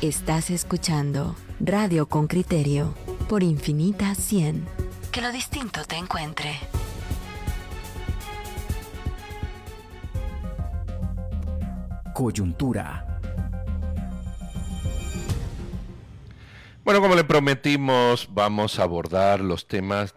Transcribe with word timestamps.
Estás 0.00 0.50
escuchando 0.50 1.34
Radio 1.60 2.08
con 2.08 2.28
Criterio 2.28 2.94
por 3.28 3.42
Infinita 3.42 4.14
100. 4.14 4.64
Que 5.10 5.20
lo 5.20 5.32
distinto 5.32 5.84
te 5.84 5.96
encuentre. 5.96 6.56
Coyuntura. 12.14 13.20
Bueno, 16.88 17.02
como 17.02 17.16
le 17.16 17.24
prometimos, 17.24 18.28
vamos 18.32 18.78
a 18.78 18.84
abordar 18.84 19.40
los 19.40 19.66
temas 19.66 20.14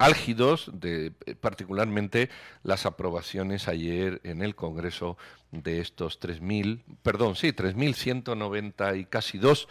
álgidos, 0.00 0.70
de, 0.72 1.12
eh, 1.26 1.34
particularmente 1.34 2.30
las 2.62 2.86
aprobaciones 2.86 3.68
ayer 3.68 4.20
en 4.24 4.40
el 4.40 4.54
Congreso 4.54 5.18
de 5.52 5.80
estos 5.80 6.18
3.000, 6.18 6.82
perdón, 7.02 7.36
sí, 7.36 7.52
3.190 7.52 8.98
y 8.98 9.04
casi 9.04 9.36
2 9.36 9.68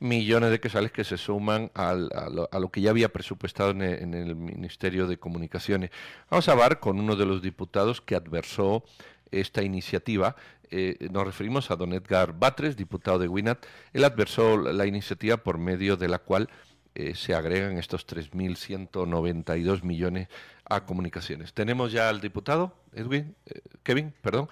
millones 0.00 0.50
de 0.50 0.58
quesales 0.58 0.90
que 0.90 1.04
se 1.04 1.16
suman 1.16 1.70
a, 1.74 1.94
lo, 1.94 2.70
que 2.70 2.80
ya 2.80 2.90
había 2.90 3.12
presupuestado 3.12 3.70
en 3.70 3.82
el, 3.82 4.02
en 4.02 4.14
el 4.14 4.34
Ministerio 4.34 5.06
de 5.06 5.18
Comunicaciones. 5.18 5.90
Vamos 6.28 6.48
a 6.48 6.52
hablar 6.52 6.80
con 6.80 6.98
uno 6.98 7.14
de 7.14 7.26
los 7.26 7.40
diputados 7.40 8.00
que 8.00 8.16
adversó 8.16 8.82
esta 9.30 9.62
iniciativa. 9.62 10.34
Eh, 10.72 11.08
nos 11.10 11.24
referimos 11.24 11.70
a 11.70 11.76
don 11.76 11.92
Edgar 11.92 12.36
Batres, 12.36 12.76
diputado 12.76 13.20
de 13.20 13.28
WINAT. 13.28 13.64
Él 13.92 14.04
adversó 14.04 14.56
la 14.56 14.86
iniciativa 14.86 15.36
por 15.36 15.58
medio 15.58 15.96
de 15.96 16.08
la 16.08 16.18
cual 16.18 16.48
eh, 16.94 17.14
se 17.14 17.34
agregan 17.34 17.78
estos 17.78 18.06
3.192 18.06 19.82
millones 19.82 20.28
a 20.64 20.84
comunicaciones. 20.84 21.52
Tenemos 21.52 21.92
ya 21.92 22.08
al 22.08 22.20
diputado, 22.20 22.72
Edwin, 22.94 23.34
eh, 23.46 23.60
Kevin, 23.82 24.12
perdón. 24.22 24.48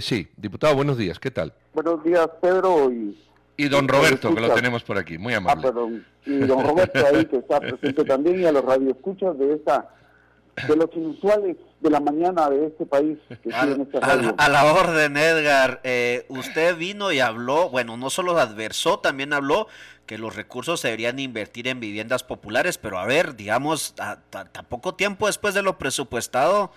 sí, 0.00 0.28
diputado, 0.36 0.74
buenos 0.74 0.98
días, 0.98 1.18
¿qué 1.18 1.30
tal? 1.30 1.52
Buenos 1.74 2.02
días, 2.04 2.28
Pedro. 2.40 2.90
Y, 2.90 3.18
y 3.56 3.68
don 3.68 3.88
Roberto, 3.88 4.34
que 4.34 4.40
lo 4.40 4.54
tenemos 4.54 4.82
por 4.84 4.98
aquí, 4.98 5.18
muy 5.18 5.34
amable. 5.34 5.66
Ah, 5.66 5.72
perdón. 5.72 6.06
Y 6.26 6.38
don 6.38 6.64
Roberto 6.66 7.04
ahí, 7.06 7.24
que 7.26 7.38
está 7.38 7.60
presente 7.60 8.04
también, 8.06 8.40
y 8.40 8.44
a 8.44 8.52
los 8.52 8.64
radioescuchas 8.64 9.38
de 9.38 9.54
esta 9.54 9.94
de 10.66 10.76
los 10.76 10.90
inusuales 10.94 11.56
de 11.80 11.90
la 11.90 12.00
mañana 12.00 12.50
de 12.50 12.66
este 12.66 12.86
país. 12.86 13.18
Que 13.42 13.52
a, 13.54 13.62
a, 13.62 14.48
la 14.48 14.72
orden, 14.72 15.16
Edgar. 15.16 15.80
Eh, 15.84 16.26
usted 16.28 16.76
vino 16.76 17.12
y 17.12 17.20
habló, 17.20 17.68
bueno, 17.70 17.96
no 17.96 18.10
solo 18.10 18.36
adversó, 18.38 18.98
también 18.98 19.32
habló 19.32 19.68
que 20.08 20.18
los 20.18 20.34
recursos 20.34 20.80
se 20.80 20.88
deberían 20.88 21.20
invertir 21.20 21.68
en 21.68 21.78
viviendas 21.78 22.24
populares, 22.24 22.78
pero 22.78 22.98
a 22.98 23.06
ver, 23.06 23.36
digamos, 23.36 23.94
a 24.00 24.18
poco 24.68 24.96
tiempo 24.96 25.28
después 25.28 25.54
de 25.54 25.62
lo 25.62 25.78
presupuestado, 25.78 26.72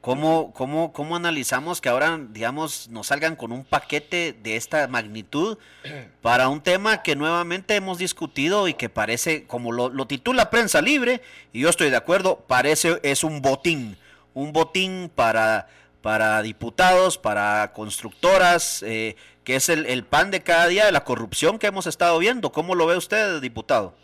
¿Cómo, 0.00 0.52
cómo, 0.52 0.92
¿Cómo 0.92 1.16
analizamos 1.16 1.80
que 1.80 1.88
ahora, 1.88 2.20
digamos, 2.30 2.88
nos 2.88 3.08
salgan 3.08 3.34
con 3.34 3.50
un 3.50 3.64
paquete 3.64 4.32
de 4.32 4.54
esta 4.54 4.86
magnitud 4.86 5.58
para 6.22 6.48
un 6.48 6.60
tema 6.60 7.02
que 7.02 7.16
nuevamente 7.16 7.74
hemos 7.74 7.98
discutido 7.98 8.68
y 8.68 8.74
que 8.74 8.88
parece, 8.88 9.44
como 9.46 9.72
lo, 9.72 9.88
lo 9.88 10.06
titula 10.06 10.50
Prensa 10.50 10.80
Libre, 10.80 11.20
y 11.52 11.60
yo 11.62 11.68
estoy 11.68 11.90
de 11.90 11.96
acuerdo, 11.96 12.44
parece 12.46 13.00
es 13.02 13.24
un 13.24 13.42
botín, 13.42 13.98
un 14.34 14.52
botín 14.52 15.10
para, 15.12 15.66
para 16.00 16.42
diputados, 16.42 17.18
para 17.18 17.72
constructoras, 17.72 18.84
eh, 18.84 19.16
que 19.48 19.56
es 19.56 19.70
el, 19.70 19.86
el 19.86 20.04
pan 20.04 20.30
de 20.30 20.40
cada 20.40 20.66
día 20.66 20.84
de 20.84 20.92
la 20.92 21.04
corrupción 21.04 21.58
que 21.58 21.68
hemos 21.68 21.86
estado 21.86 22.18
viendo. 22.18 22.52
¿Cómo 22.52 22.74
lo 22.74 22.86
ve 22.86 22.98
usted, 22.98 23.40
diputado? 23.40 23.94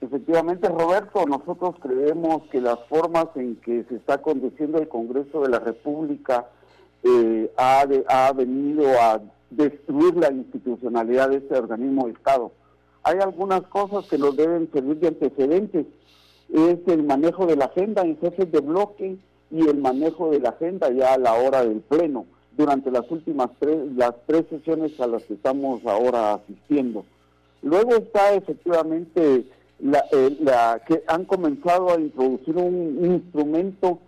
Efectivamente, 0.00 0.68
Roberto, 0.68 1.26
nosotros 1.26 1.74
creemos 1.82 2.44
que 2.52 2.60
las 2.60 2.78
formas 2.88 3.26
en 3.34 3.56
que 3.56 3.82
se 3.88 3.96
está 3.96 4.22
conduciendo 4.22 4.78
el 4.78 4.86
Congreso 4.86 5.40
de 5.40 5.48
la 5.48 5.58
República 5.58 6.46
eh, 7.02 7.50
ha, 7.56 7.84
ha 8.06 8.32
venido 8.34 8.84
a 9.00 9.20
destruir 9.50 10.14
la 10.14 10.30
institucionalidad 10.30 11.30
de 11.30 11.38
este 11.38 11.58
organismo 11.58 12.06
de 12.06 12.12
Estado. 12.12 12.52
Hay 13.02 13.18
algunas 13.18 13.62
cosas 13.62 14.06
que 14.06 14.16
nos 14.16 14.36
deben 14.36 14.70
servir 14.72 15.00
de 15.00 15.08
antecedentes. 15.08 15.86
Es 16.52 16.78
el 16.86 17.02
manejo 17.02 17.46
de 17.46 17.56
la 17.56 17.64
agenda 17.64 18.02
en 18.02 18.16
jefes 18.20 18.52
de 18.52 18.60
bloque 18.60 19.16
y 19.50 19.68
el 19.68 19.78
manejo 19.78 20.30
de 20.30 20.38
la 20.38 20.50
agenda 20.50 20.88
ya 20.92 21.14
a 21.14 21.18
la 21.18 21.34
hora 21.34 21.64
del 21.64 21.80
Pleno, 21.80 22.26
durante 22.56 22.90
las 22.90 23.10
últimas 23.10 23.50
tres, 23.58 23.78
las 23.96 24.14
tres 24.26 24.44
sesiones 24.50 24.98
a 25.00 25.06
las 25.06 25.22
que 25.24 25.34
estamos 25.34 25.84
ahora 25.86 26.34
asistiendo. 26.34 27.04
Luego 27.62 27.96
está 27.96 28.34
efectivamente 28.34 29.46
eh, 29.82 30.36
la, 30.40 30.80
que 30.86 31.02
han 31.06 31.24
comenzado 31.24 31.92
a 31.92 32.00
introducir 32.00 32.56
un, 32.56 33.04
instrumento 33.04 33.98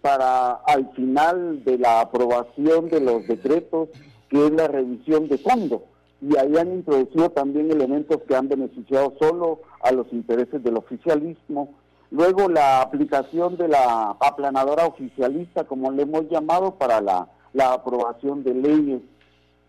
para 0.00 0.52
al 0.52 0.92
final 0.92 1.64
de 1.64 1.78
la 1.78 2.00
aprobación 2.00 2.88
de 2.90 3.00
los 3.00 3.26
decretos, 3.26 3.88
que 4.28 4.46
es 4.46 4.52
la 4.52 4.68
revisión 4.68 5.28
de 5.28 5.38
fondo. 5.38 5.84
Y 6.20 6.36
ahí 6.36 6.56
han 6.56 6.72
introducido 6.72 7.30
también 7.30 7.70
elementos 7.70 8.20
que 8.28 8.36
han 8.36 8.48
beneficiado 8.48 9.14
solo 9.18 9.60
a 9.80 9.92
los 9.92 10.12
intereses 10.12 10.62
del 10.62 10.76
oficialismo. 10.76 11.74
Luego 12.10 12.48
la 12.48 12.82
aplicación 12.82 13.56
de 13.56 13.68
la 13.68 14.16
aplanadora 14.20 14.86
oficialista, 14.86 15.64
como 15.64 15.90
le 15.90 16.02
hemos 16.02 16.28
llamado, 16.28 16.72
para 16.76 17.00
la, 17.00 17.28
la 17.54 17.72
aprobación 17.72 18.44
de 18.44 18.52
leyes. 18.52 19.00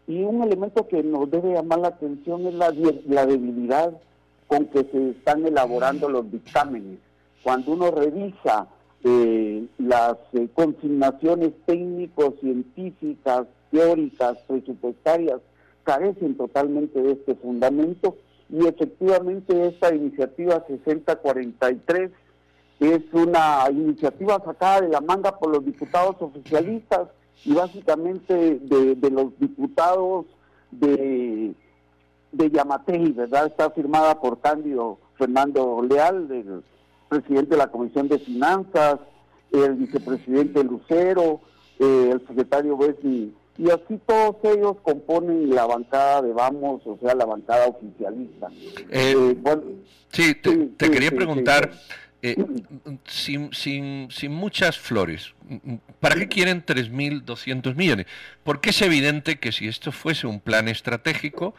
Y 0.08 0.24
un 0.24 0.44
elemento 0.44 0.88
que 0.88 1.02
nos 1.02 1.32
debe 1.32 1.54
llamar 1.54 1.80
la 1.80 1.88
atención 1.90 2.46
es 2.46 2.54
la, 2.54 3.26
debilidad 3.26 3.94
con 4.48 4.66
que 4.66 4.84
se 4.84 5.12
están 5.12 5.46
elaborando 5.46 6.10
los 6.10 6.30
dictámenes. 6.30 7.00
Cuando 7.44 7.72
uno 7.72 7.92
revisa 7.92 8.68
eh, 9.04 9.66
las 9.78 10.18
eh, 10.34 10.48
consignaciones 10.54 11.54
técnicos, 11.66 12.34
científicas, 12.42 13.48
teóricas, 13.72 14.38
presupuestarias, 14.48 15.42
carecen 15.84 16.36
totalmente 16.36 17.02
de 17.02 17.14
este 17.14 17.36
fundamento 17.36 18.18
y 18.50 18.68
efectivamente 18.68 19.68
esta 19.68 19.94
iniciativa 19.94 20.64
6043 20.68 22.12
es 22.80 23.02
una 23.14 23.66
iniciativa 23.72 24.42
sacada 24.44 24.82
de 24.82 24.90
la 24.90 25.02
manga 25.02 25.38
por 25.38 25.52
los 25.52 25.64
diputados 25.64 26.16
oficialistas 26.20 27.08
y 27.44 27.54
básicamente 27.54 28.60
de 28.60 29.10
los 29.12 29.38
diputados 29.40 30.26
de 30.72 31.54
de 32.36 32.52
Yamatei, 32.52 33.12
¿verdad? 33.12 33.48
Está 33.48 33.70
firmada 33.72 34.20
por 34.20 34.40
Cándido 34.42 35.00
Fernando 35.18 35.82
Leal, 35.90 36.28
el 36.30 36.64
presidente 37.08 37.52
de 37.52 37.58
la 37.58 37.68
Comisión 37.68 38.08
de 38.10 38.20
Finanzas, 38.20 39.00
el 39.52 39.76
vicepresidente 39.76 40.64
Lucero, 40.64 41.40
eh, 41.80 42.10
el 42.14 42.28
secretario 42.28 42.78
Bessi, 42.78 43.34
y 43.58 43.70
así 43.70 44.00
todos 44.06 44.36
ellos 44.44 44.76
componen 44.84 45.56
la 45.56 45.66
bancada 45.66 46.24
de 46.24 46.34
Vamos, 46.34 46.82
o 46.86 46.98
sea, 47.02 47.16
la 47.16 47.26
bancada 47.26 47.68
oficialista. 47.68 48.50
Eh, 48.90 49.38
eh, 49.46 49.62
sí, 50.12 50.36
te, 50.36 50.92
quería 50.92 51.12
preguntar, 51.12 51.72
sin, 53.06 53.54
sin, 53.54 54.08
sin 54.10 54.32
muchas 54.32 54.80
flores, 54.80 55.34
¿para 56.00 56.16
qué 56.16 56.28
quieren 56.28 56.66
3.200 56.66 57.76
millones? 57.76 58.08
Porque 58.44 58.72
es 58.72 58.82
evidente 58.82 59.38
que 59.38 59.52
si 59.52 59.68
esto 59.68 59.92
fuese 59.92 60.26
un 60.26 60.40
plan 60.40 60.68
estratégico, 60.68 61.54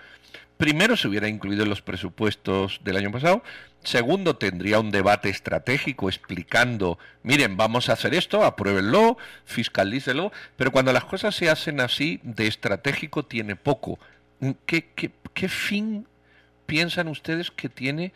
primero 0.57 0.97
se 0.97 1.09
hubiera 1.09 1.29
incluido 1.29 1.63
en 1.63 1.71
los 1.71 1.83
presupuestos 1.83 2.81
del 2.83 2.97
año 2.97 3.13
pasado, 3.13 3.43
segundo 3.85 4.37
tendría 4.37 4.81
un 4.81 4.91
debate 4.91 5.29
estratégico 5.29 6.09
explicando, 6.09 6.99
miren, 7.23 7.57
vamos 7.57 7.89
a 7.89 7.93
hacer 7.93 8.15
esto, 8.15 8.45
apruébenlo, 8.45 9.17
fiscalícelo, 9.45 10.33
pero 10.57 10.73
cuando 10.73 10.93
las 10.93 11.05
cosas 11.05 11.35
se 11.35 11.49
hacen 11.49 11.81
así, 11.81 12.21
de 12.23 12.47
estratégico 12.47 13.25
tiene 13.25 13.57
poco. 13.57 13.99
¿Qué, 14.67 14.89
qué, 14.95 15.13
qué 15.33 15.49
fin 15.49 16.07
piensan 16.67 17.09
ustedes 17.09 17.51
que 17.51 17.69
tiene 17.69 18.13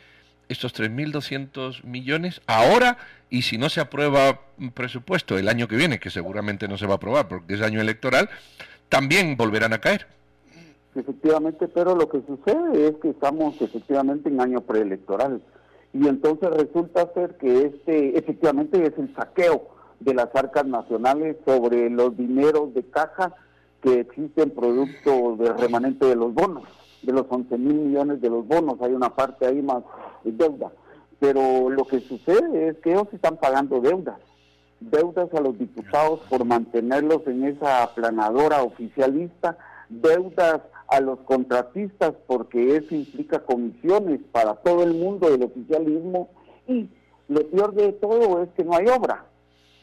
estos 0.51 0.75
3.200 0.75 1.85
millones 1.85 2.43
ahora 2.47 2.99
y 3.31 3.43
si 3.43 3.57
no 3.57 3.69
se 3.69 3.81
aprueba 3.81 4.41
presupuesto 4.75 5.39
el 5.39 5.49
año 5.49 5.69
que 5.69 5.77
viene, 5.77 6.01
que 6.01 6.11
seguramente 6.11 6.67
no 6.67 6.77
se 6.77 6.87
va 6.87 6.95
a 6.95 6.97
aprobar 6.97 7.29
porque 7.29 7.55
es 7.55 7.63
año 7.63 7.81
electoral, 7.81 8.29
también 8.89 9.37
volverán 9.37 9.73
a 9.73 9.79
caer? 9.79 10.07
Efectivamente, 10.95 11.69
pero 11.69 11.95
lo 11.95 12.09
que 12.09 12.21
sucede 12.27 12.89
es 12.89 12.97
que 13.01 13.11
estamos 13.11 13.61
efectivamente 13.63 14.29
en 14.29 14.41
año 14.41 14.61
preelectoral 14.61 15.41
y 15.93 16.09
entonces 16.09 16.51
resulta 16.51 17.13
ser 17.15 17.37
que 17.37 17.67
este 17.67 18.19
efectivamente 18.19 18.85
es 18.85 18.93
el 18.99 19.15
saqueo 19.15 19.69
de 20.01 20.15
las 20.15 20.35
arcas 20.35 20.67
nacionales 20.67 21.37
sobre 21.45 21.91
los 21.91 22.17
dineros 22.17 22.75
de 22.75 22.83
caja 22.83 23.35
que 23.83 24.01
existen 24.01 24.51
producto 24.51 25.37
del 25.37 25.57
remanente 25.59 26.07
de 26.07 26.17
los 26.17 26.35
bonos, 26.35 26.65
de 27.03 27.13
los 27.13 27.27
11 27.29 27.57
mil 27.57 27.75
millones 27.75 28.21
de 28.21 28.29
los 28.29 28.47
bonos, 28.47 28.81
hay 28.83 28.93
una 28.93 29.15
parte 29.15 29.47
ahí 29.47 29.63
más 29.63 29.83
deuda. 30.25 30.73
Pero 31.19 31.69
lo 31.69 31.85
que 31.85 32.01
sucede 32.01 32.69
es 32.69 32.79
que 32.79 32.93
ellos 32.93 33.09
están 33.13 33.37
pagando 33.37 33.81
deudas, 33.81 34.19
deudas 34.81 35.33
a 35.35 35.41
los 35.41 35.59
diputados 35.59 36.21
por 36.31 36.45
mantenerlos 36.45 37.27
en 37.27 37.45
esa 37.45 37.83
aplanadora 37.83 38.63
oficialista, 38.63 39.59
deudas 39.89 40.63
a 40.89 41.01
los 41.01 41.21
contratistas 41.21 42.15
porque 42.27 42.77
eso 42.77 42.95
implica 42.95 43.41
comisiones 43.41 44.21
para 44.33 44.55
todo 44.57 44.83
el 44.83 44.95
mundo 44.95 45.31
del 45.31 45.45
oficialismo 45.45 46.31
y 46.67 46.89
lo 47.29 47.47
peor 47.47 47.75
de 47.75 47.93
todo 47.93 48.43
es 48.43 48.49
que 48.57 48.65
no 48.65 48.75
hay 48.75 48.87
obra. 48.89 49.25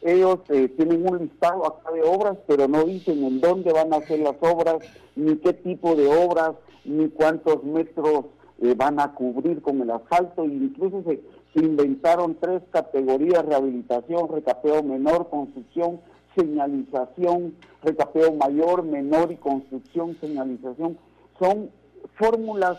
ellos 0.01 0.39
eh, 0.49 0.67
tienen 0.69 1.07
un 1.07 1.19
listado 1.19 1.65
acá 1.65 1.91
de 1.93 2.01
obras, 2.01 2.37
pero 2.45 2.67
no 2.67 2.83
dicen 2.83 3.23
en 3.23 3.39
dónde 3.39 3.71
van 3.71 3.93
a 3.93 3.97
hacer 3.97 4.19
las 4.19 4.35
obras, 4.41 4.77
ni 5.15 5.37
qué 5.37 5.53
tipo 5.53 5.95
de 5.95 6.07
obras, 6.07 6.51
ni 6.83 7.07
cuántos 7.09 7.63
metros 7.63 8.25
eh, 8.59 8.73
van 8.75 8.99
a 8.99 9.13
cubrir 9.13 9.61
con 9.61 9.81
el 9.81 9.91
asfalto, 9.91 10.43
e 10.43 10.47
incluso 10.47 11.03
se, 11.03 11.21
inventaron 11.55 12.35
tres 12.39 12.61
categorías, 12.71 13.45
rehabilitación, 13.45 14.29
recapeo 14.29 14.83
menor, 14.83 15.29
construcción, 15.29 15.99
señalización, 16.35 17.55
recapeo 17.83 18.33
mayor, 18.33 18.83
menor 18.83 19.31
y 19.31 19.37
construcción, 19.37 20.15
señalización. 20.19 20.97
Son 21.39 21.71
fórmulas 22.15 22.77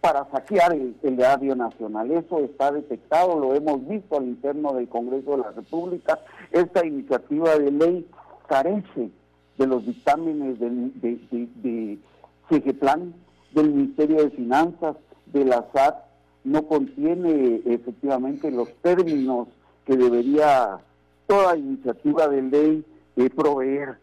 para 0.00 0.28
saquear 0.30 0.74
el, 0.74 0.94
el 1.02 1.16
nacional. 1.56 2.10
Eso 2.10 2.40
está 2.40 2.70
detectado, 2.72 3.38
lo 3.38 3.54
hemos 3.54 3.88
visto 3.88 4.18
al 4.18 4.24
interno 4.24 4.74
del 4.74 4.86
Congreso 4.86 5.30
de 5.30 5.38
la 5.38 5.50
República. 5.52 6.20
Esta 6.52 6.84
iniciativa 6.84 7.56
de 7.56 7.70
ley 7.70 8.06
carece 8.46 9.10
de 9.56 9.66
los 9.66 9.86
dictámenes 9.86 10.58
de, 10.60 10.68
de, 10.70 11.48
de, 11.56 11.98
del 13.54 13.70
Ministerio 13.70 14.22
de 14.24 14.30
Finanzas, 14.30 14.96
de 15.26 15.44
la 15.44 15.64
SAT, 15.72 15.96
no 16.44 16.66
contiene 16.66 17.62
efectivamente 17.64 18.50
los 18.50 18.68
términos 18.82 19.48
que 19.86 19.96
debería 19.96 20.78
toda 21.26 21.56
iniciativa 21.56 22.28
de 22.28 22.42
ley 22.42 22.84
eh, 23.16 23.30
proveer. 23.30 23.96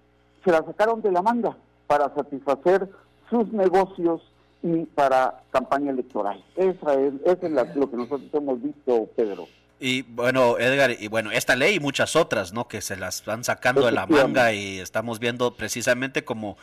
Se 0.44 0.52
la 0.52 0.64
sacaron 0.66 1.02
de 1.02 1.12
la 1.12 1.22
manga 1.22 1.56
para 1.88 2.14
satisfacer 2.16 2.90
sus 3.30 3.52
negocios 3.52 4.22
y 4.64 4.86
para 4.86 5.42
campaña 5.52 5.92
electoral. 5.92 6.44
Esa 6.56 6.94
es, 6.96 7.14
es 7.26 7.76
lo 7.76 7.90
que 7.90 7.98
nosotros 7.98 8.30
hemos 8.34 8.62
visto, 8.62 9.08
Pedro. 9.16 9.48
Y 9.80 10.04
bueno, 10.04 10.60
Edgar, 10.60 10.92
y 11.00 11.08
bueno, 11.08 11.32
esta 11.32 11.56
ley 11.56 11.76
y 11.76 11.80
muchas 11.80 12.16
otras, 12.16 12.54
¿no? 12.54 12.68
Que 12.68 12.82
se 12.82 12.96
las 12.96 13.26
van 13.26 13.44
sacando 13.44 13.84
de 13.84 13.92
la 13.92 14.06
manga 14.06 14.54
y 14.54 14.78
estamos 14.78 15.20
viendo 15.20 15.56
precisamente 15.56 16.24
como 16.24 16.56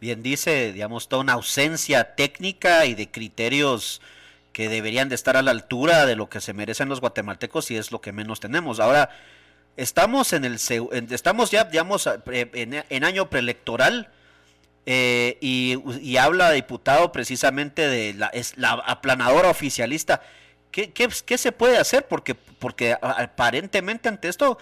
bien 0.00 0.22
dice, 0.22 0.72
digamos, 0.72 1.08
toda 1.08 1.22
una 1.22 1.34
ausencia 1.34 2.14
técnica 2.14 2.86
y 2.86 2.94
de 2.94 3.10
criterios 3.10 4.00
que 4.52 4.68
deberían 4.68 5.08
de 5.08 5.14
estar 5.14 5.36
a 5.36 5.42
la 5.42 5.50
altura 5.50 6.06
de 6.06 6.16
lo 6.16 6.28
que 6.28 6.40
se 6.40 6.52
merecen 6.52 6.88
los 6.88 7.00
guatemaltecos 7.00 7.70
y 7.70 7.76
es 7.76 7.92
lo 7.92 8.00
que 8.00 8.12
menos 8.12 8.40
tenemos. 8.40 8.80
Ahora, 8.80 9.10
estamos 9.76 10.32
en 10.32 10.44
el 10.44 10.58
estamos 11.10 11.50
ya, 11.50 11.64
digamos, 11.64 12.08
en 12.26 13.04
año 13.04 13.28
preelectoral 13.28 14.10
eh, 14.88 15.36
y, 15.40 16.16
habla 16.16 16.52
diputado 16.52 17.10
precisamente 17.10 17.88
de 17.88 18.14
la, 18.14 18.28
es 18.28 18.56
la 18.56 18.70
aplanadora 18.70 19.50
oficialista. 19.50 20.22
¿Qué, 20.70 20.92
qué, 20.92 21.08
qué 21.24 21.38
se 21.38 21.50
puede 21.50 21.76
hacer? 21.76 22.06
Porque, 22.06 22.36
porque 22.36 22.96
aparentemente 23.00 24.08
ante 24.08 24.28
esto 24.28 24.58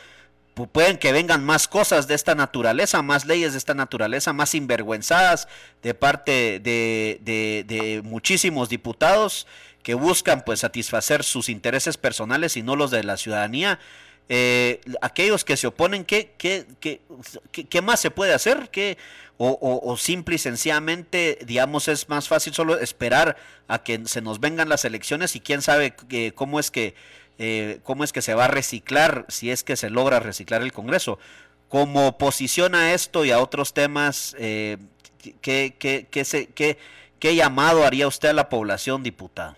pueden 0.55 0.99
que 0.99 1.13
vengan 1.13 1.45
más 1.45 1.67
cosas 1.67 2.07
de 2.07 2.15
esta 2.15 2.35
naturaleza, 2.35 3.03
más 3.03 3.27
leyes 3.27 3.53
de 3.53 3.59
esta 3.59 3.75
naturaleza, 3.75 4.33
más 4.33 4.51
sinvergüenzadas 4.51 5.49
de 5.83 5.95
parte 5.95 6.61
de, 6.61 7.21
de, 7.23 7.65
de, 7.67 8.03
muchísimos 8.03 8.69
diputados 8.69 9.47
que 9.83 9.95
buscan 9.95 10.45
pues 10.45 10.61
satisfacer 10.61 11.25
sus 11.25 11.49
intereses 11.49 11.97
personales 11.97 12.57
y 12.57 12.63
no 12.63 12.77
los 12.77 12.91
de 12.91 13.03
la 13.03 13.17
ciudadanía. 13.17 13.81
Eh, 14.29 14.81
aquellos 15.03 15.45
que 15.45 15.57
se 15.57 15.67
oponen, 15.67 16.05
¿qué, 16.05 16.33
qué, 16.39 16.67
qué, 16.81 17.03
qué, 17.51 17.83
más 17.83 18.01
se 18.01 18.11
puede 18.11 18.33
hacer? 18.33 18.71
¿Qué, 18.71 18.97
o, 19.37 19.81
o, 19.83 19.97
simple 19.97 20.37
y 20.37 20.39
sencillamente, 20.39 21.41
digamos, 21.45 21.89
es 21.89 22.09
más 22.09 22.29
fácil 22.29 22.55
solo 22.55 22.79
esperar 22.79 23.37
a 23.67 23.83
que 23.83 24.01
se 24.07 24.23
nos 24.23 24.41
vengan 24.41 24.69
las 24.69 24.85
elecciones 24.85 25.35
y 25.37 25.41
quién 25.41 25.61
sabe 25.61 25.95
cómo 26.35 26.61
es 26.61 26.71
que 26.71 26.95
eh, 27.39 27.81
cómo 27.83 28.05
es 28.05 28.13
que 28.13 28.23
se 28.23 28.35
va 28.35 28.45
a 28.47 28.49
reciclar 28.49 29.25
si 29.29 29.51
es 29.51 29.65
que 29.65 29.77
se 29.77 29.91
logra 29.91 30.21
reciclar 30.21 30.63
el 30.63 30.73
Congreso. 30.73 31.19
Como 31.69 32.09
oposición 32.09 32.75
a 32.75 32.95
esto 32.95 33.25
y 33.25 33.31
a 33.31 33.41
otros 33.41 33.75
temas, 33.75 34.37
eh, 34.39 34.79
¿qué, 35.41 35.75
qué, 35.79 36.07
qué, 36.11 36.25
se, 36.25 36.47
qué, 36.47 36.79
¿qué 37.19 37.35
llamado 37.35 37.85
haría 37.85 38.07
usted 38.07 38.29
a 38.29 38.35
la 38.35 38.49
población, 38.49 39.03
diputado? 39.03 39.57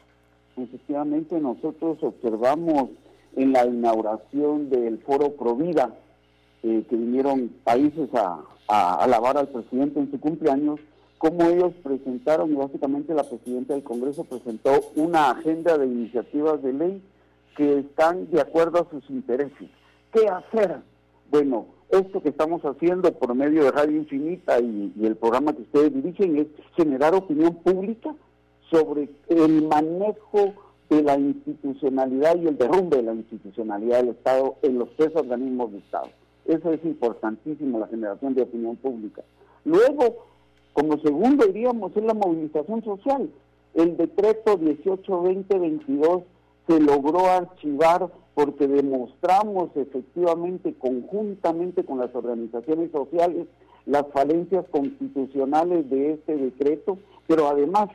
Efectivamente, 0.56 1.38
nosotros 1.38 1.98
observamos 2.00 2.88
en 3.36 3.52
la 3.52 3.66
inauguración 3.66 4.70
del 4.70 4.98
foro 5.00 5.32
Provida, 5.32 5.94
eh, 6.62 6.84
que 6.88 6.96
vinieron 6.96 7.50
países 7.62 8.08
a, 8.14 8.40
alabar 8.68 9.36
al 9.36 9.48
presidente 9.48 10.00
en 10.00 10.10
su 10.10 10.18
cumpleaños, 10.18 10.80
como 11.18 11.44
ellos 11.44 11.72
presentaron, 11.82 12.50
y 12.50 12.56
básicamente 12.56 13.14
la 13.14 13.22
presidenta 13.22 13.74
del 13.74 13.84
Congreso 13.84 14.24
presentó 14.24 14.72
una 14.96 15.30
agenda 15.30 15.78
de 15.78 15.86
iniciativas 15.86 16.62
de 16.62 16.72
ley 16.72 17.02
que 17.56 17.78
están 17.80 18.30
de 18.30 18.40
acuerdo 18.40 18.80
a 18.80 18.90
sus 18.90 19.08
intereses. 19.10 19.68
¿Qué 20.12 20.26
hacer? 20.28 20.80
Bueno, 21.30 21.66
esto 21.90 22.22
que 22.22 22.28
estamos 22.28 22.62
haciendo 22.62 23.12
por 23.12 23.34
medio 23.34 23.64
de 23.64 23.70
Radio 23.70 23.96
Infinita 23.96 24.60
y, 24.60 24.92
el 25.02 25.16
programa 25.16 25.52
que 25.52 25.62
ustedes 25.62 25.94
dirigen 25.94 26.36
es 26.36 26.46
generar 26.76 27.14
opinión 27.14 27.54
pública 27.56 28.14
sobre 28.70 29.08
el 29.28 29.66
manejo 29.66 30.54
de 30.90 31.02
la 31.02 31.18
institucionalidad 31.18 32.36
y 32.36 32.46
el 32.46 32.58
derrumbe 32.58 32.98
de 32.98 33.02
la 33.04 33.14
institucionalidad 33.14 33.98
del 33.98 34.10
Estado 34.10 34.56
en 34.62 34.78
los 34.78 34.94
tres 34.96 35.10
organismos 35.14 35.72
de 35.72 35.78
Estado. 35.78 36.08
Eso 36.44 36.72
es 36.72 36.84
importantísimo, 36.84 37.78
la 37.78 37.88
generación 37.88 38.34
de 38.34 38.42
opinión 38.42 38.76
pública. 38.76 39.22
Luego, 39.64 40.26
como 40.72 40.98
segundo 40.98 41.46
diríamos, 41.46 41.96
es 41.96 42.04
la 42.04 42.14
movilización 42.14 42.84
social. 42.84 43.28
El 43.74 43.96
decreto 43.96 44.58
18-20-22 44.58 46.22
se 46.66 46.80
logró 46.80 47.26
archivar 47.26 48.10
porque 48.34 48.68
demostramos 48.68 49.70
efectivamente 49.76 50.74
conjuntamente 50.74 51.84
con 51.84 51.98
las 51.98 52.14
organizaciones 52.14 52.90
sociales 52.90 53.46
las 53.86 54.04
falencias 54.12 54.64
constitucionales 54.70 55.88
de 55.88 56.14
este 56.14 56.36
decreto, 56.36 56.98
pero 57.26 57.48
además 57.48 57.88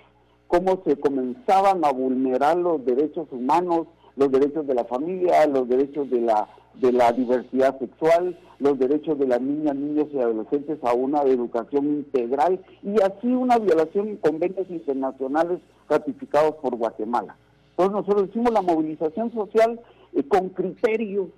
cómo 0.47 0.81
se 0.85 0.97
comenzaban 0.99 1.83
a 1.85 1.91
vulnerar 1.91 2.57
los 2.57 2.83
derechos 2.85 3.27
humanos, 3.31 3.87
los 4.15 4.31
derechos 4.31 4.65
de 4.67 4.73
la 4.73 4.85
familia, 4.85 5.45
los 5.47 5.67
derechos 5.67 6.09
de 6.09 6.21
la 6.21 6.47
de 6.75 6.91
la 6.93 7.11
diversidad 7.11 7.77
sexual, 7.79 8.37
los 8.59 8.79
derechos 8.79 9.19
de 9.19 9.27
las 9.27 9.41
niñas, 9.41 9.75
niños 9.75 10.07
y 10.13 10.19
adolescentes 10.19 10.79
a 10.83 10.93
una 10.93 11.21
educación 11.23 11.85
integral 11.85 12.61
y 12.81 13.01
así 13.01 13.27
una 13.27 13.59
violación 13.59 14.07
en 14.07 14.17
convenios 14.17 14.69
internacionales 14.69 15.59
ratificados 15.89 16.55
por 16.55 16.75
Guatemala. 16.77 17.35
Entonces 17.71 17.93
nosotros 17.93 18.29
hicimos 18.29 18.51
la 18.51 18.61
movilización 18.61 19.33
social 19.33 19.79
eh, 20.13 20.23
con 20.23 20.49
criterio, 20.49 21.29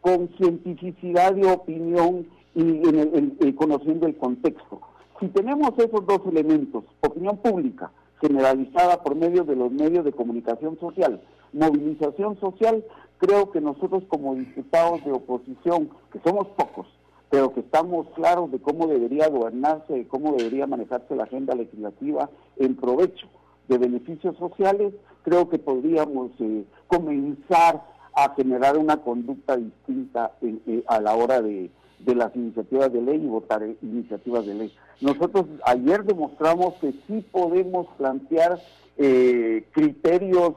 con 0.00 0.28
cientificidad 0.36 1.32
de 1.34 1.50
opinión 1.50 2.26
y 2.54 2.60
en 2.60 3.36
el, 3.40 3.54
conociendo 3.54 4.06
el 4.06 4.16
contexto. 4.16 4.80
Si 5.18 5.28
tenemos 5.28 5.70
esos 5.78 6.06
dos 6.06 6.20
elementos, 6.26 6.84
opinión 7.00 7.38
pública 7.38 7.90
generalizada 8.20 9.02
por 9.02 9.14
medio 9.14 9.44
de 9.44 9.56
los 9.56 9.70
medios 9.72 10.04
de 10.04 10.12
comunicación 10.12 10.78
social, 10.78 11.20
movilización 11.52 12.38
social, 12.40 12.84
creo 13.18 13.50
que 13.50 13.60
nosotros 13.60 14.04
como 14.08 14.34
diputados 14.34 15.04
de 15.04 15.12
oposición, 15.12 15.90
que 16.12 16.20
somos 16.20 16.48
pocos, 16.48 16.86
pero 17.30 17.52
que 17.52 17.60
estamos 17.60 18.06
claros 18.14 18.50
de 18.52 18.60
cómo 18.60 18.86
debería 18.86 19.28
gobernarse, 19.28 19.92
de 19.92 20.06
cómo 20.06 20.34
debería 20.36 20.66
manejarse 20.66 21.16
la 21.16 21.24
agenda 21.24 21.54
legislativa 21.54 22.30
en 22.56 22.76
provecho 22.76 23.26
de 23.68 23.78
beneficios 23.78 24.36
sociales, 24.36 24.92
creo 25.24 25.48
que 25.48 25.58
podríamos 25.58 26.30
eh, 26.38 26.64
comenzar 26.86 27.82
a 28.14 28.32
generar 28.36 28.78
una 28.78 28.98
conducta 28.98 29.56
distinta 29.56 30.32
eh, 30.42 30.84
a 30.86 31.00
la 31.00 31.14
hora 31.16 31.42
de, 31.42 31.70
de 31.98 32.14
las 32.14 32.34
iniciativas 32.36 32.92
de 32.92 33.02
ley 33.02 33.16
y 33.16 33.26
votar 33.26 33.66
iniciativas 33.82 34.46
de 34.46 34.54
ley. 34.54 34.74
Nosotros 35.00 35.46
ayer 35.64 36.04
demostramos 36.04 36.74
que 36.74 36.92
sí 37.06 37.24
podemos 37.32 37.88
plantear 37.98 38.60
eh, 38.96 39.66
criterios 39.72 40.54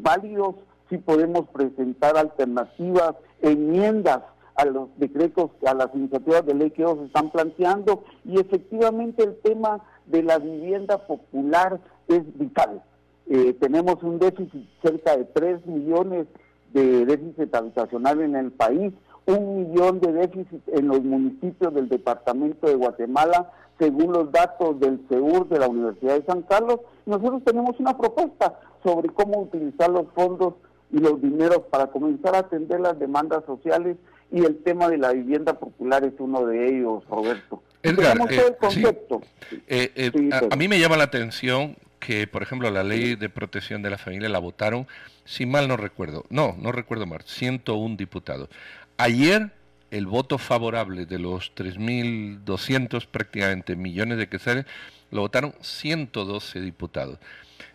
válidos, 0.00 0.54
sí 0.88 0.96
podemos 0.96 1.46
presentar 1.50 2.16
alternativas, 2.16 3.14
enmiendas 3.42 4.22
a 4.54 4.64
los 4.64 4.88
decretos, 4.96 5.50
a 5.66 5.74
las 5.74 5.94
iniciativas 5.94 6.46
de 6.46 6.54
ley 6.54 6.70
que 6.70 6.82
ellos 6.82 6.98
están 7.04 7.30
planteando 7.30 8.02
y 8.24 8.40
efectivamente 8.40 9.22
el 9.22 9.36
tema 9.36 9.84
de 10.06 10.22
la 10.22 10.38
vivienda 10.38 11.06
popular 11.06 11.78
es 12.08 12.22
vital. 12.38 12.82
Eh, 13.30 13.54
tenemos 13.60 14.02
un 14.02 14.18
déficit 14.18 14.66
cerca 14.82 15.16
de 15.16 15.24
3 15.24 15.66
millones 15.66 16.26
de 16.72 17.04
déficit 17.04 17.54
habitacional 17.54 18.20
en 18.20 18.36
el 18.36 18.50
país, 18.52 18.92
un 19.26 19.70
millón 19.70 20.00
de 20.00 20.12
déficit 20.12 20.62
en 20.68 20.88
los 20.88 21.02
municipios 21.02 21.74
del 21.74 21.88
departamento 21.88 22.66
de 22.66 22.74
Guatemala, 22.74 23.52
según 23.78 24.12
los 24.12 24.32
datos 24.32 24.80
del 24.80 25.00
CEUR 25.08 25.48
de 25.48 25.58
la 25.58 25.68
Universidad 25.68 26.18
de 26.18 26.26
San 26.26 26.42
Carlos. 26.42 26.80
Nosotros 27.06 27.42
tenemos 27.44 27.78
una 27.78 27.96
propuesta 27.96 28.58
sobre 28.82 29.08
cómo 29.10 29.42
utilizar 29.42 29.90
los 29.90 30.06
fondos 30.14 30.54
y 30.90 30.98
los 30.98 31.20
dineros 31.20 31.62
para 31.70 31.88
comenzar 31.88 32.34
a 32.34 32.38
atender 32.38 32.80
las 32.80 32.98
demandas 32.98 33.44
sociales 33.44 33.96
y 34.30 34.44
el 34.44 34.62
tema 34.62 34.88
de 34.88 34.98
la 34.98 35.12
vivienda 35.12 35.58
popular 35.58 36.04
es 36.04 36.14
uno 36.18 36.46
de 36.46 36.68
ellos, 36.68 37.04
Roberto. 37.08 37.62
Edgar, 37.82 38.16
eh, 38.30 38.42
el 38.48 38.56
concepto. 38.56 39.20
Eh, 39.66 39.92
eh, 39.94 40.30
a, 40.50 40.56
mí 40.56 40.68
me 40.68 40.78
llama 40.78 40.96
la 40.96 41.04
atención 41.04 41.76
que, 41.98 42.26
por 42.26 42.42
ejemplo, 42.42 42.70
la 42.70 42.84
ley 42.84 43.16
de 43.16 43.28
protección 43.28 43.82
de 43.82 43.90
la 43.90 43.98
familia 43.98 44.28
la 44.28 44.38
votaron, 44.38 44.86
si 45.24 45.46
mal 45.46 45.68
no 45.68 45.76
recuerdo, 45.76 46.24
no, 46.30 46.56
no 46.58 46.72
recuerdo 46.72 47.06
mal, 47.06 47.22
101 47.24 47.96
diputados. 47.96 48.48
Ayer 48.96 49.52
el 49.90 50.06
voto 50.06 50.38
favorable 50.38 51.06
de 51.06 51.18
los 51.18 51.54
3.200 51.54 53.06
prácticamente 53.06 53.76
millones 53.76 54.18
de 54.18 54.28
quetzales, 54.28 54.66
lo 55.10 55.22
votaron 55.22 55.54
112 55.60 56.60
diputados. 56.60 57.18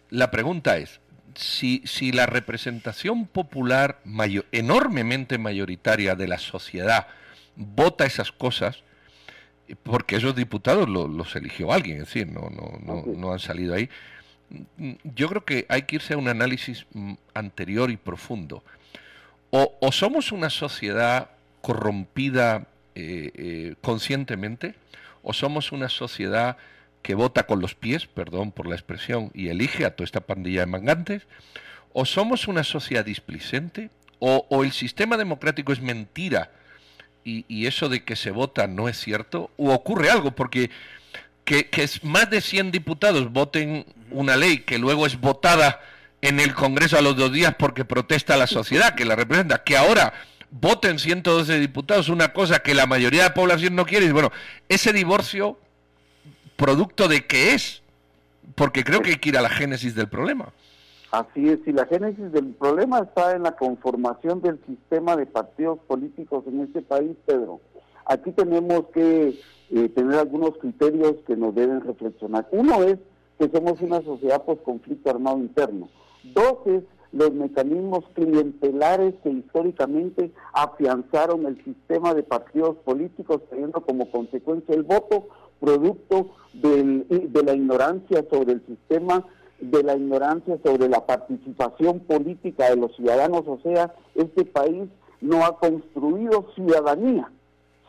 La 0.10 0.30
pregunta 0.30 0.78
es, 0.78 1.00
si, 1.36 1.82
si 1.86 2.12
la 2.12 2.28
representación 2.28 3.26
popular 3.26 4.00
enormemente 4.52 5.38
mayoritaria 5.38 6.16
de 6.16 6.28
la 6.28 6.38
sociedad 6.38 7.08
vota 7.56 8.06
esas 8.06 8.32
cosas, 8.32 8.84
porque 9.82 10.18
esos 10.18 10.36
diputados 10.36 10.88
los 10.90 11.36
eligió 11.36 11.72
alguien, 11.72 11.98
es 11.98 12.08
decir, 12.08 12.28
no, 12.28 12.50
no, 12.50 12.80
no, 12.84 13.04
no 13.06 13.34
han 13.34 13.40
salido 13.40 13.74
ahí, 13.74 13.90
yo 15.04 15.30
creo 15.30 15.46
que 15.46 15.66
hay 15.70 15.84
que 15.84 15.96
irse 15.96 16.14
a 16.14 16.18
un 16.18 16.28
análisis 16.28 16.86
mm, 16.94 17.14
anterior 17.34 17.92
y 17.92 17.98
profundo. 17.98 18.64
O, 19.56 19.92
somos 19.92 20.32
una 20.32 20.50
sociedad 20.50 21.30
corrompida 21.62 22.66
eh, 22.96 23.32
eh, 23.36 23.76
conscientemente, 23.82 24.74
o 25.22 25.32
somos 25.32 25.72
una 25.72 25.90
sociedad 25.90 26.58
que 27.04 27.14
vota 27.14 27.46
con 27.46 27.60
los 27.60 27.76
pies, 27.76 28.08
perdón 28.08 28.52
por 28.52 28.68
la 28.68 28.74
expresión, 28.74 29.30
y 29.36 29.50
elige 29.50 29.86
a 29.86 29.96
toda 29.96 30.06
esta 30.06 30.22
pandilla 30.22 30.62
de 30.62 30.66
mangantes, 30.66 31.28
o 31.94 32.06
somos 32.06 32.48
una 32.48 32.64
sociedad 32.64 33.06
displicente, 33.06 33.92
o, 34.18 34.64
el 34.64 34.72
sistema 34.72 35.18
democrático 35.18 35.72
es 35.72 35.82
mentira 35.82 36.50
y, 37.24 37.46
y, 37.48 37.68
eso 37.68 37.90
de 37.90 38.04
que 38.04 38.16
se 38.16 38.32
vota 38.32 38.68
no 38.68 38.90
es 38.90 39.00
cierto, 39.00 39.52
o 39.58 39.74
ocurre 39.74 40.10
algo, 40.10 40.32
porque 40.32 40.70
que, 41.46 41.90
más 42.04 42.30
de 42.30 42.42
100 42.42 42.72
diputados 42.72 43.32
voten 43.32 43.86
una 44.12 44.36
ley 44.36 44.60
que 44.60 44.78
luego 44.78 45.06
es 45.06 45.20
votada 45.20 45.82
en 46.22 46.40
el 46.40 46.54
Congreso 46.54 46.98
a 46.98 47.02
los 47.02 47.18
dos 47.18 47.32
días 47.34 47.56
porque 47.58 47.86
protesta 47.86 48.38
la 48.38 48.48
sociedad 48.48 48.96
que 48.96 49.06
la 49.06 49.16
representa, 49.16 49.64
que 49.64 49.76
ahora 49.76 50.14
voten 50.52 51.00
112 51.00 51.60
diputados 51.60 52.10
una 52.10 52.32
cosa 52.32 52.60
que 52.60 52.74
la 52.74 52.86
mayoría 52.86 53.24
de 53.24 53.30
la 53.30 53.34
población 53.34 53.76
no 53.76 53.86
quiere, 53.86 54.06
y 54.06 54.12
bueno, 54.12 54.32
ese 54.70 54.94
divorcio, 54.94 55.60
producto 56.56 57.08
de 57.08 57.26
qué 57.26 57.54
es, 57.54 57.82
porque 58.56 58.84
creo 58.84 59.02
que 59.02 59.12
hay 59.12 59.18
que 59.18 59.30
ir 59.30 59.38
a 59.38 59.42
la 59.42 59.50
génesis 59.50 59.96
del 59.96 60.08
problema. 60.08 60.54
Así 61.14 61.48
es, 61.48 61.60
y 61.68 61.72
la 61.72 61.86
génesis 61.86 62.32
del 62.32 62.56
problema 62.56 62.98
está 62.98 63.36
en 63.36 63.44
la 63.44 63.52
conformación 63.52 64.42
del 64.42 64.60
sistema 64.66 65.16
de 65.16 65.28
partidos 65.28 65.78
políticos 65.86 66.44
en 66.48 66.62
este 66.62 66.82
país, 66.82 67.16
Pedro. 67.28 67.60
Aquí 68.08 68.32
tenemos 68.32 68.86
que 68.96 69.40
eh, 69.70 69.90
tener 69.90 70.18
algunos 70.18 70.58
criterios 70.58 71.18
que 71.28 71.38
nos 71.38 71.54
deben 71.54 71.82
reflexionar. 71.82 72.48
Uno 72.50 72.82
es 72.82 72.98
que 73.38 73.48
somos 73.56 73.80
una 73.82 74.02
sociedad 74.02 74.44
post 74.44 74.64
conflicto 74.64 75.12
armado 75.12 75.38
interno. 75.38 75.88
Dos 76.34 76.66
es 76.66 76.82
los 77.12 77.32
mecanismos 77.32 78.06
clientelares 78.16 79.14
que 79.22 79.30
históricamente 79.30 80.32
afianzaron 80.52 81.46
el 81.46 81.64
sistema 81.64 82.16
de 82.16 82.24
partidos 82.24 82.78
políticos, 82.78 83.44
teniendo 83.52 83.82
como 83.82 84.10
consecuencia 84.10 84.74
el 84.74 84.82
voto, 84.82 85.28
producto 85.60 86.32
de 86.54 87.44
la 87.46 87.54
ignorancia 87.54 88.26
sobre 88.32 88.54
el 88.54 88.66
sistema, 88.66 89.28
de 89.72 89.84
la 89.84 89.96
ignorancia 89.96 90.58
sobre 90.64 90.90
la 90.90 91.06
participación 91.06 92.00
política 92.02 92.70
de 92.70 92.78
los 92.78 92.96
ciudadanos. 92.96 93.44
O 93.48 93.60
sea, 93.64 93.94
este 94.16 94.46
país 94.46 94.90
no 95.22 95.46
ha 95.46 95.58
construido 95.58 96.48
ciudadanía 96.56 97.30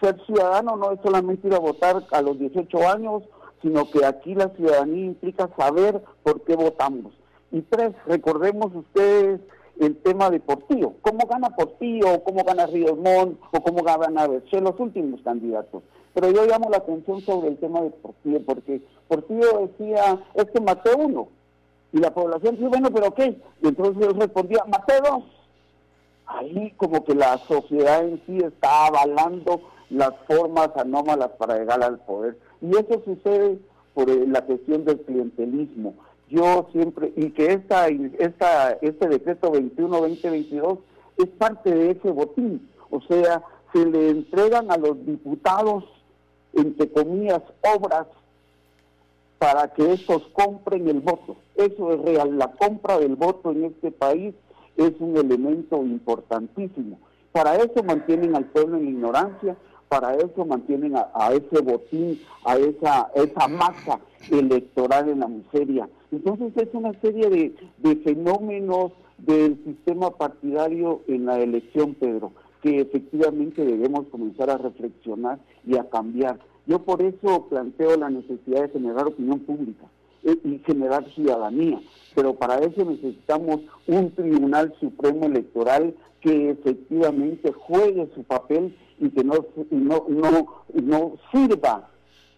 ser 0.04 0.21
ciudadano 0.26 0.76
no 0.76 0.93
es 0.93 1.00
solamente 1.02 1.49
ir 1.49 1.54
a 1.54 1.59
votar 1.59 2.04
a 2.11 2.23
los 2.23 2.38
18 2.38 2.88
años, 2.88 3.23
sino 3.62 3.90
que 3.90 4.04
aquí 4.04 4.35
la 4.35 4.49
ciudadanía 4.50 5.07
implica 5.07 5.49
saber 5.57 6.02
por 6.23 6.43
qué 6.43 6.57
votamos. 6.57 7.12
Y 7.50 7.62
tres, 7.62 7.93
recordemos 8.07 8.75
ustedes 8.75 9.40
el 9.81 9.97
tema 10.02 10.31
de 10.31 10.40
Portillo. 10.40 10.93
¿Cómo 11.02 11.26
gana 11.26 11.50
Portillo? 11.50 12.23
¿Cómo 12.25 12.45
gana 12.45 12.66
Ríos 12.66 12.99
Montt? 12.99 13.40
¿O 13.52 13.62
cómo 13.62 13.83
gana 13.83 14.26
Berché? 14.26 14.61
Los 14.61 14.78
últimos 14.78 15.21
candidatos. 15.23 15.83
Pero 16.12 16.31
yo 16.31 16.47
llamo 16.47 16.69
la 16.71 16.78
atención 16.78 17.21
sobre 17.23 17.49
el 17.49 17.59
tema 17.59 17.81
de 17.81 17.90
Portillo, 17.90 18.40
porque 18.45 18.83
Portillo 19.09 19.66
decía, 19.66 20.21
es 20.35 20.45
que 20.45 20.61
maté 20.61 20.90
uno. 20.95 21.28
Y 21.95 21.99
la 21.99 22.13
población 22.13 22.57
dice, 22.57 22.67
bueno, 22.67 22.91
pero 22.93 23.15
¿qué? 23.15 23.39
Y 23.63 23.69
entonces 23.69 24.09
él 24.09 24.19
respondía, 24.19 24.65
maté. 24.67 24.95
Ahí 26.27 26.75
como 26.77 27.05
que 27.05 27.15
la 27.15 27.39
sociedad 27.39 28.05
en 28.05 28.21
sí 28.27 28.39
está 28.39 28.89
avalando 28.89 29.61
las 29.91 30.11
formas 30.27 30.71
anómalas 30.77 31.31
para 31.39 31.57
llegar 31.57 31.85
al 31.85 32.01
poder. 32.01 32.37
Y 32.61 32.71
eso 32.71 33.01
sucede 33.05 33.61
por 33.95 34.11
eh, 34.11 34.27
la 34.27 34.43
cuestión 34.43 34.85
del 34.85 35.03
clientelismo. 35.03 35.95
Yo 36.29 36.67
siempre, 36.73 37.13
y 37.15 37.31
que 37.31 37.53
esta, 37.53 37.87
esta, 37.87 38.73
este 38.83 39.09
decreto 39.09 39.53
21-2022 39.53 40.81
es 41.19 41.29
parte 41.39 41.73
de 41.73 41.91
ese 41.93 42.11
botín. 42.11 42.69
O 42.91 43.01
sea, 43.03 43.41
se 43.73 43.87
le 43.87 44.11
entregan 44.11 44.73
a 44.73 44.79
los 44.79 45.07
diputados, 45.07 45.85
entre 46.55 46.91
comillas, 46.91 47.43
obras 47.77 48.09
para 49.45 49.69
que 49.75 49.93
estos 49.93 50.23
compren 50.33 50.89
el 50.89 51.01
voto. 51.01 51.37
Eso 51.55 51.93
es 51.93 52.01
real. 52.01 52.39
La 52.39 52.53
compra 52.53 52.99
del 52.99 53.15
voto 53.15 53.51
en 53.51 53.65
este 53.65 53.91
país 53.91 54.35
es 54.79 54.93
un 55.01 55.19
elemento 55.19 55.85
importantísimo. 55.85 56.99
Para 57.31 57.57
eso 57.57 57.83
mantienen 57.83 58.35
al 58.35 58.47
pueblo 58.47 58.79
en 58.79 58.89
ignorancia, 58.89 59.55
para 59.91 60.15
eso 60.15 60.47
mantienen 60.47 60.95
a, 60.97 61.31
ese 61.35 61.61
botín, 61.61 62.19
a 62.47 62.57
esa, 62.57 63.11
esa 63.15 63.47
masa 63.49 64.01
electoral 64.31 65.11
en 65.11 65.21
la 65.21 65.29
miseria. 65.29 65.91
Entonces 66.11 66.57
es 66.57 66.73
una 66.73 66.99
serie 67.03 67.29
de, 67.29 67.55
de 67.77 67.97
fenómenos 67.97 68.93
del 69.19 69.63
sistema 69.63 70.11
partidario 70.13 71.03
en 71.07 71.27
la 71.27 71.39
elección, 71.39 71.93
Pedro, 71.93 72.33
que 72.63 72.81
efectivamente 72.81 73.63
debemos 73.63 74.07
comenzar 74.07 74.49
a 74.49 74.57
reflexionar 74.57 75.39
y 75.67 75.77
a 75.77 75.87
cambiar. 75.91 76.39
Yo 76.66 76.78
por 76.78 77.02
eso 77.02 77.47
planteo 77.49 77.97
la 77.97 78.11
necesidad 78.11 78.62
de 78.62 78.68
generar 78.71 79.06
opinión 79.06 79.40
pública 79.40 79.87
eh, 80.23 80.38
y 80.44 80.59
generar 80.61 81.04
ciudadanía, 81.14 81.80
pero 82.14 82.35
para 82.35 82.59
eso 82.59 82.85
necesitamos 82.85 83.61
un 83.87 84.11
Tribunal 84.12 84.75
Supremo 84.80 85.26
Electoral 85.26 85.94
que 86.21 86.50
efectivamente 86.50 87.52
juegue 87.52 88.09
su 88.14 88.25
papel 88.25 88.75
y 88.99 89.11
que 89.11 89.23
no, 89.25 89.35
no, 89.71 90.06
no, 90.09 90.47
no 90.73 91.12
sirva 91.30 91.90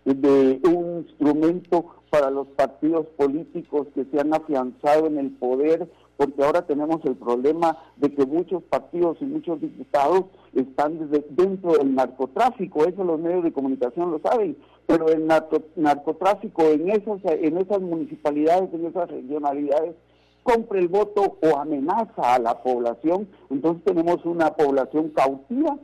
de 0.04 0.60
un 0.64 1.04
instrumento 1.06 1.86
para 2.10 2.30
los 2.30 2.46
partidos 2.48 3.06
políticos 3.16 3.88
que 3.94 4.04
se 4.06 4.20
han 4.20 4.32
afianzado 4.34 5.06
en 5.06 5.18
el 5.18 5.30
poder, 5.30 5.88
porque 6.16 6.42
ahora 6.42 6.62
tenemos 6.62 7.04
el 7.04 7.16
problema 7.16 7.76
de 7.96 8.12
que 8.14 8.24
muchos 8.24 8.62
partidos 8.64 9.18
y 9.20 9.24
muchos 9.24 9.60
diputados 9.60 10.24
están 10.54 10.98
desde, 10.98 11.26
dentro 11.30 11.72
del 11.72 11.94
narcotráfico, 11.94 12.84
eso 12.86 13.04
los 13.04 13.20
medios 13.20 13.44
de 13.44 13.52
comunicación 13.52 14.10
lo 14.10 14.18
saben, 14.20 14.56
pero 14.86 15.08
el 15.08 15.26
narcotráfico 15.26 16.62
en 16.62 16.90
esas, 16.90 17.20
en 17.24 17.58
esas 17.58 17.80
municipalidades, 17.80 18.72
en 18.72 18.86
esas 18.86 19.10
regionalidades, 19.10 19.94
compra 20.42 20.78
el 20.78 20.88
voto 20.88 21.38
o 21.42 21.58
amenaza 21.58 22.34
a 22.34 22.38
la 22.38 22.62
población, 22.62 23.28
entonces 23.50 23.82
tenemos 23.84 24.24
una 24.24 24.54
población 24.54 25.10
cautiva 25.10 25.76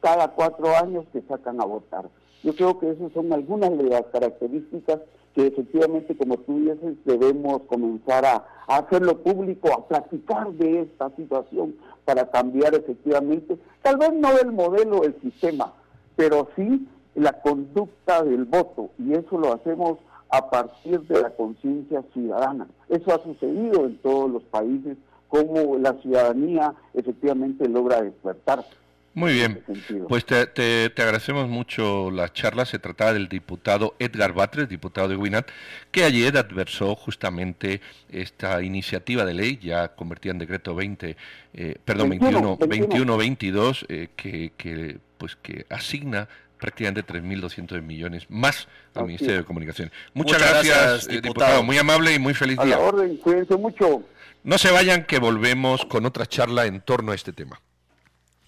cada 0.00 0.28
cuatro 0.28 0.76
años 0.76 1.04
que 1.12 1.22
sacan 1.22 1.60
a 1.60 1.64
votar. 1.64 2.08
Yo 2.42 2.54
creo 2.54 2.78
que 2.78 2.90
esas 2.90 3.12
son 3.12 3.32
algunas 3.32 3.76
de 3.76 3.84
las 3.84 4.02
características 4.06 5.00
que 5.34 5.46
efectivamente, 5.46 6.16
como 6.16 6.36
tú 6.38 6.58
dices, 6.60 6.96
debemos 7.04 7.62
comenzar 7.62 8.24
a, 8.24 8.46
hacerlo 8.66 9.18
público, 9.18 9.72
a 9.72 9.88
platicar 9.88 10.52
de 10.52 10.82
esta 10.82 11.10
situación 11.16 11.74
para 12.04 12.30
cambiar 12.30 12.74
efectivamente, 12.74 13.58
tal 13.82 13.96
vez 13.96 14.12
no 14.12 14.38
el 14.38 14.52
modelo, 14.52 15.02
el 15.02 15.20
sistema, 15.20 15.72
pero 16.14 16.48
sí 16.54 16.86
la 17.14 17.32
conducta 17.40 18.22
del 18.22 18.44
voto. 18.44 18.90
Y 18.98 19.14
eso 19.14 19.38
lo 19.38 19.52
hacemos 19.52 19.98
a 20.30 20.50
partir 20.50 21.00
de 21.02 21.20
la 21.20 21.30
conciencia 21.30 22.02
ciudadana. 22.12 22.68
Eso 22.88 23.12
ha 23.12 23.22
sucedido 23.22 23.86
en 23.86 23.98
todos 23.98 24.30
los 24.30 24.42
países, 24.44 24.96
como 25.28 25.78
la 25.78 25.94
ciudadanía 25.94 26.74
efectivamente 26.94 27.68
logra 27.68 28.02
despertar. 28.02 28.64
Muy 29.12 29.32
bien, 29.32 29.64
pues 30.08 30.24
te, 30.24 30.46
te, 30.46 31.02
agradecemos 31.02 31.48
mucho 31.48 32.12
la 32.12 32.32
charla. 32.32 32.64
Se 32.64 32.78
trataba 32.78 33.12
del 33.12 33.28
diputado 33.28 33.96
Edgar 33.98 34.32
Batres, 34.32 34.68
diputado 34.68 35.08
de 35.08 35.16
Winat, 35.16 35.48
que 35.90 36.04
ayer 36.04 36.36
adversó 36.38 36.94
justamente 36.94 37.80
esta 38.08 38.62
iniciativa 38.62 39.24
de 39.24 39.34
ley, 39.34 39.58
ya 39.60 39.96
convertida 39.96 40.32
en 40.32 40.38
decreto 40.38 40.76
20, 40.76 41.16
eh, 41.54 41.76
perdón, 41.84 42.10
21, 42.10 42.56
21, 42.56 43.16
22, 43.16 43.86
que, 44.14 44.52
que, 44.56 44.98
pues, 45.18 45.34
que 45.34 45.66
asigna 45.68 46.28
prácticamente 46.60 47.04
3.200 47.04 47.82
millones 47.82 48.26
más 48.28 48.68
al 48.94 49.06
Ministerio 49.06 49.38
de 49.38 49.44
Comunicación. 49.44 49.90
Muchas, 50.14 50.38
gracias, 50.38 51.08
eh, 51.08 51.20
diputado. 51.20 51.64
Muy 51.64 51.78
amable 51.78 52.14
y 52.14 52.18
muy 52.18 52.34
feliz 52.34 52.58
día. 52.62 52.76
A 52.76 52.78
la 52.78 52.84
orden, 52.84 53.16
cuídense 53.16 53.56
mucho. 53.56 54.04
No 54.44 54.58
se 54.58 54.70
vayan, 54.70 55.04
que 55.04 55.18
volvemos 55.18 55.84
con 55.86 56.06
otra 56.06 56.26
charla 56.26 56.66
en 56.66 56.80
torno 56.80 57.12
a 57.12 57.14
este 57.14 57.32
tema. 57.32 57.60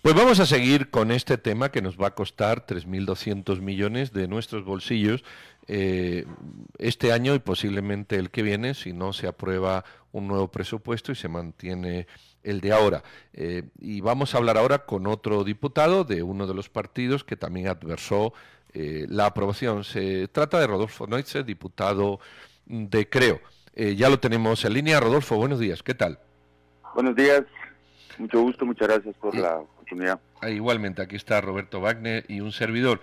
Pues 0.03 0.17
vamos 0.17 0.41
a 0.41 0.47
seguir 0.47 0.91
con 0.91 1.13
este 1.13 1.39
tema 1.39 1.71
que 1.71 1.81
nos 1.81 1.97
va 1.97 2.09
a 2.09 2.15
costar 2.17 2.67
3.200 2.67 3.61
millones 3.61 4.13
de 4.13 4.27
nuestros 4.27 4.65
bolsillos 4.65 5.23
eh, 5.69 6.27
este 6.79 7.13
año 7.13 7.37
y 7.37 7.39
posiblemente 7.39 8.17
el 8.17 8.31
que 8.31 8.43
viene 8.43 8.75
si 8.75 8.93
no 8.93 9.13
se 9.13 9.29
aprueba 9.29 9.85
un 10.11 10.27
nuevo 10.27 10.49
presupuesto 10.49 11.13
y 11.13 11.15
se 11.15 11.29
mantiene 11.29 12.09
el 12.43 12.61
de 12.61 12.73
ahora. 12.73 13.05
Eh, 13.33 13.63
y 13.79 14.01
vamos 14.01 14.35
a 14.35 14.39
hablar 14.39 14.59
ahora 14.59 14.81
con 14.87 15.07
otro 15.07 15.45
diputado 15.45 16.03
de 16.03 16.25
uno 16.25 16.49
de 16.49 16.55
los 16.55 16.69
partidos 16.69 17.23
que 17.23 17.37
también 17.37 17.69
adversó 17.69 18.33
eh, 18.75 19.07
la 19.09 19.27
aprobación. 19.27 19.85
Se 19.85 20.27
trata 20.27 20.59
de 20.59 20.67
Rodolfo 20.67 21.07
Noitze, 21.07 21.45
diputado 21.45 22.19
de 22.67 23.09
Creo. 23.09 23.41
Eh, 23.75 23.95
ya 23.95 24.09
lo 24.09 24.19
tenemos 24.19 24.65
en 24.65 24.75
línea. 24.75 24.99
Rodolfo, 24.99 25.37
buenos 25.37 25.61
días. 25.61 25.83
¿Qué 25.83 25.95
tal? 25.95 26.19
Buenos 26.93 27.15
días. 27.15 27.43
Mucho 28.19 28.41
gusto. 28.41 28.67
Muchas 28.67 28.89
gracias 28.89 29.15
por 29.17 29.35
la 29.37 29.63
oportunidad. 29.93 30.21
Ah, 30.41 30.51
igualmente, 30.51 31.03
aquí 31.03 31.17
está 31.17 31.41
Roberto 31.41 31.81
Wagner 31.81 32.25
y 32.29 32.41
un 32.41 32.53
servidor. 32.53 33.01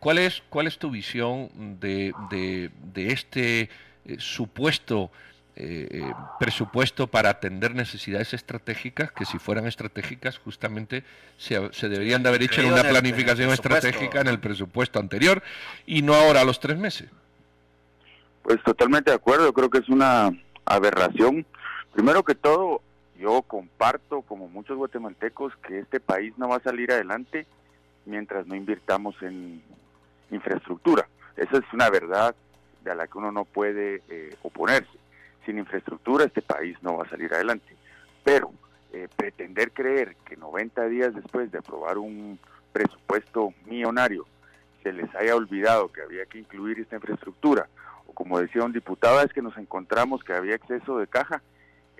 ¿cuál, 0.00 0.18
es, 0.18 0.42
¿Cuál 0.50 0.66
es 0.66 0.78
tu 0.78 0.90
visión 0.90 1.48
de, 1.80 2.12
de, 2.30 2.70
de 2.92 3.12
este 3.12 3.70
supuesto 4.18 5.10
eh, 5.62 5.88
eh, 5.90 6.14
presupuesto 6.38 7.08
para 7.08 7.28
atender 7.28 7.74
necesidades 7.74 8.32
estratégicas 8.32 9.12
que 9.12 9.26
si 9.26 9.38
fueran 9.38 9.66
estratégicas 9.66 10.38
justamente 10.38 11.04
se, 11.36 11.60
deberían 11.88 12.22
de 12.22 12.30
haber 12.30 12.44
hecho 12.44 12.62
en 12.62 12.72
una 12.72 12.82
planificación 12.82 13.50
estratégica 13.50 14.22
en 14.22 14.28
el 14.28 14.38
presupuesto 14.38 14.98
anterior 14.98 15.42
y 15.84 16.00
no 16.00 16.14
ahora 16.14 16.40
a 16.40 16.44
los 16.44 16.60
tres 16.60 16.78
meses. 16.78 17.10
Pues 18.42 18.62
totalmente 18.62 19.10
de 19.10 19.16
acuerdo, 19.16 19.52
creo 19.52 19.68
que 19.68 19.78
es 19.78 19.88
una 19.90 20.30
aberración. 20.64 21.44
Primero 21.92 22.24
que 22.24 22.34
todo, 22.34 22.80
yo 23.20 23.42
comparto, 23.42 24.22
como 24.22 24.48
muchos 24.48 24.76
guatemaltecos, 24.76 25.54
que 25.56 25.80
este 25.80 26.00
país 26.00 26.32
no 26.38 26.48
va 26.48 26.56
a 26.56 26.62
salir 26.62 26.90
adelante 26.90 27.46
mientras 28.06 28.46
no 28.46 28.54
invirtamos 28.54 29.14
en 29.22 29.62
infraestructura. 30.30 31.06
Esa 31.36 31.58
es 31.58 31.72
una 31.72 31.90
verdad 31.90 32.34
de 32.82 32.94
la 32.94 33.06
que 33.06 33.18
uno 33.18 33.30
no 33.30 33.44
puede 33.44 34.02
eh, 34.08 34.34
oponerse 34.42 34.98
sin 35.44 35.58
infraestructura 35.58 36.24
este 36.24 36.42
país 36.42 36.76
no 36.82 36.96
va 36.96 37.04
a 37.04 37.08
salir 37.08 37.32
adelante. 37.32 37.74
Pero 38.24 38.52
eh, 38.92 39.08
pretender 39.16 39.72
creer 39.72 40.16
que 40.24 40.36
90 40.36 40.86
días 40.86 41.14
después 41.14 41.50
de 41.52 41.58
aprobar 41.58 41.98
un 41.98 42.38
presupuesto 42.72 43.52
millonario 43.66 44.26
se 44.82 44.92
les 44.92 45.14
haya 45.14 45.36
olvidado 45.36 45.92
que 45.92 46.02
había 46.02 46.24
que 46.26 46.38
incluir 46.38 46.80
esta 46.80 46.96
infraestructura, 46.96 47.68
o 48.06 48.12
como 48.12 48.38
decía 48.38 48.64
un 48.64 48.72
diputado, 48.72 49.20
es 49.20 49.32
que 49.32 49.42
nos 49.42 49.56
encontramos 49.58 50.24
que 50.24 50.32
había 50.32 50.54
exceso 50.54 50.98
de 50.98 51.06
caja, 51.06 51.42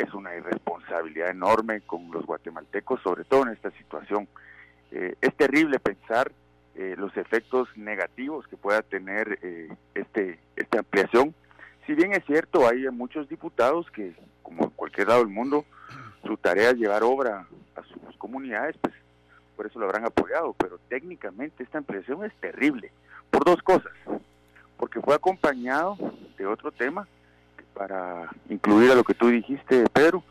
es 0.02 0.12
una 0.14 0.34
irresponsabilidad 0.34 1.30
enorme 1.30 1.80
con 1.82 2.10
los 2.10 2.24
guatemaltecos, 2.26 3.00
sobre 3.02 3.24
todo 3.24 3.42
en 3.42 3.52
esta 3.52 3.70
situación. 3.72 4.28
Eh, 4.92 5.14
es 5.20 5.34
terrible 5.36 5.78
pensar 5.78 6.32
eh, 6.74 6.94
los 6.98 7.16
efectos 7.16 7.68
negativos 7.76 8.46
que 8.48 8.56
pueda 8.56 8.82
tener 8.82 9.38
este, 9.94 10.38
esta 10.56 10.78
ampliación 10.80 11.34
si 11.90 11.96
bien 11.96 12.12
es 12.12 12.24
cierto, 12.24 12.68
hay 12.68 12.88
muchos 12.90 13.28
diputados 13.28 13.90
que, 13.90 14.14
como 14.44 14.62
en 14.62 14.70
cualquier 14.70 15.08
lado 15.08 15.24
del 15.24 15.34
mundo, 15.34 15.64
su 16.24 16.36
tarea 16.36 16.70
es 16.70 16.76
llevar 16.76 17.02
obra 17.02 17.48
a 17.74 17.82
sus 17.82 18.16
comunidades, 18.16 18.76
pues 18.80 18.94
por 19.56 19.66
eso 19.66 19.80
lo 19.80 19.86
habrán 19.86 20.04
apoyado, 20.04 20.52
pero 20.52 20.78
técnicamente 20.88 21.64
esta 21.64 21.78
ampliación 21.78 22.24
es 22.24 22.32
terrible, 22.34 22.92
por 23.32 23.44
dos 23.44 23.60
cosas, 23.62 23.90
porque 24.76 25.00
fue 25.00 25.16
acompañado 25.16 25.98
de 26.38 26.46
otro 26.46 26.70
tema, 26.70 27.08
para 27.80 28.28
incluir 28.50 28.90
a 28.90 28.94
lo 28.94 29.04
que 29.04 29.14
tú 29.14 29.28
dijiste, 29.28 29.84
Pedro, 29.94 30.22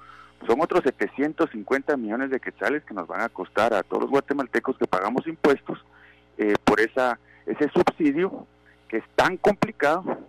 son 0.45 0.61
otros 0.61 0.83
750 0.83 1.97
millones 1.97 2.29
de 2.29 2.39
quetzales 2.39 2.83
que 2.83 2.93
nos 2.93 3.07
van 3.07 3.21
a 3.21 3.29
costar 3.29 3.73
a 3.73 3.81
todos 3.81 4.03
los 4.03 4.11
guatemaltecos 4.11 4.77
que 4.77 4.85
pagamos 4.85 5.25
impuestos 5.25 5.83
eh, 6.37 6.53
por 6.63 6.79
esa 6.79 7.17
ese 7.47 7.67
subsidio 7.69 8.45
que 8.87 8.97
es 8.97 9.03
tan 9.15 9.37
complicado 9.37 10.19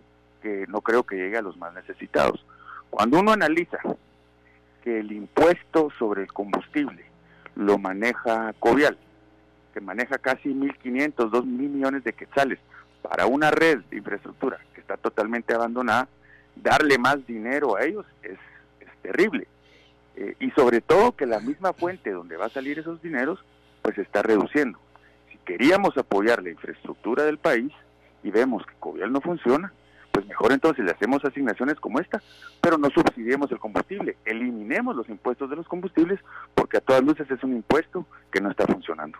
que 0.41 0.65
no 0.69 0.81
creo 0.81 1.03
que 1.03 1.17
llegue 1.17 1.37
a 1.37 1.43
los 1.43 1.59
más 1.59 1.75
necesitados. 1.75 2.43
Cuando 2.89 3.21
uno 3.21 3.33
analiza 3.33 3.81
que 4.83 5.01
el 5.01 5.13
impuesto 5.13 5.91
sobre 5.99 6.23
el 6.23 6.33
combustible 6.33 7.05
lo 7.55 7.77
maneja 7.77 8.55
Covial, 8.59 8.97
que 9.75 9.83
maneja 9.83 10.17
casi 10.17 10.49
1.500, 10.55 11.13
2.000 11.31 11.45
millones 11.45 12.03
de 12.03 12.15
quetzales 12.15 12.59
para 13.03 13.27
una 13.27 13.51
red 13.51 13.81
de 13.91 13.99
infraestructura 13.99 14.59
que 14.75 14.81
está 14.81 14.97
totalmente 14.97 15.53
abandonada, 15.53 16.09
darle 16.57 16.99
más 16.99 17.27
dinero 17.27 17.77
a 17.77 17.85
ellos 17.85 18.07
es, 18.23 18.39
terrible. 19.03 19.47
Eh, 20.15 20.35
y 20.41 20.51
sobre 20.51 20.83
todo 20.83 21.13
que 21.13 21.25
la 21.25 21.41
misma 21.41 21.73
fuente 21.73 22.11
donde 22.11 22.37
va 22.37 22.47
a 22.47 22.51
salir 22.51 22.79
esos 22.79 23.01
dineros, 23.01 23.39
pues 23.81 23.95
se 23.95 24.03
está 24.03 24.23
reduciendo. 24.23 24.79
Si 25.33 25.39
queríamos 25.39 25.97
apoyar 25.97 26.43
la 26.43 26.51
infraestructura 26.51 27.25
del 27.25 27.39
país 27.39 27.73
y 28.23 28.31
vemos 28.31 28.67
que 28.67 28.75
Covial 28.79 29.11
no 29.11 29.23
funciona, 29.23 29.73
pues 30.13 30.27
mejor 30.27 30.53
entonces 30.53 30.85
le 30.85 30.91
hacemos 30.91 31.25
asignaciones 31.25 31.81
como 31.81 31.99
esta, 31.99 32.21
pero 32.61 32.77
no 32.77 32.91
subsidiemos 32.91 33.51
el 33.53 33.59
combustible, 33.59 34.17
eliminemos 34.27 34.97
los 34.97 35.09
impuestos 35.09 35.49
de 35.49 35.57
los 35.57 35.67
combustibles, 35.67 36.21
porque 36.55 36.77
a 36.77 36.81
todas 36.81 37.03
luces 37.03 37.31
es 37.31 37.43
un 37.43 37.57
impuesto 37.57 38.05
que 38.31 38.41
no 38.41 38.51
está 38.51 38.67
funcionando. 38.67 39.19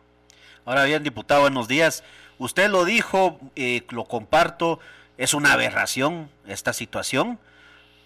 Ahora 0.65 0.85
bien, 0.85 1.03
diputado, 1.03 1.43
buenos 1.43 1.69
días. 1.69 2.05
Usted 2.39 2.71
lo 2.71 2.85
dijo, 2.85 3.39
eh, 3.57 3.83
lo 3.91 4.05
comparto, 4.05 4.79
es 5.21 5.35
una 5.35 5.53
aberración 5.53 6.31
esta 6.47 6.73
situación, 6.73 7.39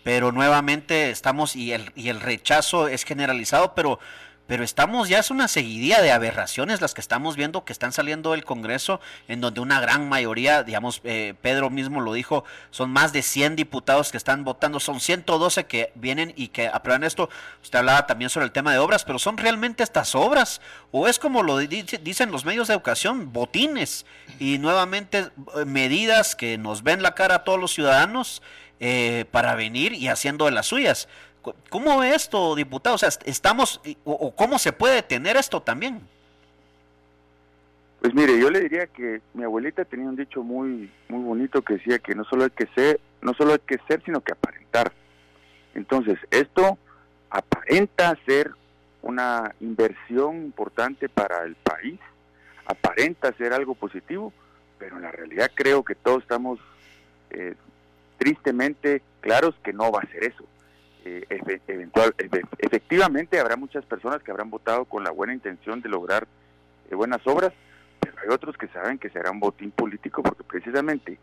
pero 0.02 0.32
nuevamente 0.32 1.10
estamos 1.10 1.54
y 1.54 1.72
el, 1.72 1.92
y 1.94 2.08
el 2.08 2.20
rechazo 2.20 2.88
es 2.88 3.04
generalizado, 3.04 3.72
pero 3.76 4.00
pero 4.46 4.62
estamos 4.62 5.08
ya 5.08 5.18
es 5.18 5.30
una 5.30 5.48
seguidilla 5.48 6.02
de 6.02 6.12
aberraciones 6.12 6.80
las 6.80 6.92
que 6.92 7.00
estamos 7.00 7.36
viendo 7.36 7.64
que 7.64 7.72
están 7.72 7.92
saliendo 7.92 8.32
del 8.32 8.44
Congreso, 8.44 9.00
en 9.26 9.40
donde 9.40 9.60
una 9.60 9.80
gran 9.80 10.08
mayoría, 10.08 10.62
digamos, 10.62 11.00
eh, 11.04 11.34
Pedro 11.40 11.70
mismo 11.70 12.00
lo 12.00 12.12
dijo, 12.12 12.44
son 12.70 12.90
más 12.90 13.12
de 13.12 13.22
100 13.22 13.56
diputados 13.56 14.10
que 14.10 14.18
están 14.18 14.44
votando, 14.44 14.80
son 14.80 15.00
112 15.00 15.64
que 15.64 15.92
vienen 15.94 16.32
y 16.36 16.48
que 16.48 16.68
aprueban 16.68 17.04
esto. 17.04 17.30
Usted 17.62 17.78
hablaba 17.78 18.06
también 18.06 18.28
sobre 18.28 18.46
el 18.46 18.52
tema 18.52 18.72
de 18.72 18.78
obras, 18.78 19.04
pero 19.04 19.18
¿son 19.18 19.38
realmente 19.38 19.82
estas 19.82 20.14
obras? 20.14 20.60
¿O 20.90 21.08
es 21.08 21.18
como 21.18 21.42
lo 21.42 21.58
dicen 21.58 22.30
los 22.30 22.44
medios 22.44 22.68
de 22.68 22.74
educación, 22.74 23.32
botines 23.32 24.04
y 24.38 24.58
nuevamente 24.58 25.30
eh, 25.56 25.64
medidas 25.64 26.36
que 26.36 26.58
nos 26.58 26.82
ven 26.82 27.02
la 27.02 27.14
cara 27.14 27.36
a 27.36 27.44
todos 27.44 27.58
los 27.58 27.72
ciudadanos 27.72 28.42
eh, 28.80 29.24
para 29.30 29.54
venir 29.54 29.94
y 29.94 30.08
haciendo 30.08 30.44
de 30.44 30.50
las 30.50 30.66
suyas? 30.66 31.08
¿Cómo 31.68 31.98
ve 31.98 32.14
esto, 32.14 32.54
diputado? 32.54 32.96
O 32.96 32.98
sea, 32.98 33.10
estamos, 33.24 33.80
o, 34.04 34.34
cómo 34.34 34.58
se 34.58 34.72
puede 34.72 34.96
detener 34.96 35.36
esto 35.36 35.60
también? 35.62 36.00
Pues 38.00 38.14
mire, 38.14 38.38
yo 38.38 38.50
le 38.50 38.60
diría 38.60 38.86
que 38.86 39.22
mi 39.32 39.44
abuelita 39.44 39.84
tenía 39.84 40.08
un 40.08 40.16
dicho 40.16 40.42
muy, 40.42 40.90
muy 41.08 41.24
bonito 41.24 41.62
que 41.62 41.74
decía 41.74 41.98
que 41.98 42.14
no 42.14 42.24
solo 42.24 42.44
hay 42.44 42.50
que 42.50 42.66
ser, 42.74 43.00
no 43.22 43.32
solo 43.34 43.52
hay 43.52 43.60
que 43.60 43.78
ser, 43.88 44.02
sino 44.04 44.20
que 44.20 44.32
aparentar. 44.32 44.92
Entonces, 45.74 46.18
esto 46.30 46.78
aparenta 47.30 48.16
ser 48.26 48.52
una 49.02 49.54
inversión 49.60 50.36
importante 50.36 51.08
para 51.08 51.44
el 51.44 51.56
país, 51.56 51.98
aparenta 52.66 53.32
ser 53.36 53.52
algo 53.52 53.74
positivo, 53.74 54.32
pero 54.78 54.96
en 54.96 55.02
la 55.02 55.12
realidad 55.12 55.50
creo 55.54 55.84
que 55.84 55.94
todos 55.94 56.22
estamos 56.22 56.58
eh, 57.30 57.54
tristemente 58.18 59.02
claros 59.20 59.54
que 59.62 59.72
no 59.72 59.90
va 59.90 60.00
a 60.00 60.10
ser 60.10 60.24
eso. 60.24 60.44
Eh, 61.06 61.26
eventual, 61.66 62.14
efectivamente 62.58 63.38
habrá 63.38 63.56
muchas 63.56 63.84
personas 63.84 64.22
que 64.22 64.30
habrán 64.30 64.48
votado 64.48 64.86
con 64.86 65.04
la 65.04 65.10
buena 65.10 65.34
intención 65.34 65.82
de 65.82 65.90
lograr 65.90 66.26
eh, 66.90 66.94
buenas 66.94 67.20
obras, 67.26 67.52
pero 68.00 68.14
hay 68.22 68.28
otros 68.30 68.56
que 68.56 68.68
saben 68.68 68.98
que 68.98 69.10
será 69.10 69.30
un 69.30 69.38
botín 69.38 69.70
político 69.70 70.22
porque 70.22 70.44
precisamente 70.44 71.18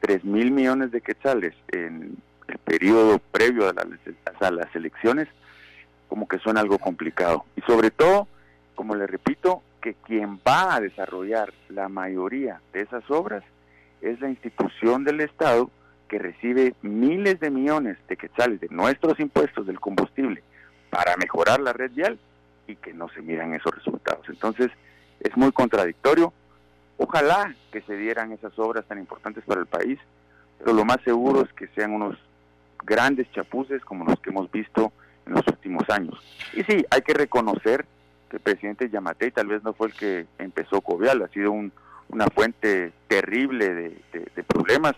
3 0.00 0.24
mil 0.24 0.52
millones 0.52 0.90
de 0.90 1.02
quetzales 1.02 1.54
en 1.68 2.16
el 2.48 2.58
periodo 2.58 3.18
previo 3.18 3.68
a, 3.68 3.74
a 4.46 4.50
las 4.50 4.74
elecciones 4.74 5.28
como 6.08 6.26
que 6.28 6.38
suena 6.38 6.60
algo 6.60 6.78
complicado. 6.78 7.44
Y 7.56 7.60
sobre 7.62 7.90
todo, 7.90 8.28
como 8.74 8.94
le 8.94 9.06
repito, 9.06 9.62
que 9.82 9.94
quien 10.06 10.40
va 10.48 10.76
a 10.76 10.80
desarrollar 10.80 11.52
la 11.68 11.90
mayoría 11.90 12.62
de 12.72 12.80
esas 12.80 13.04
obras 13.10 13.44
es 14.00 14.18
la 14.20 14.30
institución 14.30 15.04
del 15.04 15.20
Estado 15.20 15.70
que 16.08 16.18
recibe 16.18 16.74
miles 16.82 17.40
de 17.40 17.50
millones 17.50 17.96
de 18.08 18.16
quetzales 18.16 18.60
de 18.60 18.68
nuestros 18.70 19.18
impuestos 19.18 19.66
del 19.66 19.80
combustible 19.80 20.42
para 20.90 21.16
mejorar 21.16 21.60
la 21.60 21.72
red 21.72 21.90
vial 21.92 22.18
y 22.66 22.76
que 22.76 22.92
no 22.92 23.08
se 23.08 23.22
miran 23.22 23.54
esos 23.54 23.74
resultados. 23.74 24.28
Entonces, 24.28 24.70
es 25.20 25.36
muy 25.36 25.52
contradictorio. 25.52 26.32
Ojalá 26.98 27.54
que 27.72 27.82
se 27.82 27.96
dieran 27.96 28.32
esas 28.32 28.58
obras 28.58 28.84
tan 28.86 28.98
importantes 28.98 29.44
para 29.44 29.60
el 29.60 29.66
país, 29.66 29.98
pero 30.58 30.72
lo 30.72 30.84
más 30.84 30.98
seguro 31.04 31.42
es 31.42 31.52
que 31.52 31.68
sean 31.68 31.92
unos 31.92 32.16
grandes 32.84 33.30
chapuces 33.32 33.84
como 33.84 34.04
los 34.04 34.18
que 34.20 34.30
hemos 34.30 34.50
visto 34.50 34.92
en 35.26 35.34
los 35.34 35.46
últimos 35.48 35.88
años. 35.90 36.18
Y 36.54 36.62
sí, 36.62 36.84
hay 36.90 37.02
que 37.02 37.14
reconocer 37.14 37.84
que 38.30 38.36
el 38.36 38.42
presidente 38.42 38.88
Yamatei 38.88 39.30
tal 39.30 39.48
vez 39.48 39.62
no 39.62 39.74
fue 39.74 39.88
el 39.88 39.94
que 39.94 40.26
empezó 40.38 40.80
Covial, 40.80 41.22
ha 41.22 41.28
sido 41.28 41.52
una 41.52 42.26
fuente 42.28 42.92
terrible 43.08 43.74
de 43.74 44.44
problemas 44.44 44.94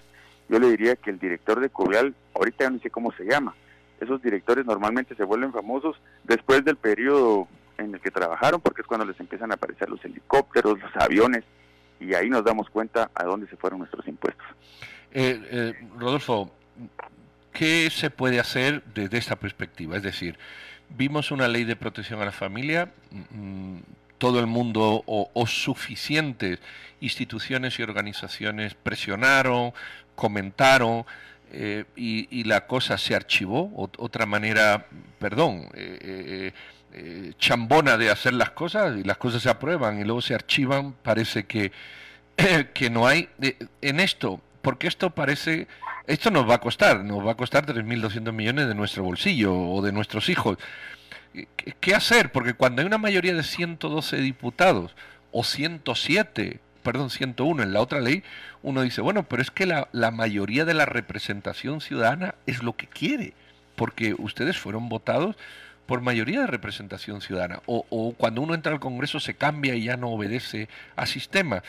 yo 0.49 0.59
le 0.59 0.71
diría 0.71 0.97
que 0.97 1.11
el 1.11 1.19
director 1.19 1.61
de 1.61 1.71
Covial, 1.71 2.15
ahorita 2.35 2.65
ya 2.65 2.71
no 2.71 2.79
sé 2.81 2.91
cómo 2.91 3.13
se 3.13 3.25
llama, 3.25 3.55
esos 4.01 4.23
directores 4.23 4.65
normalmente 4.65 5.15
se 5.15 5.25
vuelven 5.25 5.53
famosos 5.53 5.97
después 6.25 6.65
del 6.65 6.77
periodo 6.77 7.49
en 7.79 7.95
el 7.95 8.01
que 8.01 8.11
trabajaron, 8.11 8.61
porque 8.61 8.83
es 8.83 8.87
cuando 8.87 9.07
les 9.07 9.19
empiezan 9.21 9.51
a 9.51 9.55
aparecer 9.55 9.89
los 9.89 10.05
helicópteros, 10.05 10.79
los 10.81 10.97
aviones, 10.97 11.45
y 12.01 12.15
ahí 12.15 12.29
nos 12.29 12.45
damos 12.45 12.71
cuenta 12.71 13.11
a 13.15 13.25
dónde 13.25 13.49
se 13.49 13.57
fueron 13.57 13.81
nuestros 13.81 14.07
impuestos. 14.07 14.47
Eh, 15.13 15.41
eh, 15.51 15.89
Rodolfo, 15.97 16.51
¿qué 17.53 17.89
se 17.91 18.11
puede 18.11 18.39
hacer 18.41 18.83
desde 18.95 19.19
esta 19.19 19.37
perspectiva? 19.37 19.97
Es 19.97 20.03
decir, 20.03 20.39
vimos 20.91 21.31
una 21.31 21.49
ley 21.49 21.65
de 21.65 21.77
protección 21.77 22.21
a 22.21 22.25
la 22.25 22.33
familia, 22.33 22.93
mm, 23.11 23.79
todo 24.19 24.41
el 24.41 24.47
mundo 24.47 25.03
o, 25.07 25.47
suficientes 25.47 26.59
instituciones 27.01 27.79
y 27.79 27.83
organizaciones 27.83 28.75
presionaron, 28.75 29.73
comentaron, 30.19 31.07
eh, 31.51 31.85
y, 31.97 32.45
la 32.45 32.67
cosa 32.67 32.99
se 32.99 33.15
archivó. 33.15 33.73
otra 33.75 34.27
manera, 34.27 34.87
perdón, 35.19 35.69
eh, 35.75 36.53
eh, 36.93 37.33
chambona 37.39 37.97
de 37.97 38.11
hacer 38.11 38.35
las 38.35 38.51
cosas 38.51 38.97
y 38.99 39.05
las 39.05 39.17
cosas 39.17 39.43
se 39.43 39.49
aprueban 39.49 39.99
y 39.99 40.05
luego 40.05 40.21
se 40.21 40.35
archivan, 40.35 40.93
parece 40.93 41.47
que, 41.47 41.73
que 42.75 42.91
no 42.91 43.07
hay. 43.07 43.29
en 43.81 44.01
esto, 44.01 44.41
porque 44.61 44.89
esto 44.89 45.11
parece, 45.11 45.69
esto 46.07 46.31
nos 46.31 46.49
va 46.49 46.57
a 46.57 46.61
costar, 46.61 47.03
nos 47.05 47.27
va 47.27 47.33
a 47.33 47.37
costar 47.37 47.65
3.200 47.65 48.33
millones 48.33 48.69
de 48.69 48.75
nuestro 48.75 49.05
bolsillo 49.05 49.57
o 49.57 49.81
de 49.81 49.93
nuestros 49.93 50.29
hijos. 50.29 50.59
¿Qué 51.81 51.95
hacer? 51.95 52.33
Porque 52.33 52.55
cuando 52.55 52.83
hay 52.83 52.87
una 52.87 52.99
mayoría 52.99 53.35
de 53.35 53.43
112 53.43 54.17
diputados 54.19 54.95
o 55.31 55.45
107, 55.45 56.61
perdón, 56.89 57.11
101 57.11 57.65
en 57.65 57.75
la 57.75 57.83
otra 57.83 58.01
ley, 58.01 58.23
uno 58.63 58.81
dice, 58.81 59.03
bueno, 59.03 59.25
pero 59.25 59.43
es 59.43 59.51
que 59.51 59.67
la, 59.67 60.11
mayoría 60.11 60.65
de 60.65 60.73
la 60.73 60.87
representación 60.87 61.83
ciudadana 61.83 62.35
es 62.47 62.63
lo 62.63 62.77
que 62.77 62.87
quiere, 62.87 63.35
porque 63.77 64.15
ustedes 64.17 64.57
fueron 64.57 64.89
votados 64.89 65.37
por 65.85 66.01
mayoría 66.01 66.41
de 66.41 66.47
representación 66.47 67.21
ciudadana. 67.21 67.61
O, 67.67 67.85
o, 67.91 68.15
cuando 68.15 68.41
uno 68.41 68.55
entra 68.55 68.73
al 68.73 68.81
Congreso 68.81 69.21
se 69.21 69.35
cambia 69.35 69.75
y 69.75 69.85
ya 69.85 69.99
no 69.99 70.09
obedece 70.09 70.71
a 70.97 71.05
sistema. 71.05 71.63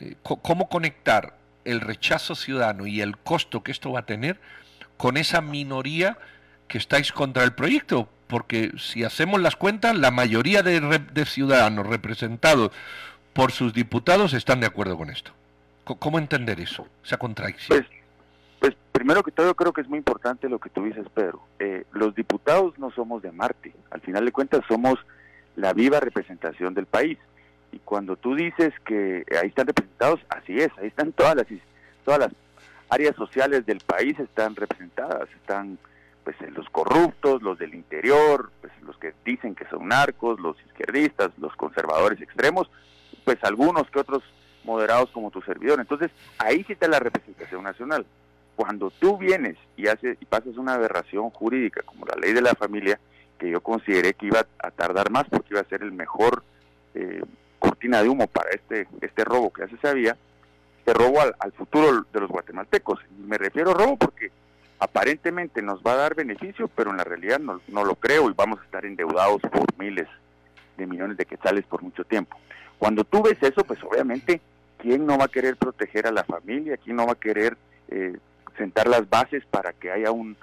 Eh, 0.00 0.16
¿Cómo 0.22 0.68
conectar 0.68 1.38
el 1.64 1.80
rechazo 1.80 2.34
ciudadano 2.34 2.86
y 2.86 3.00
el 3.00 3.16
costo 3.16 3.62
que 3.62 3.72
esto 3.72 3.92
va 3.92 4.00
a 4.00 4.06
tener 4.06 4.38
con 4.98 5.16
esa 5.16 5.40
minoría 5.40 6.18
que 6.68 6.76
estáis 6.76 7.10
contra 7.10 7.42
el 7.42 7.54
proyecto? 7.54 8.06
porque 8.28 8.72
si 8.78 9.02
hacemos 9.02 9.40
las 9.40 9.56
cuentas, 9.56 9.96
la 9.96 10.10
mayoría 10.10 10.62
de, 10.62 11.24
ciudadanos 11.26 11.86
representados 11.86 12.70
por 13.38 13.52
sus 13.52 13.72
diputados 13.72 14.34
están 14.34 14.58
de 14.58 14.66
acuerdo 14.66 14.98
con 14.98 15.10
esto. 15.10 15.30
¿Cómo 15.84 16.18
entender 16.18 16.58
eso, 16.58 16.88
esa 17.04 17.18
contradicción? 17.18 17.78
Pues, 17.78 18.00
pues, 18.58 18.74
primero 18.90 19.22
que 19.22 19.30
todo 19.30 19.54
creo 19.54 19.72
que 19.72 19.80
es 19.80 19.88
muy 19.88 19.98
importante 19.98 20.48
lo 20.48 20.58
que 20.58 20.70
tú 20.70 20.82
dices, 20.82 21.06
Pedro. 21.14 21.40
Eh, 21.60 21.84
los 21.92 22.16
diputados 22.16 22.76
no 22.80 22.90
somos 22.90 23.22
de 23.22 23.30
Marte, 23.30 23.72
al 23.92 24.00
final 24.00 24.24
de 24.24 24.32
cuentas 24.32 24.62
somos 24.66 24.98
la 25.54 25.72
viva 25.72 26.00
representación 26.00 26.74
del 26.74 26.86
país. 26.86 27.16
Y 27.70 27.78
cuando 27.78 28.16
tú 28.16 28.34
dices 28.34 28.74
que 28.84 29.24
ahí 29.40 29.50
están 29.50 29.68
representados, 29.68 30.18
así 30.30 30.58
es, 30.58 30.70
ahí 30.76 30.88
están 30.88 31.12
todas 31.12 31.36
las, 31.36 31.46
todas 32.04 32.18
las 32.18 32.32
áreas 32.88 33.14
sociales 33.14 33.64
del 33.66 33.78
país, 33.78 34.18
están 34.18 34.56
representadas, 34.56 35.28
están 35.40 35.78
pues 36.24 36.36
los 36.56 36.68
corruptos, 36.70 37.40
los 37.40 37.56
del 37.56 37.76
interior, 37.76 38.50
pues 38.60 38.72
los 38.82 38.98
que 38.98 39.14
dicen 39.24 39.54
que 39.54 39.64
son 39.66 39.86
narcos, 39.86 40.40
los 40.40 40.56
izquierdistas, 40.66 41.30
los 41.38 41.54
conservadores 41.54 42.20
extremos, 42.20 42.68
pues 43.28 43.44
algunos 43.44 43.90
que 43.90 43.98
otros 43.98 44.22
moderados 44.64 45.10
como 45.10 45.30
tu 45.30 45.42
servidor. 45.42 45.80
Entonces, 45.80 46.10
ahí 46.38 46.64
sí 46.64 46.74
la 46.80 46.98
representación 46.98 47.62
nacional. 47.62 48.06
Cuando 48.56 48.90
tú 48.90 49.18
vienes 49.18 49.58
y 49.76 49.86
haces 49.86 50.16
y 50.18 50.24
pasas 50.24 50.56
una 50.56 50.72
aberración 50.72 51.28
jurídica 51.28 51.82
como 51.82 52.06
la 52.06 52.16
ley 52.16 52.32
de 52.32 52.40
la 52.40 52.54
familia, 52.54 52.98
que 53.38 53.50
yo 53.50 53.60
consideré 53.60 54.14
que 54.14 54.28
iba 54.28 54.46
a 54.58 54.70
tardar 54.70 55.10
más 55.10 55.24
porque 55.28 55.48
iba 55.50 55.60
a 55.60 55.64
ser 55.64 55.82
el 55.82 55.92
mejor 55.92 56.42
eh, 56.94 57.20
cortina 57.58 58.02
de 58.02 58.08
humo 58.08 58.28
para 58.28 58.48
este 58.48 58.88
este 59.02 59.24
robo 59.24 59.52
que 59.52 59.66
ya 59.66 59.68
se 59.68 59.76
sabía, 59.76 60.16
este 60.78 60.94
robo 60.94 61.20
al, 61.20 61.34
al 61.38 61.52
futuro 61.52 62.06
de 62.10 62.20
los 62.20 62.30
guatemaltecos. 62.30 62.98
Me 63.18 63.36
refiero 63.36 63.72
a 63.72 63.74
robo 63.74 63.98
porque 63.98 64.32
aparentemente 64.80 65.60
nos 65.60 65.82
va 65.82 65.92
a 65.92 65.96
dar 65.96 66.14
beneficio, 66.14 66.66
pero 66.68 66.92
en 66.92 66.96
la 66.96 67.04
realidad 67.04 67.40
no, 67.40 67.84
lo 67.84 67.94
creo 67.96 68.30
y 68.30 68.32
vamos 68.32 68.58
a 68.60 68.64
estar 68.64 68.86
endeudados 68.86 69.42
por 69.42 69.66
miles 69.78 70.08
de 70.78 70.86
millones 70.86 71.18
de 71.18 71.26
quetzales 71.26 71.66
por 71.66 71.82
mucho 71.82 72.04
tiempo. 72.04 72.38
Cuando 72.78 73.04
tú 73.04 73.22
ves 73.22 73.38
eso, 73.40 73.64
pues 73.64 73.82
obviamente, 73.82 74.40
¿quién 74.78 75.06
no 75.06 75.18
va 75.18 75.24
a 75.24 75.28
querer 75.28 75.56
proteger 75.56 76.06
a 76.06 76.12
la 76.12 76.24
familia? 76.24 76.76
¿Quién 76.76 76.96
no 76.96 77.06
va 77.06 77.12
a 77.12 77.20
querer 77.20 77.56
eh, 77.88 78.16
sentar 78.56 78.88
las 78.88 79.08
bases 79.08 79.44
para 79.50 79.72
que 79.72 79.90
haya 79.90 80.10
un, 80.10 80.36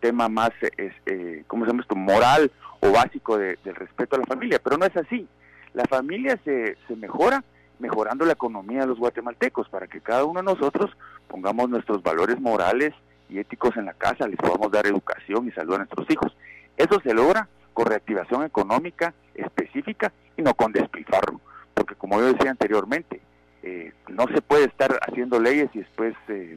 tema 0.00 0.28
más, 0.28 0.50
eh, 0.60 1.44
¿cómo 1.46 1.64
se 1.64 1.70
llama 1.70 1.82
esto?, 1.82 1.94
moral 1.94 2.50
o 2.80 2.90
básico 2.90 3.38
del 3.38 3.74
respeto 3.74 4.16
a 4.16 4.18
la 4.18 4.26
familia. 4.26 4.60
Pero 4.62 4.78
no 4.78 4.84
es 4.84 4.96
así. 4.96 5.28
La 5.74 5.84
familia 5.84 6.38
se, 6.44 6.76
se 6.88 6.96
mejora 6.96 7.44
mejorando 7.78 8.24
la 8.24 8.32
economía 8.32 8.80
de 8.80 8.86
los 8.86 8.98
guatemaltecos 8.98 9.68
para 9.68 9.86
que 9.86 10.00
cada 10.00 10.24
uno 10.24 10.40
de 10.40 10.46
nosotros 10.46 10.90
pongamos 11.28 11.68
nuestros 11.68 12.02
valores 12.02 12.40
morales 12.40 12.94
y 13.28 13.38
éticos 13.38 13.76
en 13.76 13.86
la 13.86 13.92
casa, 13.92 14.26
les 14.26 14.36
podamos 14.36 14.70
dar 14.70 14.86
educación 14.86 15.48
y 15.48 15.52
salud 15.52 15.74
a 15.74 15.78
nuestros 15.78 16.08
hijos. 16.10 16.36
Eso 16.76 17.00
se 17.00 17.12
logra 17.12 17.48
con 17.72 17.86
reactivación 17.86 18.44
económica 18.44 19.12
específica 19.34 20.12
y 20.36 20.42
no 20.42 20.54
con 20.54 20.72
despilfarro, 20.72 21.40
porque 21.76 21.94
como 21.94 22.18
yo 22.18 22.32
decía 22.32 22.50
anteriormente, 22.50 23.20
eh, 23.62 23.92
no 24.08 24.26
se 24.28 24.40
puede 24.40 24.64
estar 24.64 24.98
haciendo 25.06 25.38
leyes 25.38 25.68
y 25.74 25.80
después 25.80 26.14
eh, 26.28 26.56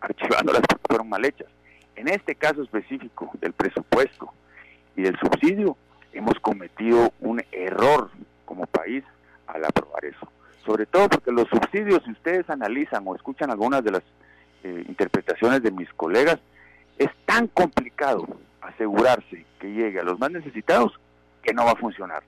archivándolas 0.00 0.62
porque 0.68 0.84
fueron 0.88 1.08
mal 1.08 1.24
hechas. 1.24 1.48
En 1.94 2.08
este 2.08 2.34
caso 2.34 2.62
específico 2.62 3.30
del 3.40 3.52
presupuesto 3.52 4.32
y 4.96 5.02
del 5.02 5.16
subsidio, 5.18 5.76
hemos 6.12 6.34
cometido 6.40 7.12
un 7.20 7.42
error 7.52 8.10
como 8.44 8.66
país 8.66 9.04
al 9.46 9.64
aprobar 9.64 10.04
eso. 10.04 10.28
Sobre 10.66 10.86
todo 10.86 11.08
porque 11.08 11.30
los 11.30 11.48
subsidios, 11.48 12.02
si 12.04 12.10
ustedes 12.10 12.50
analizan 12.50 13.04
o 13.06 13.14
escuchan 13.14 13.50
algunas 13.50 13.84
de 13.84 13.92
las 13.92 14.02
eh, 14.64 14.84
interpretaciones 14.88 15.62
de 15.62 15.70
mis 15.70 15.92
colegas, 15.92 16.38
es 16.98 17.10
tan 17.26 17.46
complicado 17.46 18.26
asegurarse 18.60 19.44
que 19.60 19.72
llegue 19.72 20.00
a 20.00 20.04
los 20.04 20.18
más 20.18 20.32
necesitados 20.32 20.98
que 21.42 21.54
no 21.54 21.64
va 21.64 21.72
a 21.72 21.76
funcionar. 21.76 22.24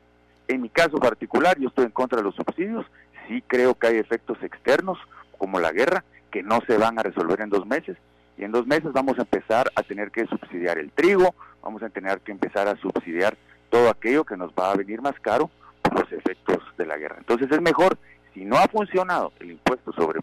En 0.50 0.62
mi 0.62 0.68
caso 0.68 0.98
particular, 0.98 1.56
yo 1.60 1.68
estoy 1.68 1.84
en 1.84 1.92
contra 1.92 2.18
de 2.18 2.24
los 2.24 2.34
subsidios, 2.34 2.84
sí 3.28 3.40
creo 3.46 3.76
que 3.76 3.86
hay 3.86 3.98
efectos 3.98 4.36
externos, 4.42 4.98
como 5.38 5.60
la 5.60 5.70
guerra, 5.70 6.02
que 6.32 6.42
no 6.42 6.58
se 6.66 6.76
van 6.76 6.98
a 6.98 7.04
resolver 7.04 7.40
en 7.40 7.50
dos 7.50 7.64
meses, 7.66 7.96
y 8.36 8.42
en 8.42 8.50
dos 8.50 8.66
meses 8.66 8.92
vamos 8.92 9.16
a 9.20 9.22
empezar 9.22 9.70
a 9.76 9.84
tener 9.84 10.10
que 10.10 10.26
subsidiar 10.26 10.78
el 10.78 10.90
trigo, 10.90 11.36
vamos 11.62 11.84
a 11.84 11.88
tener 11.88 12.20
que 12.22 12.32
empezar 12.32 12.66
a 12.66 12.74
subsidiar 12.78 13.36
todo 13.68 13.90
aquello 13.90 14.24
que 14.24 14.36
nos 14.36 14.50
va 14.50 14.72
a 14.72 14.76
venir 14.76 15.00
más 15.00 15.14
caro 15.20 15.52
por 15.82 16.00
los 16.00 16.10
efectos 16.10 16.58
de 16.76 16.84
la 16.84 16.96
guerra. 16.96 17.18
Entonces 17.18 17.46
es 17.48 17.60
mejor, 17.60 17.96
si 18.34 18.44
no 18.44 18.56
ha 18.56 18.66
funcionado 18.66 19.32
el 19.38 19.52
impuesto 19.52 19.92
sobre, 19.92 20.18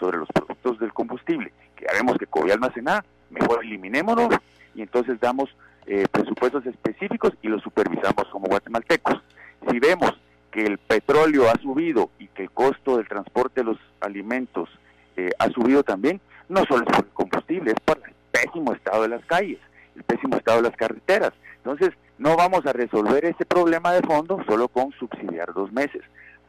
los 0.00 0.28
productos 0.34 0.80
del 0.80 0.92
combustible, 0.92 1.52
que 1.76 1.84
ya 1.84 1.92
vemos 1.92 2.18
que 2.18 2.26
había 2.40 2.54
almacenada, 2.54 3.04
mejor 3.30 3.64
eliminémonos 3.64 4.34
y 4.74 4.82
entonces 4.82 5.20
damos 5.20 5.48
eh, 5.86 6.06
presupuestos 6.10 6.66
específicos 6.66 7.34
y 7.40 7.46
los 7.46 7.62
supervisamos 7.62 8.26
como 8.32 8.48
guatemaltecos. 8.48 9.22
Si 9.68 9.78
vemos 9.78 10.12
que 10.50 10.64
el 10.64 10.78
petróleo 10.78 11.48
ha 11.48 11.60
subido 11.60 12.10
y 12.18 12.26
que 12.28 12.44
el 12.44 12.50
costo 12.50 12.96
del 12.96 13.08
transporte 13.08 13.60
de 13.60 13.64
los 13.64 13.78
alimentos 14.00 14.68
eh, 15.16 15.30
ha 15.38 15.48
subido 15.50 15.82
también, 15.82 16.20
no 16.48 16.64
solo 16.64 16.84
es 16.84 16.96
por 16.96 17.04
el 17.04 17.12
combustible, 17.12 17.72
es 17.72 17.80
por 17.80 18.00
el 18.04 18.14
pésimo 18.32 18.72
estado 18.72 19.02
de 19.02 19.08
las 19.08 19.24
calles, 19.26 19.58
el 19.94 20.02
pésimo 20.02 20.36
estado 20.36 20.62
de 20.62 20.68
las 20.68 20.76
carreteras. 20.76 21.32
Entonces, 21.56 21.90
no 22.18 22.36
vamos 22.36 22.66
a 22.66 22.72
resolver 22.72 23.24
ese 23.24 23.44
problema 23.44 23.92
de 23.92 24.02
fondo 24.02 24.42
solo 24.46 24.68
con 24.68 24.92
subsidiar 24.92 25.52
dos 25.52 25.72
meses. 25.72 26.02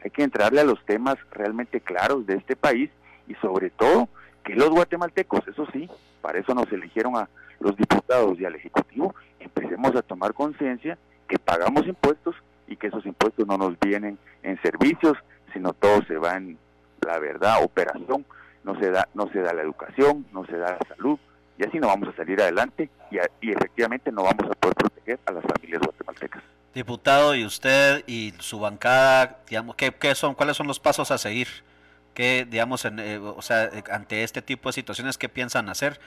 Hay 0.04 0.10
que 0.10 0.22
entrarle 0.22 0.60
a 0.60 0.64
los 0.64 0.84
temas 0.84 1.16
realmente 1.30 1.80
claros 1.80 2.26
de 2.26 2.34
este 2.34 2.56
país 2.56 2.90
y 3.28 3.34
sobre 3.36 3.70
todo 3.70 4.08
que 4.44 4.54
los 4.54 4.70
guatemaltecos, 4.70 5.46
eso 5.46 5.66
sí, 5.72 5.88
para 6.20 6.40
eso 6.40 6.54
nos 6.54 6.70
eligieron 6.72 7.16
a 7.16 7.28
los 7.60 7.76
diputados 7.76 8.38
y 8.40 8.44
al 8.44 8.56
Ejecutivo, 8.56 9.14
empecemos 9.38 9.94
a 9.94 10.02
tomar 10.02 10.34
conciencia 10.34 10.98
que 11.28 11.38
pagamos 11.38 11.86
impuestos 11.86 12.34
y 12.72 12.76
que 12.76 12.88
esos 12.88 13.04
impuestos 13.06 13.46
no 13.46 13.58
nos 13.58 13.78
vienen 13.78 14.18
en 14.42 14.60
servicios, 14.62 15.16
sino 15.52 15.72
todo 15.74 16.02
se 16.06 16.16
va 16.16 16.36
en 16.36 16.58
la 17.06 17.18
verdad, 17.18 17.62
operación, 17.62 18.24
no 18.64 18.78
se 18.78 18.90
da, 18.90 19.08
no 19.14 19.28
se 19.32 19.40
da 19.40 19.52
la 19.52 19.62
educación, 19.62 20.26
no 20.32 20.46
se 20.46 20.56
da 20.56 20.78
la 20.78 20.86
salud, 20.88 21.18
y 21.58 21.64
así 21.64 21.78
no 21.78 21.88
vamos 21.88 22.08
a 22.08 22.16
salir 22.16 22.40
adelante 22.40 22.88
y, 23.10 23.16
y 23.40 23.52
efectivamente 23.52 24.10
no 24.10 24.22
vamos 24.22 24.50
a 24.50 24.54
poder 24.54 24.74
proteger 24.74 25.18
a 25.26 25.32
las 25.32 25.44
familias 25.44 25.82
guatemaltecas. 25.82 26.42
Diputado, 26.74 27.34
y 27.34 27.44
usted 27.44 28.02
y 28.06 28.32
su 28.38 28.58
bancada, 28.58 29.40
digamos, 29.48 29.76
¿qué, 29.76 29.92
qué 29.92 30.14
son, 30.14 30.34
cuáles 30.34 30.56
son 30.56 30.66
los 30.66 30.80
pasos 30.80 31.10
a 31.10 31.18
seguir? 31.18 31.48
¿Qué, 32.14 32.46
digamos, 32.48 32.84
en, 32.84 32.98
eh, 32.98 33.18
o 33.18 33.42
sea, 33.42 33.64
eh, 33.64 33.82
ante 33.90 34.22
este 34.22 34.42
tipo 34.42 34.68
de 34.68 34.74
situaciones, 34.74 35.18
qué 35.18 35.28
piensan 35.28 35.68
hacer? 35.68 36.00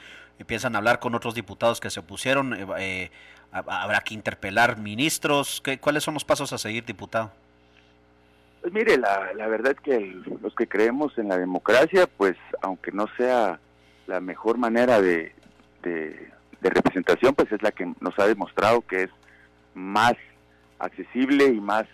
¿Piensan 0.46 0.76
hablar 0.76 1.00
con 1.00 1.16
otros 1.16 1.34
diputados 1.34 1.80
que 1.80 1.90
se 1.90 2.00
opusieron? 2.00 2.56
Eh, 2.78 3.12
¿Habrá 3.56 4.02
que 4.02 4.14
interpelar 4.14 4.78
ministros? 4.78 5.62
¿Qué, 5.64 5.80
¿Cuáles 5.80 6.04
son 6.04 6.14
los 6.14 6.26
pasos 6.26 6.52
a 6.52 6.58
seguir, 6.58 6.86
diputado? 6.86 7.32
Pues 8.62 8.74
mire, 8.74 8.98
la, 8.98 9.34
la 9.34 9.48
verdad 9.48 9.74
es 9.74 9.80
que 9.80 10.22
los 10.42 10.54
que 10.56 10.68
creemos 10.68 11.18
en 11.18 11.30
la 11.30 11.38
democracia, 11.38 12.08
pues 12.08 12.36
aunque 12.62 12.92
no 12.92 13.08
sea 13.16 13.60
la 14.08 14.20
mejor 14.20 14.58
manera 14.58 15.02
de, 15.02 15.34
de, 15.84 16.32
representación, 16.62 17.36
pues 17.36 17.52
es 17.52 17.62
la 17.62 17.72
que 17.72 17.94
nos 18.00 18.18
ha 18.18 18.26
demostrado 18.26 18.82
que 18.82 19.04
es 19.04 19.10
más 19.76 20.16
accesible 20.80 21.46
y 21.46 21.62
más 21.62 21.86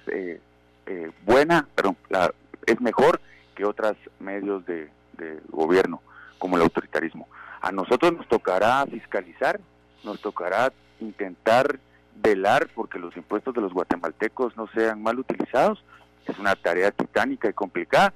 buena, 1.26 1.68
pero 1.76 1.96
la, 2.10 2.34
es 2.66 2.80
mejor 2.80 3.20
que 3.56 3.66
otros 3.66 3.98
medios 4.20 4.66
de, 4.66 4.90
gobierno, 5.50 6.02
como 6.40 6.56
el 6.56 6.64
autoritarismo. 6.64 7.28
A 7.62 7.72
nosotros 7.72 8.12
nos 8.14 8.28
tocará 8.28 8.86
fiscalizar, 8.88 9.60
nos 10.04 10.20
tocará 10.20 10.74
intentar 11.02 11.80
velar 12.16 12.70
porque 12.74 13.00
los 13.00 13.16
impuestos 13.18 13.54
de 13.54 13.62
los 13.62 13.74
guatemaltecos 13.74 14.56
no 14.56 14.68
sean 14.68 15.02
mal 15.02 15.20
utilizados. 15.20 15.84
Es 16.26 16.38
una 16.40 16.56
tarea 16.56 16.92
titánica 16.92 17.50
y 17.50 17.54
complicada, 17.54 18.14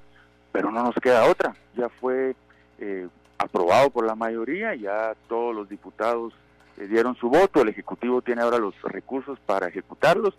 pero 0.52 0.70
no 0.70 0.82
nos 0.82 0.94
queda 0.96 1.24
otra. 1.24 1.54
Ya 1.76 1.88
fue 1.88 2.34
eh, 2.78 3.08
aprobado 3.38 3.90
por 3.90 4.06
la 4.06 4.14
mayoría, 4.14 4.74
ya 4.74 5.14
todos 5.28 5.54
los 5.54 5.68
diputados 5.68 6.32
eh, 6.78 6.86
dieron 6.86 7.16
su 7.16 7.28
voto, 7.28 7.62
el 7.62 7.68
Ejecutivo 7.68 8.22
tiene 8.22 8.42
ahora 8.42 8.58
los 8.58 8.80
recursos 8.82 9.38
para 9.40 9.68
ejecutarlos, 9.68 10.34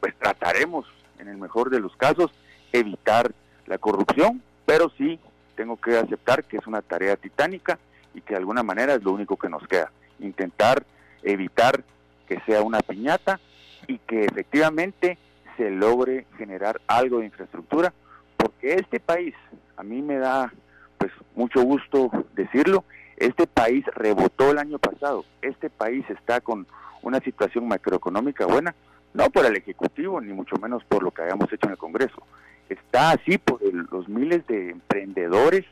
pues 0.00 0.14
trataremos, 0.18 0.86
en 1.18 1.28
el 1.28 1.36
mejor 1.36 1.70
de 1.70 1.80
los 1.80 1.96
casos, 1.96 2.30
evitar 2.72 3.32
la 3.66 3.78
corrupción, 3.78 4.42
pero 4.66 4.90
sí 4.98 5.18
tengo 5.56 5.76
que 5.80 5.96
aceptar 5.96 6.44
que 6.44 6.56
es 6.56 6.66
una 6.66 6.82
tarea 6.82 7.16
titánica 7.16 7.78
y 8.14 8.20
que 8.20 8.34
de 8.34 8.40
alguna 8.40 8.62
manera 8.62 8.94
es 8.94 9.02
lo 9.02 9.12
único 9.12 9.36
que 9.36 9.48
nos 9.48 9.66
queda, 9.68 9.90
intentar 10.18 10.84
evitar 11.24 11.82
que 12.28 12.40
sea 12.46 12.62
una 12.62 12.80
piñata 12.80 13.40
y 13.86 13.98
que 13.98 14.24
efectivamente 14.24 15.18
se 15.56 15.70
logre 15.70 16.26
generar 16.36 16.80
algo 16.86 17.18
de 17.18 17.26
infraestructura, 17.26 17.92
porque 18.36 18.74
este 18.74 19.00
país, 19.00 19.34
a 19.76 19.82
mí 19.82 20.02
me 20.02 20.18
da 20.18 20.52
pues 20.98 21.12
mucho 21.34 21.62
gusto 21.62 22.10
decirlo, 22.34 22.84
este 23.16 23.46
país 23.46 23.84
rebotó 23.94 24.50
el 24.50 24.58
año 24.58 24.78
pasado, 24.78 25.24
este 25.42 25.70
país 25.70 26.04
está 26.10 26.40
con 26.40 26.66
una 27.02 27.20
situación 27.20 27.68
macroeconómica 27.68 28.46
buena, 28.46 28.74
no 29.12 29.30
por 29.30 29.46
el 29.46 29.56
Ejecutivo, 29.56 30.20
ni 30.20 30.32
mucho 30.32 30.56
menos 30.56 30.82
por 30.84 31.02
lo 31.02 31.10
que 31.10 31.22
hayamos 31.22 31.52
hecho 31.52 31.66
en 31.66 31.72
el 31.72 31.78
Congreso, 31.78 32.22
está 32.68 33.12
así 33.12 33.38
por 33.38 33.60
los 33.62 34.08
miles 34.08 34.46
de 34.46 34.70
emprendedores 34.70 35.64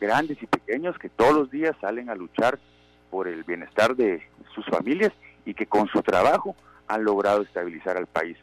grandes 0.00 0.40
y 0.42 0.46
pequeños 0.46 0.98
que 0.98 1.08
todos 1.08 1.34
los 1.34 1.50
días 1.50 1.74
salen 1.80 2.10
a 2.10 2.14
luchar 2.14 2.58
por 3.10 3.28
el 3.28 3.44
bienestar 3.44 3.96
de 3.96 4.22
sus 4.56 4.66
familias 4.66 5.12
y 5.44 5.54
que 5.54 5.66
con 5.66 5.86
su 5.86 6.02
trabajo 6.02 6.56
han 6.88 7.04
logrado 7.04 7.42
estabilizar 7.42 7.96
al 7.96 8.06
país. 8.06 8.36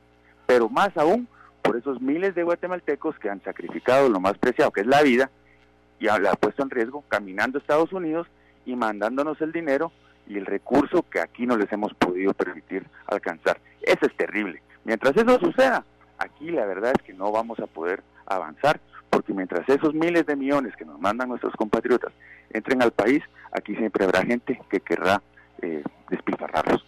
Pero 0.45 0.69
más 0.69 0.95
aún 0.95 1.27
por 1.61 1.77
esos 1.77 2.01
miles 2.01 2.35
de 2.35 2.43
guatemaltecos 2.43 3.17
que 3.19 3.29
han 3.29 3.43
sacrificado 3.43 4.09
lo 4.09 4.19
más 4.19 4.37
preciado, 4.37 4.71
que 4.71 4.81
es 4.81 4.87
la 4.87 5.01
vida, 5.01 5.29
y 5.99 6.05
la 6.05 6.31
ha 6.31 6.35
puesto 6.35 6.63
en 6.63 6.69
riesgo 6.69 7.03
caminando 7.07 7.57
a 7.57 7.61
Estados 7.61 7.93
Unidos 7.93 8.27
y 8.65 8.75
mandándonos 8.75 9.41
el 9.41 9.51
dinero 9.51 9.91
y 10.27 10.37
el 10.37 10.45
recurso 10.45 11.05
que 11.09 11.19
aquí 11.19 11.45
no 11.45 11.57
les 11.57 11.71
hemos 11.71 11.93
podido 11.93 12.33
permitir 12.33 12.85
alcanzar. 13.07 13.59
Eso 13.81 14.05
es 14.05 14.15
terrible. 14.15 14.61
Mientras 14.83 15.15
eso 15.15 15.39
suceda, 15.39 15.85
aquí 16.17 16.51
la 16.51 16.65
verdad 16.65 16.93
es 16.97 17.03
que 17.03 17.13
no 17.13 17.31
vamos 17.31 17.59
a 17.59 17.67
poder 17.67 18.03
avanzar, 18.25 18.79
porque 19.09 19.33
mientras 19.33 19.67
esos 19.69 19.93
miles 19.93 20.25
de 20.25 20.35
millones 20.35 20.75
que 20.75 20.85
nos 20.85 20.99
mandan 20.99 21.29
nuestros 21.29 21.53
compatriotas 21.55 22.11
entren 22.49 22.81
al 22.81 22.91
país, 22.91 23.23
aquí 23.51 23.75
siempre 23.75 24.03
habrá 24.03 24.23
gente 24.23 24.59
que 24.69 24.79
querrá 24.79 25.21
eh, 25.61 25.83
despilfarrarlos. 26.09 26.83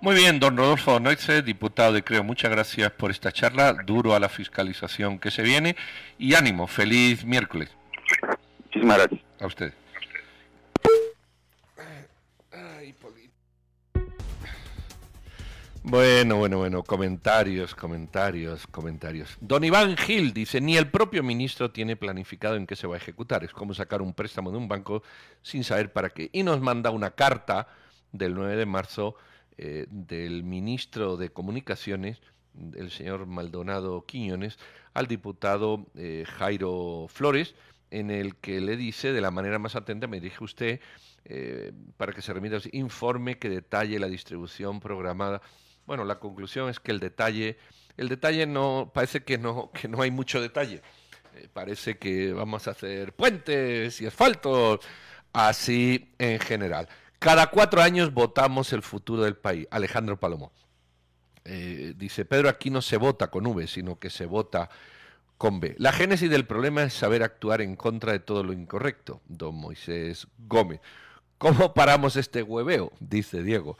Muy 0.00 0.14
bien, 0.14 0.40
don 0.40 0.56
Rodolfo 0.56 0.98
Noixe, 0.98 1.42
diputado 1.42 1.92
de 1.92 2.02
Creo, 2.02 2.24
muchas 2.24 2.50
gracias 2.50 2.90
por 2.92 3.10
esta 3.10 3.32
charla, 3.32 3.74
duro 3.84 4.14
a 4.14 4.20
la 4.20 4.30
fiscalización 4.30 5.18
que 5.18 5.30
se 5.30 5.42
viene 5.42 5.76
y 6.18 6.34
ánimo, 6.34 6.66
feliz 6.66 7.24
miércoles. 7.24 7.70
Muchísimas 8.64 8.96
gracias. 8.96 9.20
A 9.40 9.46
usted. 9.46 9.74
Bueno, 15.82 16.36
bueno, 16.36 16.58
bueno, 16.58 16.82
comentarios, 16.82 17.74
comentarios, 17.74 18.66
comentarios. 18.66 19.38
Don 19.40 19.64
Iván 19.64 19.96
Gil 19.96 20.34
dice, 20.34 20.60
ni 20.60 20.76
el 20.76 20.90
propio 20.90 21.22
ministro 21.22 21.70
tiene 21.70 21.96
planificado 21.96 22.56
en 22.56 22.66
qué 22.66 22.76
se 22.76 22.86
va 22.86 22.96
a 22.96 22.98
ejecutar. 22.98 23.44
Es 23.44 23.52
como 23.52 23.72
sacar 23.72 24.02
un 24.02 24.12
préstamo 24.12 24.50
de 24.50 24.58
un 24.58 24.68
banco 24.68 25.02
sin 25.42 25.64
saber 25.64 25.90
para 25.90 26.10
qué. 26.10 26.28
Y 26.32 26.42
nos 26.42 26.60
manda 26.60 26.90
una 26.90 27.12
carta 27.12 27.66
del 28.12 28.34
9 28.34 28.56
de 28.56 28.66
marzo 28.66 29.16
eh, 29.62 29.86
del 29.90 30.42
ministro 30.42 31.16
de 31.16 31.30
Comunicaciones, 31.30 32.20
el 32.74 32.90
señor 32.90 33.26
Maldonado 33.26 34.06
Quiñones, 34.06 34.58
al 34.94 35.06
diputado 35.06 35.86
eh, 35.96 36.24
Jairo 36.26 37.06
Flores, 37.08 37.54
en 37.90 38.10
el 38.10 38.36
que 38.36 38.60
le 38.60 38.76
dice 38.76 39.12
de 39.12 39.20
la 39.20 39.30
manera 39.30 39.58
más 39.58 39.76
atenta, 39.76 40.06
me 40.06 40.20
dirige 40.20 40.42
usted, 40.42 40.80
eh, 41.24 41.72
para 41.96 42.12
que 42.12 42.22
se 42.22 42.32
remita, 42.32 42.56
informe 42.72 43.38
que 43.38 43.50
detalle 43.50 43.98
la 43.98 44.08
distribución 44.08 44.80
programada. 44.80 45.42
Bueno, 45.86 46.04
la 46.04 46.18
conclusión 46.18 46.70
es 46.70 46.80
que 46.80 46.92
el 46.92 47.00
detalle, 47.00 47.58
el 47.96 48.08
detalle 48.08 48.46
no, 48.46 48.90
parece 48.94 49.24
que 49.24 49.36
no, 49.36 49.70
que 49.72 49.88
no 49.88 50.02
hay 50.02 50.10
mucho 50.10 50.40
detalle. 50.40 50.80
Parece 51.52 51.98
que 51.98 52.32
vamos 52.32 52.66
a 52.66 52.72
hacer 52.72 53.12
puentes 53.12 54.00
y 54.00 54.06
asfaltos, 54.06 54.80
así 55.32 56.12
en 56.18 56.38
general. 56.38 56.88
Cada 57.20 57.48
cuatro 57.48 57.82
años 57.82 58.14
votamos 58.14 58.72
el 58.72 58.80
futuro 58.80 59.24
del 59.24 59.36
país. 59.36 59.68
Alejandro 59.70 60.18
Palomo. 60.18 60.52
Eh, 61.44 61.92
dice, 61.94 62.24
Pedro, 62.24 62.48
aquí 62.48 62.70
no 62.70 62.80
se 62.80 62.96
vota 62.96 63.30
con 63.30 63.46
V, 63.46 63.66
sino 63.66 63.98
que 63.98 64.08
se 64.08 64.24
vota 64.24 64.70
con 65.36 65.60
B. 65.60 65.76
La 65.78 65.92
génesis 65.92 66.30
del 66.30 66.46
problema 66.46 66.82
es 66.82 66.94
saber 66.94 67.22
actuar 67.22 67.60
en 67.60 67.76
contra 67.76 68.12
de 68.12 68.20
todo 68.20 68.42
lo 68.42 68.54
incorrecto. 68.54 69.20
Don 69.26 69.54
Moisés 69.54 70.28
Gómez. 70.38 70.80
¿Cómo 71.36 71.74
paramos 71.74 72.16
este 72.16 72.42
hueveo? 72.42 72.90
Dice 73.00 73.42
Diego. 73.42 73.76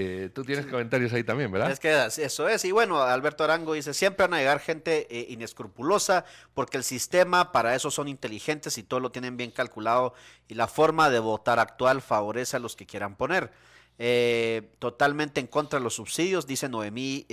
Eh, 0.00 0.30
tú 0.32 0.44
tienes 0.44 0.66
comentarios 0.66 1.12
ahí 1.12 1.24
también, 1.24 1.50
¿verdad? 1.50 1.70
Es 1.70 1.80
que 1.80 2.06
eso 2.06 2.48
es. 2.48 2.64
Y 2.64 2.70
bueno, 2.72 3.02
Alberto 3.02 3.42
Arango 3.42 3.72
dice, 3.72 3.94
siempre 3.94 4.26
van 4.26 4.34
a 4.34 4.38
llegar 4.38 4.60
gente 4.60 5.06
eh, 5.10 5.26
inescrupulosa 5.30 6.24
porque 6.54 6.76
el 6.76 6.84
sistema, 6.84 7.50
para 7.50 7.74
eso 7.74 7.90
son 7.90 8.06
inteligentes 8.06 8.78
y 8.78 8.82
todo 8.82 9.00
lo 9.00 9.10
tienen 9.10 9.36
bien 9.36 9.50
calculado 9.50 10.14
y 10.46 10.54
la 10.54 10.68
forma 10.68 11.10
de 11.10 11.18
votar 11.18 11.58
actual 11.58 12.00
favorece 12.02 12.56
a 12.56 12.60
los 12.60 12.76
que 12.76 12.86
quieran 12.86 13.16
poner. 13.16 13.50
Eh, 13.98 14.70
totalmente 14.78 15.40
en 15.40 15.48
contra 15.48 15.80
de 15.80 15.82
los 15.82 15.94
subsidios, 15.94 16.46
dice 16.46 16.68
Noemí 16.68 17.26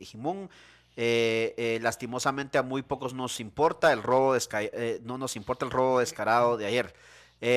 Jimón. 0.00 0.48
Eh, 0.94 1.54
eh, 1.56 1.78
lastimosamente 1.80 2.58
a 2.58 2.62
muy 2.62 2.82
pocos 2.82 3.14
nos 3.14 3.40
importa 3.40 3.94
el 3.94 4.02
robo 4.02 4.36
eh, 4.36 5.00
no 5.02 5.16
nos 5.16 5.36
importa 5.36 5.64
el 5.64 5.70
robo 5.70 6.00
descarado 6.00 6.58
de 6.58 6.66
ayer. 6.66 6.94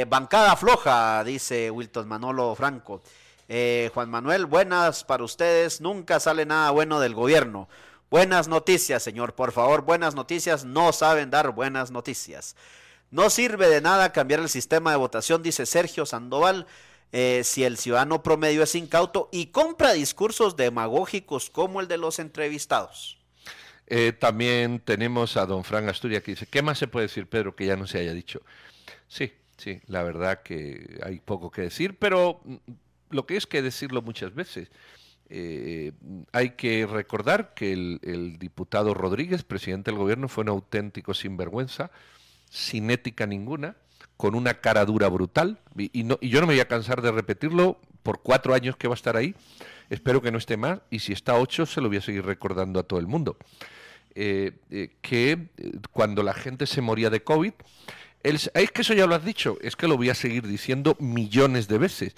bancada 0.07 0.55
floja, 0.55 1.23
dice 1.23 1.69
Wilton 1.69 2.07
Manolo 2.07 2.55
Franco. 2.55 3.01
Juan 3.47 4.09
Manuel, 4.09 4.45
buenas 4.45 5.03
para 5.03 5.23
ustedes. 5.23 5.81
Nunca 5.81 6.19
sale 6.19 6.45
nada 6.45 6.71
bueno 6.71 6.99
del 6.99 7.13
gobierno. 7.13 7.69
Buenas 8.09 8.47
noticias, 8.47 9.03
señor. 9.03 9.35
Por 9.35 9.51
favor, 9.51 9.83
buenas 9.83 10.15
noticias. 10.15 10.65
No 10.65 10.93
saben 10.93 11.29
dar 11.29 11.51
buenas 11.51 11.91
noticias. 11.91 12.55
No 13.11 13.29
sirve 13.29 13.69
de 13.69 13.81
nada 13.81 14.11
cambiar 14.11 14.39
el 14.39 14.49
sistema 14.49 14.91
de 14.91 14.97
votación, 14.97 15.43
dice 15.43 15.65
Sergio 15.65 16.05
Sandoval. 16.05 16.67
si 17.43 17.63
el 17.63 17.77
ciudadano 17.77 18.23
promedio 18.23 18.63
es 18.63 18.75
incauto 18.75 19.29
y 19.31 19.47
compra 19.47 19.93
discursos 19.93 20.55
demagógicos 20.57 21.49
como 21.49 21.79
el 21.79 21.87
de 21.87 21.97
los 21.97 22.19
entrevistados. 22.19 23.17
Eh, 23.87 24.13
también 24.13 24.79
tenemos 24.79 25.37
a 25.37 25.45
don 25.45 25.63
Fran 25.63 25.87
Asturias 25.89 26.23
que 26.23 26.31
dice, 26.31 26.47
¿qué 26.47 26.61
más 26.61 26.77
se 26.77 26.87
puede 26.87 27.05
decir, 27.05 27.27
Pedro, 27.27 27.55
que 27.55 27.67
ya 27.67 27.75
no 27.75 27.85
se 27.85 27.99
haya 27.99 28.13
dicho? 28.13 28.41
Sí, 29.07 29.33
sí, 29.57 29.79
la 29.87 30.03
verdad 30.03 30.41
que 30.41 30.99
hay 31.03 31.19
poco 31.19 31.51
que 31.51 31.61
decir, 31.61 31.97
pero 31.99 32.41
lo 33.09 33.25
que 33.25 33.37
es 33.37 33.47
que 33.47 33.61
decirlo 33.61 34.01
muchas 34.01 34.33
veces. 34.33 34.69
Eh, 35.29 35.91
hay 36.31 36.51
que 36.51 36.85
recordar 36.85 37.53
que 37.53 37.73
el, 37.73 38.37
diputado 38.37 38.93
Rodríguez, 38.93 39.43
presidente 39.43 39.91
del 39.91 39.99
gobierno, 39.99 40.27
fue 40.27 40.43
un 40.43 40.49
auténtico 40.49 41.13
sinvergüenza, 41.13 41.91
sin 42.49 42.91
ética 42.91 43.25
ninguna, 43.25 43.75
con 44.17 44.35
una 44.35 44.55
cara 44.55 44.85
dura 44.85 45.09
brutal, 45.09 45.59
y, 45.77 46.03
no, 46.03 46.17
y 46.21 46.29
yo 46.29 46.41
no 46.41 46.47
me 46.47 46.53
voy 46.53 46.61
a 46.61 46.67
cansar 46.67 47.01
de 47.01 47.11
repetirlo 47.11 47.79
por 48.03 48.21
cuatro 48.21 48.53
años 48.53 48.77
que 48.77 48.87
va 48.87 48.93
a 48.93 48.95
estar 48.95 49.17
ahí, 49.17 49.35
espero 49.89 50.21
que 50.21 50.31
no 50.31 50.37
esté 50.37 50.57
más, 50.57 50.79
y 50.89 50.99
si 50.99 51.11
está 51.11 51.35
ocho 51.35 51.65
se 51.65 51.81
lo 51.81 51.89
voy 51.89 51.97
a 51.97 52.01
seguir 52.01 52.23
recordando 52.23 52.79
a 52.79 52.83
todo 52.83 52.99
el 52.99 53.07
mundo. 53.07 53.37
Eh, 54.17 54.53
eh, 54.69 54.91
que 55.01 55.49
cuando 55.91 56.23
la 56.23 56.33
gente 56.33 56.67
se 56.67 56.79
moría 56.79 57.09
de 57.09 57.23
COVID, 57.23 57.51
es 58.23 58.49
que 58.71 58.81
eso 58.81 58.93
ya 58.93 59.05
lo 59.05 59.15
has 59.15 59.25
dicho, 59.25 59.57
es 59.61 59.75
que 59.75 59.87
lo 59.87 59.97
voy 59.97 60.09
a 60.09 60.15
seguir 60.15 60.47
diciendo 60.47 60.95
millones 60.99 61.67
de 61.67 61.77
veces. 61.77 62.15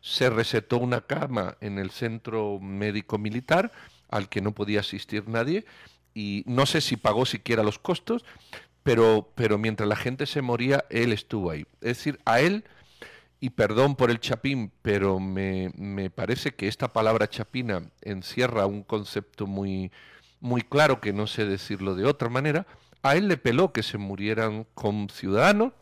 Se 0.00 0.30
resetó 0.30 0.78
una 0.78 1.02
cama 1.02 1.56
en 1.60 1.78
el 1.78 1.90
centro 1.90 2.58
médico 2.60 3.18
militar 3.18 3.72
al 4.08 4.28
que 4.28 4.40
no 4.40 4.52
podía 4.52 4.80
asistir 4.80 5.28
nadie 5.28 5.64
y 6.14 6.42
no 6.46 6.66
sé 6.66 6.80
si 6.80 6.96
pagó 6.96 7.26
siquiera 7.26 7.62
los 7.62 7.78
costos, 7.78 8.24
pero, 8.82 9.30
pero 9.34 9.58
mientras 9.58 9.88
la 9.88 9.96
gente 9.96 10.26
se 10.26 10.42
moría, 10.42 10.84
él 10.90 11.12
estuvo 11.12 11.50
ahí. 11.50 11.66
Es 11.80 11.98
decir, 11.98 12.18
a 12.24 12.40
él, 12.40 12.64
y 13.38 13.50
perdón 13.50 13.96
por 13.96 14.10
el 14.10 14.18
chapín, 14.18 14.72
pero 14.82 15.20
me, 15.20 15.70
me 15.76 16.10
parece 16.10 16.54
que 16.54 16.68
esta 16.68 16.92
palabra 16.92 17.28
chapina 17.28 17.82
encierra 18.00 18.66
un 18.66 18.82
concepto 18.82 19.46
muy, 19.46 19.92
muy 20.40 20.62
claro 20.62 21.00
que 21.00 21.12
no 21.12 21.26
sé 21.26 21.44
decirlo 21.44 21.94
de 21.94 22.06
otra 22.06 22.28
manera, 22.28 22.66
a 23.02 23.16
él 23.16 23.28
le 23.28 23.36
peló 23.36 23.72
que 23.72 23.82
se 23.82 23.98
murieran 23.98 24.66
con 24.74 25.08
ciudadanos 25.08 25.72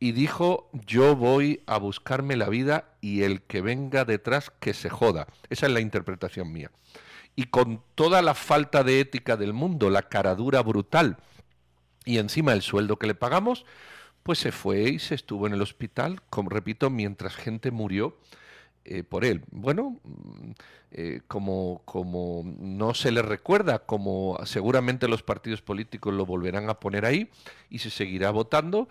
y 0.00 0.12
dijo 0.12 0.70
yo 0.72 1.16
voy 1.16 1.62
a 1.66 1.78
buscarme 1.78 2.36
la 2.36 2.48
vida 2.48 2.92
y 3.00 3.22
el 3.22 3.42
que 3.42 3.60
venga 3.60 4.04
detrás 4.04 4.50
que 4.60 4.74
se 4.74 4.90
joda. 4.90 5.26
Esa 5.50 5.66
es 5.66 5.72
la 5.72 5.80
interpretación 5.80 6.52
mía. 6.52 6.70
Y 7.36 7.44
con 7.44 7.82
toda 7.94 8.22
la 8.22 8.34
falta 8.34 8.82
de 8.82 9.00
ética 9.00 9.36
del 9.36 9.52
mundo, 9.52 9.90
la 9.90 10.02
caradura 10.02 10.62
brutal 10.62 11.18
y 12.04 12.18
encima 12.18 12.52
el 12.52 12.62
sueldo 12.62 12.98
que 12.98 13.06
le 13.06 13.14
pagamos, 13.14 13.64
pues 14.22 14.38
se 14.38 14.52
fue 14.52 14.82
y 14.90 14.98
se 14.98 15.14
estuvo 15.14 15.46
en 15.46 15.52
el 15.52 15.62
hospital, 15.62 16.22
como 16.30 16.50
repito, 16.50 16.90
mientras 16.90 17.34
gente 17.34 17.70
murió 17.70 18.16
eh, 18.84 19.04
por 19.04 19.24
él. 19.24 19.44
Bueno, 19.50 20.00
mm, 20.02 20.50
eh, 20.90 21.20
como, 21.28 21.82
como 21.84 22.42
no 22.44 22.94
se 22.94 23.10
le 23.10 23.20
recuerda, 23.20 23.80
como 23.80 24.38
seguramente 24.44 25.08
los 25.08 25.22
partidos 25.22 25.60
políticos 25.60 26.14
lo 26.14 26.24
volverán 26.24 26.70
a 26.70 26.80
poner 26.80 27.04
ahí 27.04 27.30
y 27.68 27.80
se 27.80 27.90
seguirá 27.90 28.30
votando, 28.30 28.88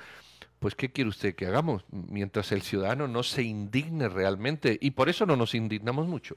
pues 0.60 0.76
¿qué 0.76 0.92
quiere 0.92 1.10
usted 1.10 1.36
que 1.36 1.46
hagamos? 1.46 1.84
Mientras 1.92 2.52
el 2.52 2.62
ciudadano 2.62 3.08
no 3.08 3.24
se 3.24 3.44
indigne 3.44 4.10
realmente, 4.10 4.78
y 4.82 4.92
por 4.92 5.10
eso 5.10 5.26
no 5.26 5.36
nos 5.36 5.54
indignamos 5.54 6.08
mucho, 6.08 6.36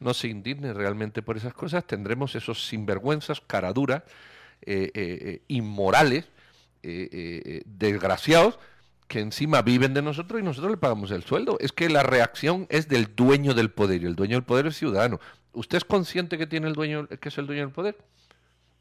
no 0.00 0.12
se 0.14 0.28
indigne 0.28 0.72
realmente 0.72 1.22
por 1.22 1.36
esas 1.36 1.54
cosas, 1.54 1.86
tendremos 1.86 2.34
esos 2.34 2.66
sinvergüenzas, 2.66 3.40
caraduras, 3.40 4.02
eh, 4.62 4.90
eh, 4.94 5.42
inmorales, 5.48 6.26
desgraciados, 6.82 8.58
que 9.08 9.20
encima 9.20 9.62
viven 9.62 9.94
de 9.94 10.02
nosotros 10.02 10.40
y 10.40 10.44
nosotros 10.44 10.72
le 10.72 10.76
pagamos 10.76 11.10
el 11.10 11.22
sueldo. 11.22 11.56
Es 11.60 11.72
que 11.72 11.88
la 11.88 12.02
reacción 12.02 12.66
es 12.68 12.88
del 12.88 13.14
dueño 13.14 13.54
del 13.54 13.70
poder 13.70 14.02
y 14.02 14.06
el 14.06 14.16
dueño 14.16 14.36
del 14.36 14.44
poder 14.44 14.66
es 14.66 14.76
ciudadano. 14.76 15.20
¿Usted 15.52 15.78
es 15.78 15.84
consciente 15.84 16.36
que 16.36 16.46
tiene 16.46 16.68
el 16.68 16.74
dueño, 16.74 17.06
que 17.06 17.28
es 17.28 17.38
el 17.38 17.46
dueño 17.46 17.62
del 17.62 17.70
poder? 17.70 17.96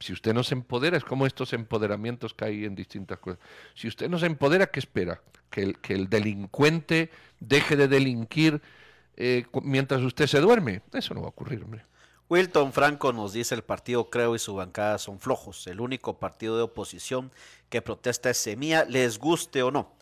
Si 0.03 0.11
usted 0.11 0.33
no 0.33 0.43
se 0.43 0.53
empodera, 0.53 0.97
es 0.97 1.05
como 1.05 1.25
estos 1.25 1.53
empoderamientos 1.53 2.33
que 2.33 2.43
hay 2.43 2.65
en 2.65 2.75
distintas 2.75 3.19
cosas. 3.19 3.39
Si 3.73 3.87
usted 3.87 4.09
no 4.09 4.19
se 4.19 4.25
empodera, 4.25 4.67
¿qué 4.67 4.79
espera? 4.79 5.21
¿Que 5.49 5.61
el, 5.63 5.79
que 5.79 5.93
el 5.93 6.09
delincuente 6.09 7.09
deje 7.39 7.77
de 7.77 7.87
delinquir 7.87 8.61
eh, 9.15 9.45
mientras 9.61 10.01
usted 10.01 10.27
se 10.27 10.41
duerme? 10.41 10.81
Eso 10.91 11.13
no 11.13 11.21
va 11.21 11.27
a 11.27 11.29
ocurrir, 11.29 11.63
hombre. 11.63 11.85
Wilton 12.29 12.73
Franco 12.73 13.13
nos 13.13 13.31
dice 13.31 13.55
el 13.55 13.63
partido 13.63 14.09
Creo 14.09 14.35
y 14.35 14.39
su 14.39 14.55
bancada 14.55 14.97
son 14.97 15.19
flojos. 15.19 15.67
El 15.67 15.79
único 15.79 16.19
partido 16.19 16.57
de 16.57 16.63
oposición 16.63 17.31
que 17.69 17.81
protesta 17.81 18.29
es 18.29 18.37
Semilla, 18.37 18.83
les 18.83 19.19
guste 19.19 19.63
o 19.63 19.71
no. 19.71 19.93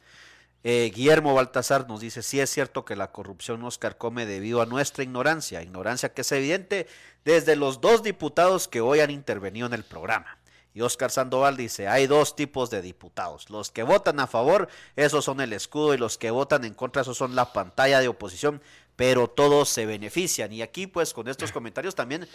Eh, 0.64 0.92
Guillermo 0.94 1.34
Baltasar 1.34 1.88
nos 1.88 2.02
dice, 2.02 2.22
sí 2.22 2.40
es 2.40 2.50
cierto 2.50 2.86
que 2.86 2.96
la 2.96 3.12
corrupción 3.12 3.62
nos 3.62 3.80
carcome 3.80 4.26
debido 4.28 4.62
a 4.62 4.68
nuestra 4.68 5.04
ignorancia, 5.04 5.64
ignorancia 5.64 6.14
que 6.14 6.22
es 6.22 6.32
evidente 6.32 6.88
desde 7.26 7.56
los 7.56 7.82
dos 7.82 8.04
diputados 8.04 8.68
que 8.68 8.82
hoy 8.82 9.00
han 9.00 9.10
intervenido 9.10 9.66
en 9.68 9.74
el 9.74 9.84
programa. 9.84 10.38
Y 10.74 10.82
Oscar 10.82 11.12
Sandoval 11.12 11.58
dice, 11.58 11.88
hay 11.88 12.08
dos 12.08 12.36
tipos 12.36 12.70
de 12.70 12.82
diputados. 12.82 13.50
Los 13.50 13.72
que 13.72 13.84
votan 13.84 14.20
a 14.20 14.28
favor, 14.28 14.70
esos 14.96 15.26
son 15.26 15.42
el 15.42 15.52
escudo, 15.52 15.94
y 15.94 15.98
los 15.98 16.18
que 16.18 16.32
votan 16.32 16.64
en 16.64 16.74
contra, 16.74 17.02
esos 17.02 17.18
son 17.18 17.36
la 17.36 17.52
pantalla 17.52 18.00
de 18.00 18.08
oposición, 18.08 18.62
pero 18.96 19.28
todos 19.28 19.68
se 19.68 19.86
benefician. 19.86 20.54
Y 20.54 20.62
aquí, 20.62 20.88
pues, 20.88 21.14
con 21.14 21.28
estos 21.28 21.52
comentarios 21.52 21.94
también, 21.94 22.26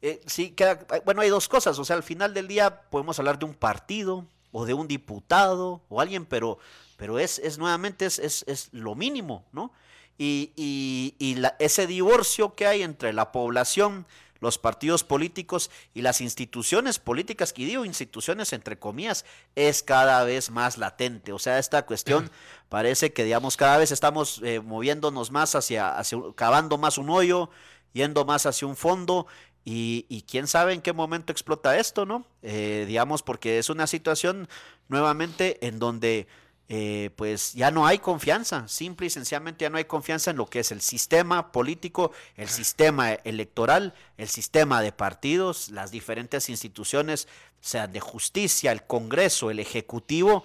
eh, 0.00 0.20
sí, 0.26 0.52
queda, 0.52 0.86
bueno, 1.04 1.20
hay 1.20 1.28
dos 1.28 1.46
cosas. 1.46 1.78
O 1.78 1.84
sea, 1.84 1.96
al 1.96 2.02
final 2.02 2.32
del 2.32 2.48
día 2.48 2.82
podemos 2.88 3.18
hablar 3.18 3.38
de 3.38 3.44
un 3.44 3.54
partido 3.54 4.24
o 4.50 4.64
de 4.64 4.72
un 4.72 4.88
diputado 4.88 5.82
o 5.90 6.00
alguien, 6.00 6.24
pero 6.24 6.58
pero 7.04 7.18
es, 7.18 7.38
es 7.38 7.58
nuevamente 7.58 8.06
es, 8.06 8.18
es, 8.18 8.68
lo 8.72 8.94
mínimo, 8.94 9.44
¿no? 9.52 9.72
Y, 10.16 10.52
y, 10.56 11.36
ese 11.58 11.86
divorcio 11.86 12.54
que 12.54 12.66
hay 12.66 12.80
entre 12.80 13.12
la 13.12 13.30
población, 13.30 14.06
los 14.40 14.56
partidos 14.56 15.04
políticos 15.04 15.70
y 15.92 16.00
las 16.00 16.22
instituciones 16.22 16.98
políticas, 16.98 17.52
que 17.52 17.66
digo 17.66 17.84
instituciones 17.84 18.54
entre 18.54 18.78
comillas, 18.78 19.26
es 19.54 19.82
cada 19.82 20.24
vez 20.24 20.50
más 20.50 20.78
latente. 20.78 21.34
O 21.34 21.38
sea, 21.38 21.58
esta 21.58 21.84
cuestión 21.84 22.30
parece 22.70 23.12
que, 23.12 23.24
digamos, 23.24 23.58
cada 23.58 23.76
vez 23.76 23.92
estamos 23.92 24.40
eh, 24.42 24.60
moviéndonos 24.60 25.30
más 25.30 25.54
hacia, 25.54 25.98
hacia, 25.98 26.18
cavando 26.34 26.78
más 26.78 26.96
un 26.96 27.10
hoyo, 27.10 27.50
yendo 27.92 28.24
más 28.24 28.46
hacia 28.46 28.66
un 28.66 28.76
fondo. 28.76 29.26
Y, 29.62 30.06
y 30.08 30.22
quién 30.22 30.46
sabe 30.46 30.72
en 30.72 30.80
qué 30.80 30.94
momento 30.94 31.32
explota 31.32 31.78
esto, 31.78 32.06
¿no? 32.06 32.24
Eh, 32.40 32.86
digamos, 32.88 33.22
porque 33.22 33.58
es 33.58 33.68
una 33.68 33.86
situación 33.86 34.48
nuevamente 34.88 35.66
en 35.66 35.78
donde 35.78 36.26
eh, 36.68 37.10
pues 37.16 37.52
ya 37.52 37.70
no 37.70 37.86
hay 37.86 37.98
confianza, 37.98 38.66
simple 38.68 39.06
y 39.06 39.10
sencillamente 39.10 39.64
ya 39.64 39.70
no 39.70 39.76
hay 39.76 39.84
confianza 39.84 40.30
en 40.30 40.38
lo 40.38 40.46
que 40.46 40.60
es 40.60 40.72
el 40.72 40.80
sistema 40.80 41.52
político, 41.52 42.12
el 42.36 42.48
sistema 42.48 43.12
electoral, 43.12 43.92
el 44.16 44.28
sistema 44.28 44.80
de 44.80 44.90
partidos, 44.90 45.68
las 45.70 45.90
diferentes 45.90 46.48
instituciones, 46.48 47.28
sea 47.60 47.86
de 47.86 48.00
justicia, 48.00 48.72
el 48.72 48.82
Congreso, 48.84 49.50
el 49.50 49.58
Ejecutivo, 49.58 50.44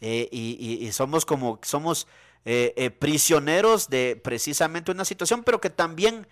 eh, 0.00 0.28
y, 0.30 0.92
somos 0.92 1.24
como, 1.24 1.58
somos 1.62 2.06
eh, 2.44 2.90
prisioneros 2.98 3.88
de 3.88 4.20
precisamente 4.22 4.90
una 4.90 5.06
situación, 5.06 5.44
pero 5.44 5.62
que 5.62 5.70
también 5.70 6.26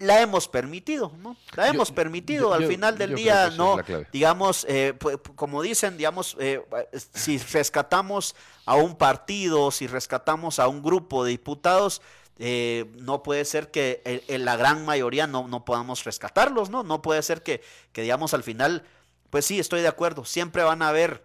la 0.00 0.20
hemos 0.20 0.48
permitido, 0.48 1.12
¿no? 1.18 1.36
La 1.54 1.68
hemos 1.68 1.90
permitido. 1.90 2.52
Al 2.52 2.66
final 2.66 2.98
del 2.98 3.14
día, 3.14 3.50
no, 3.50 3.78
digamos, 4.12 4.66
eh, 4.68 4.94
como 5.34 5.62
dicen, 5.62 5.96
digamos, 5.96 6.36
eh, 6.38 6.62
si 7.14 7.38
rescatamos 7.38 8.34
a 8.64 8.76
un 8.76 8.96
partido, 8.96 9.70
si 9.70 9.86
rescatamos 9.86 10.58
a 10.58 10.68
un 10.68 10.82
grupo 10.82 11.24
de 11.24 11.30
diputados, 11.30 12.02
eh, 12.38 12.86
no 12.98 13.22
puede 13.22 13.44
ser 13.44 13.70
que 13.70 14.24
la 14.28 14.56
gran 14.56 14.84
mayoría 14.84 15.26
no, 15.26 15.48
no 15.48 15.64
podamos 15.64 16.04
rescatarlos, 16.04 16.70
¿no? 16.70 16.82
No 16.82 17.02
puede 17.02 17.22
ser 17.22 17.42
que, 17.42 17.62
que, 17.92 18.02
digamos, 18.02 18.34
al 18.34 18.42
final, 18.42 18.84
pues 19.30 19.44
sí, 19.44 19.58
estoy 19.58 19.80
de 19.80 19.88
acuerdo, 19.88 20.24
siempre 20.24 20.62
van 20.62 20.82
a 20.82 20.88
haber 20.88 21.24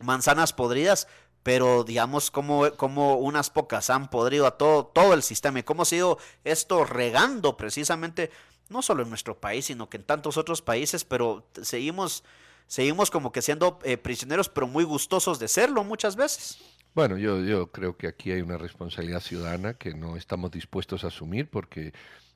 manzanas 0.00 0.52
podridas, 0.52 1.06
pero 1.42 1.84
digamos 1.84 2.30
como, 2.30 2.70
como 2.72 3.16
unas 3.16 3.50
pocas 3.50 3.90
han 3.90 4.08
podrido 4.08 4.46
a 4.46 4.56
todo, 4.56 4.86
todo 4.86 5.14
el 5.14 5.22
sistema 5.22 5.58
y 5.58 5.62
cómo 5.62 5.82
ha 5.82 5.86
sido 5.86 6.18
esto 6.44 6.84
regando 6.84 7.56
precisamente, 7.56 8.30
no 8.68 8.82
solo 8.82 9.02
en 9.02 9.08
nuestro 9.08 9.38
país, 9.38 9.66
sino 9.66 9.88
que 9.88 9.96
en 9.96 10.04
tantos 10.04 10.36
otros 10.36 10.62
países, 10.62 11.04
pero 11.04 11.46
seguimos, 11.62 12.24
seguimos 12.66 13.10
como 13.10 13.32
que 13.32 13.42
siendo 13.42 13.78
eh, 13.84 13.96
prisioneros, 13.96 14.48
pero 14.48 14.66
muy 14.66 14.84
gustosos 14.84 15.38
de 15.38 15.48
serlo 15.48 15.84
muchas 15.84 16.16
veces. 16.16 16.58
Bueno, 16.94 17.16
yo, 17.16 17.40
yo 17.40 17.72
creo 17.72 17.96
que 17.96 18.06
aquí 18.06 18.32
hay 18.32 18.42
una 18.42 18.58
responsabilidad 18.58 19.20
ciudadana 19.20 19.74
que 19.74 19.94
no 19.94 20.16
estamos 20.16 20.50
dispuestos 20.50 21.04
a 21.04 21.08
asumir 21.08 21.48
porque, 21.48 21.92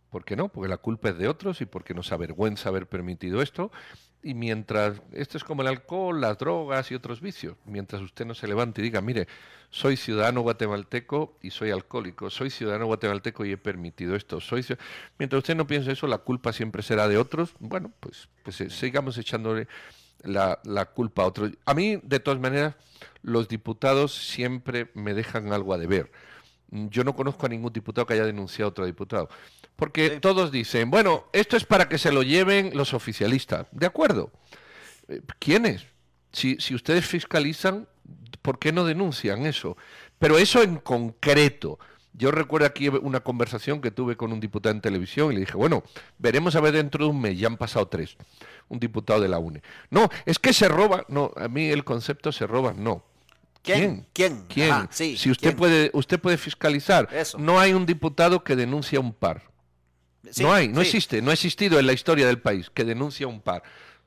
porque 0.09 0.35
no, 0.35 0.49
porque 0.49 0.69
la 0.69 0.79
culpa 0.79 1.11
es 1.11 1.19
de 1.19 1.29
otros 1.29 1.61
y 1.61 1.67
porque 1.67 1.93
nos 1.93 2.11
avergüenza 2.11 2.71
haber 2.71 2.89
permitido 2.89 3.43
esto 3.43 3.71
y 4.27 4.35
mientras, 4.35 5.01
esto 5.13 5.39
es 5.39 5.45
como 5.45 5.63
el 5.63 5.69
alcohol, 5.69 6.21
las 6.21 6.37
drogas 6.37 6.91
y 6.91 6.97
otros 6.97 7.21
vicios, 7.21 7.57
mientras 7.65 8.03
usted 8.03 8.27
no 8.27 8.35
se 8.35 8.49
levante 8.49 8.81
y 8.81 8.85
diga, 8.85 9.01
mire, 9.01 9.29
soy 9.71 9.97
ciudadano 9.97 10.41
guatemalteco 10.41 11.39
y 11.43 11.51
soy 11.51 11.71
alcohólico, 11.71 12.29
soy 12.29 12.51
ciudadano 12.51 12.87
guatemalteco 12.87 13.45
y 13.45 13.53
he 13.53 13.57
permitido 13.57 14.17
esto, 14.17 14.41
soy 14.41 14.67
mientras 15.17 15.39
usted 15.39 15.55
no 15.55 15.69
piense 15.69 15.93
eso, 15.93 16.09
la 16.09 16.19
culpa 16.19 16.53
siempre 16.53 16.83
será 16.83 17.07
de 17.07 17.19
otros, 17.19 17.55
bueno, 17.61 17.93
pues, 18.01 18.29
pues 18.43 18.61
eh, 18.63 18.69
sigamos 18.69 19.17
echándole 19.17 19.69
la, 20.25 20.59
la 20.65 20.87
culpa 20.87 21.23
a 21.23 21.27
otros. 21.27 21.53
A 21.65 21.75
mí, 21.75 22.01
de 22.03 22.19
todas 22.19 22.41
maneras, 22.41 22.75
los 23.23 23.47
diputados 23.47 24.13
siempre 24.13 24.91
me 24.95 25.15
dejan 25.15 25.53
algo 25.53 25.73
a 25.73 25.79
deber. 25.79 26.11
Yo 26.73 27.05
no 27.05 27.15
conozco 27.15 27.47
a 27.47 27.49
ningún 27.49 27.73
diputado 27.73 28.09
que 28.09 28.15
haya 28.15 28.25
denunciado 28.25 28.67
a 28.67 28.71
otro 28.71 28.87
diputado. 28.87 29.29
Porque 29.77 30.21
todos 30.21 30.51
dicen, 30.51 30.91
bueno, 30.91 31.27
esto 31.33 31.57
es 31.57 31.65
para 31.65 31.89
que 31.89 31.99
se 31.99 32.11
lo 32.11 32.23
lleven 32.23 32.73
los 32.75 32.95
oficialistas. 32.95 33.67
De 33.73 33.87
acuerdo. 33.87 34.33
Eh, 35.09 35.21
¿Quiénes? 35.39 35.87
Si, 36.33 36.57
si 36.59 36.75
ustedes 36.75 37.07
fiscalizan, 37.07 37.87
¿por 38.43 38.59
qué 38.59 38.73
no 38.73 38.85
denuncian 38.85 39.47
eso? 39.47 39.77
Pero 40.19 40.39
eso 40.39 40.63
en 40.63 40.77
concreto. 40.77 41.79
Yo 42.15 42.31
recuerdo 42.31 42.67
aquí 42.67 42.89
una 42.89 43.21
conversación 43.21 43.83
que 43.83 43.91
tuve 43.91 44.17
con 44.17 44.33
un 44.33 44.41
diputado 44.41 44.75
en 44.75 44.81
televisión 44.81 45.31
y 45.33 45.35
le 45.35 45.41
dije, 45.41 45.57
bueno, 45.57 45.83
veremos 46.17 46.57
a 46.57 46.61
ver 46.61 46.73
dentro 46.73 47.05
de 47.05 47.11
un 47.11 47.21
mes, 47.21 47.39
ya 47.39 47.47
han 47.47 47.59
pasado 47.59 47.89
tres, 47.89 48.17
un 48.71 48.81
diputado 48.81 49.21
de 49.21 49.29
la 49.29 49.39
UNE. 49.39 49.63
No, 49.91 50.09
es 50.25 50.39
que 50.39 50.55
se 50.55 50.67
roba, 50.67 51.05
no, 51.09 51.31
a 51.37 51.49
mí 51.49 51.69
el 51.69 51.85
concepto 51.85 52.33
se 52.33 52.47
roba, 52.47 52.73
no. 52.73 53.05
¿Quién? 53.63 54.07
¿Quién? 54.15 54.47
¿Quién? 54.49 54.89
si 54.91 55.31
usted 55.31 55.55
puede, 55.55 55.91
usted 55.93 56.19
puede 56.19 56.39
fiscalizar. 56.39 57.07
No 57.37 57.61
hay 57.61 57.75
un 57.75 57.85
diputado 57.85 58.43
que 58.45 58.57
denuncia 58.57 58.99
un 58.99 59.13
par 59.13 59.43
no 60.41 60.53
hay, 60.53 60.69
no 60.69 60.81
existe, 60.81 61.23
no 61.23 61.31
ha 61.31 61.35
existido 61.35 61.79
en 61.79 61.87
la 61.87 61.93
historia 61.93 62.27
del 62.27 62.41
país 62.41 62.71
que 62.71 62.85
denuncia 62.85 63.27
un 63.27 63.41
par. 63.41 63.63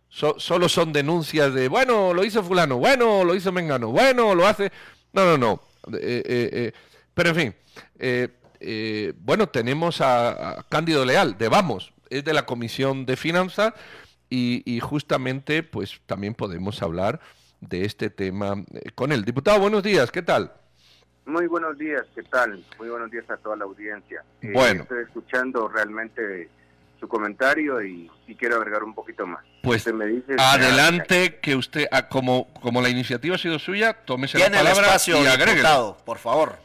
solo 0.09 0.69
son 0.69 0.93
denuncias 0.93 1.53
de, 1.53 1.67
bueno, 1.67 2.13
lo 2.13 2.23
hizo 2.23 2.43
fulano, 2.43 2.77
bueno, 2.77 3.23
lo 3.23 3.35
hizo 3.35 3.51
Mengano, 3.51 3.89
bueno, 3.89 4.35
lo 4.35 4.47
hace... 4.47 4.71
No, 5.13 5.25
no, 5.25 5.37
no. 5.37 5.61
Eh, 5.97 6.23
eh, 6.25 6.49
eh, 6.51 6.71
pero 7.13 7.29
en 7.29 7.35
fin, 7.35 9.15
bueno, 9.17 9.47
tenemos 9.47 10.01
a, 10.01 10.65
Cándido 10.69 11.05
Leal, 11.05 11.37
de 11.37 11.49
Vamos, 11.49 11.93
es 12.09 12.23
de 12.23 12.33
la 12.33 12.45
Comisión 12.45 13.05
de 13.05 13.17
Finanzas 13.17 13.73
y, 14.29 14.63
y 14.65 14.79
justamente 14.79 15.63
pues 15.63 15.99
también 16.05 16.33
podemos 16.33 16.81
hablar 16.81 17.19
de 17.61 17.85
este 17.85 18.09
tema 18.09 18.63
con 18.95 19.11
él. 19.11 19.25
Diputado, 19.25 19.59
buenos 19.59 19.83
días, 19.83 20.11
¿qué 20.11 20.21
tal? 20.21 20.53
Muy 21.29 21.45
buenos 21.45 21.77
días, 21.77 22.07
¿qué 22.15 22.23
tal? 22.23 22.65
Muy 22.79 22.89
buenos 22.89 23.11
días 23.11 23.29
a 23.29 23.37
toda 23.37 23.55
la 23.55 23.65
audiencia. 23.65 24.23
Eh, 24.41 24.49
bueno. 24.51 24.81
estoy 24.81 25.03
escuchando 25.03 25.67
realmente 25.67 26.49
su 26.99 27.07
comentario 27.07 27.83
y, 27.83 28.09
quiero 28.35 28.55
agregar 28.55 28.83
un 28.83 28.95
poquito 28.95 29.27
más. 29.27 29.45
Pues 29.61 29.85
me 29.93 30.07
dice, 30.07 30.35
adelante, 30.39 31.37
que 31.39 31.55
usted, 31.55 31.87
ah, 31.91 32.07
como, 32.09 32.51
como 32.61 32.81
la 32.81 32.89
iniciativa 32.89 33.35
ha 33.35 33.37
sido 33.37 33.59
suya, 33.59 33.93
tómese 33.93 34.39
la 34.39 34.49
palabra 34.49 34.97
y 35.05 35.27
agregue. 35.27 35.61
por 36.03 36.17
favor. 36.17 36.57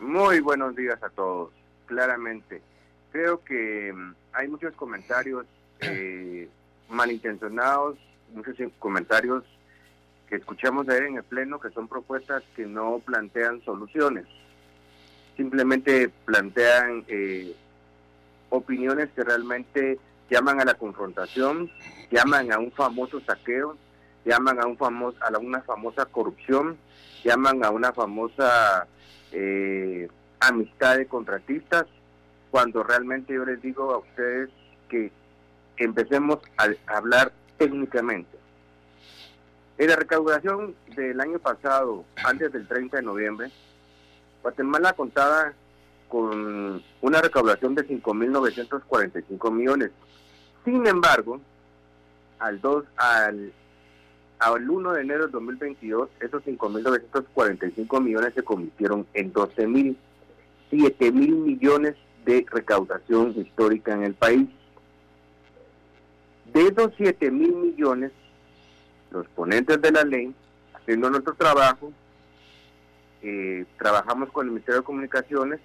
Muy 0.00 0.40
buenos 0.40 0.74
días 0.74 1.00
a 1.00 1.10
todos, 1.10 1.50
claramente. 1.86 2.60
Creo 3.12 3.44
que 3.44 3.92
mm, 3.94 4.14
hay 4.32 4.48
muchos 4.48 4.74
comentarios 4.74 5.46
eh, 5.80 6.48
malintencionados, 6.88 7.98
muchos 8.34 8.56
comentarios 8.80 9.44
que 10.28 10.36
escuchamos 10.36 10.88
ayer 10.88 11.04
en 11.04 11.16
el 11.16 11.24
Pleno, 11.24 11.58
que 11.58 11.70
son 11.70 11.88
propuestas 11.88 12.42
que 12.54 12.66
no 12.66 13.00
plantean 13.04 13.62
soluciones, 13.64 14.26
simplemente 15.36 16.10
plantean 16.24 17.04
eh, 17.08 17.54
opiniones 18.50 19.08
que 19.14 19.24
realmente 19.24 19.98
llaman 20.30 20.60
a 20.60 20.64
la 20.64 20.74
confrontación, 20.74 21.70
llaman 22.10 22.52
a 22.52 22.58
un 22.58 22.70
famoso 22.72 23.20
saqueo, 23.20 23.76
llaman 24.24 24.60
a 24.60 24.66
un 24.66 24.76
famoso, 24.76 25.16
a 25.22 25.38
una 25.38 25.62
famosa 25.62 26.04
corrupción, 26.06 26.76
llaman 27.24 27.64
a 27.64 27.70
una 27.70 27.92
famosa 27.92 28.86
eh, 29.32 30.08
amistad 30.40 30.96
de 30.96 31.06
contratistas, 31.06 31.86
cuando 32.50 32.82
realmente 32.82 33.34
yo 33.34 33.44
les 33.44 33.60
digo 33.62 33.92
a 33.92 33.98
ustedes 33.98 34.50
que 34.88 35.10
empecemos 35.76 36.38
a, 36.56 36.68
hablar 36.94 37.32
técnicamente. 37.56 38.38
En 39.78 39.88
la 39.88 39.96
recaudación 39.96 40.74
del 40.96 41.20
año 41.20 41.38
pasado, 41.38 42.04
antes 42.24 42.52
del 42.52 42.66
30 42.66 42.96
de 42.96 43.02
noviembre, 43.02 43.50
Guatemala 44.42 44.92
contaba 44.92 45.52
con 46.08 46.82
una 47.00 47.22
recaudación 47.22 47.76
de 47.76 47.86
5.945 47.86 49.52
millones. 49.52 49.90
Sin 50.64 50.86
embargo, 50.86 51.40
al 52.40 52.60
2 52.60 52.84
al 52.96 53.52
al 54.40 54.70
1 54.70 54.92
de 54.92 55.00
enero 55.02 55.26
de 55.26 55.32
2022, 55.32 56.10
esos 56.20 56.44
5.945 56.44 58.00
millones 58.00 58.34
se 58.34 58.42
convirtieron 58.42 59.06
en 59.14 59.32
12.000, 59.32 59.96
7.000 60.70 61.12
millones 61.12 61.96
de 62.24 62.46
recaudación 62.48 63.34
histórica 63.36 63.92
en 63.94 64.04
el 64.04 64.14
país. 64.14 64.48
De 66.52 66.62
esos 66.62 66.92
7.000 66.98 67.30
millones, 67.30 68.12
los 69.10 69.26
ponentes 69.28 69.80
de 69.80 69.92
la 69.92 70.04
ley, 70.04 70.34
haciendo 70.74 71.10
nuestro 71.10 71.34
trabajo, 71.34 71.92
eh, 73.22 73.64
trabajamos 73.78 74.30
con 74.30 74.46
el 74.46 74.52
Ministerio 74.52 74.80
de 74.80 74.86
Comunicaciones 74.86 75.60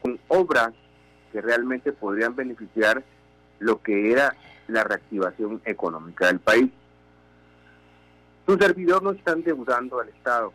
con 0.00 0.18
obras 0.28 0.72
que 1.32 1.40
realmente 1.40 1.92
podrían 1.92 2.34
beneficiar 2.34 3.02
lo 3.58 3.82
que 3.82 4.12
era 4.12 4.34
la 4.68 4.84
reactivación 4.84 5.60
económica 5.64 6.26
del 6.26 6.40
país. 6.40 6.70
Su 8.46 8.56
servidor 8.56 9.02
no 9.02 9.10
está 9.10 9.32
endeudando 9.32 10.00
al 10.00 10.08
Estado, 10.08 10.52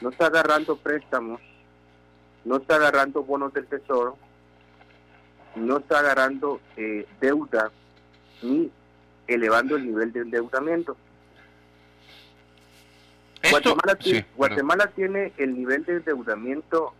no 0.00 0.08
está 0.08 0.26
agarrando 0.26 0.76
préstamos, 0.76 1.40
no 2.44 2.56
está 2.56 2.76
agarrando 2.76 3.22
bonos 3.22 3.52
del 3.52 3.66
Tesoro, 3.66 4.16
no 5.54 5.78
está 5.78 5.98
agarrando 5.98 6.60
eh, 6.76 7.06
deuda 7.20 7.70
ni 8.42 8.70
elevando 9.26 9.76
el 9.76 9.86
nivel 9.86 10.12
de 10.12 10.20
endeudamiento. 10.20 10.96
Guatemala, 14.36 14.86
tiene 14.94 15.32
el 15.36 15.56
nivel 15.56 15.84
de 15.84 15.96
endeudamiento 15.96 16.94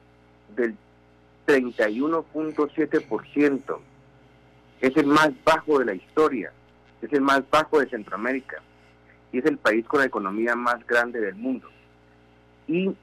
del 0.54 0.76
31.7%. 1.46 3.78
Es 4.80 4.96
el 4.96 5.06
más 5.06 5.30
bajo 5.44 5.78
de 5.78 5.84
la 5.86 5.94
historia, 5.94 6.52
es 7.02 7.12
el 7.12 7.20
más 7.20 7.42
bajo 7.50 7.80
de 7.80 7.88
Centroamérica 7.88 8.62
y 9.32 9.38
es 9.38 9.46
el 9.46 9.58
país 9.58 9.84
con 9.86 10.00
la 10.00 10.06
economía 10.06 10.54
más 10.54 10.86
grande 10.86 11.20
del 11.20 11.34
mundo. 11.34 11.68
Y 12.68 12.94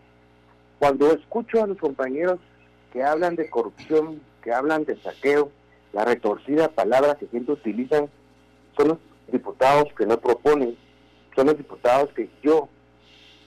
cuando 0.79 1.11
escucho 1.11 1.63
a 1.63 1.67
los 1.67 1.77
compañeros 1.77 2.39
que 2.91 3.03
hablan 3.03 3.35
de 3.35 3.49
corrupción, 3.49 4.21
que 4.43 4.53
hablan 4.53 4.85
de 4.85 4.95
saqueo, 4.97 5.51
la 5.93 6.05
retorcida 6.05 6.69
palabra 6.69 7.15
que 7.15 7.27
siempre 7.27 7.53
utilizan 7.53 8.09
son 8.75 8.87
los 8.89 8.97
diputados 9.27 9.93
que 9.97 10.05
no 10.05 10.19
proponen, 10.19 10.77
son 11.35 11.47
los 11.47 11.57
diputados 11.57 12.11
que 12.13 12.29
yo 12.41 12.69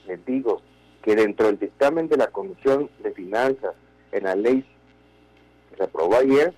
les 0.07 0.23
digo 0.25 0.61
que 1.01 1.15
dentro 1.15 1.47
del 1.47 1.59
dictamen 1.59 2.07
de 2.07 2.17
la 2.17 2.27
Comisión 2.27 2.89
de 2.99 3.11
Finanzas 3.11 3.75
en 4.11 4.23
la 4.23 4.35
ley 4.35 4.65
que 5.69 5.77
se 5.77 5.83
aprobó 5.83 6.17
ayer, 6.17 6.53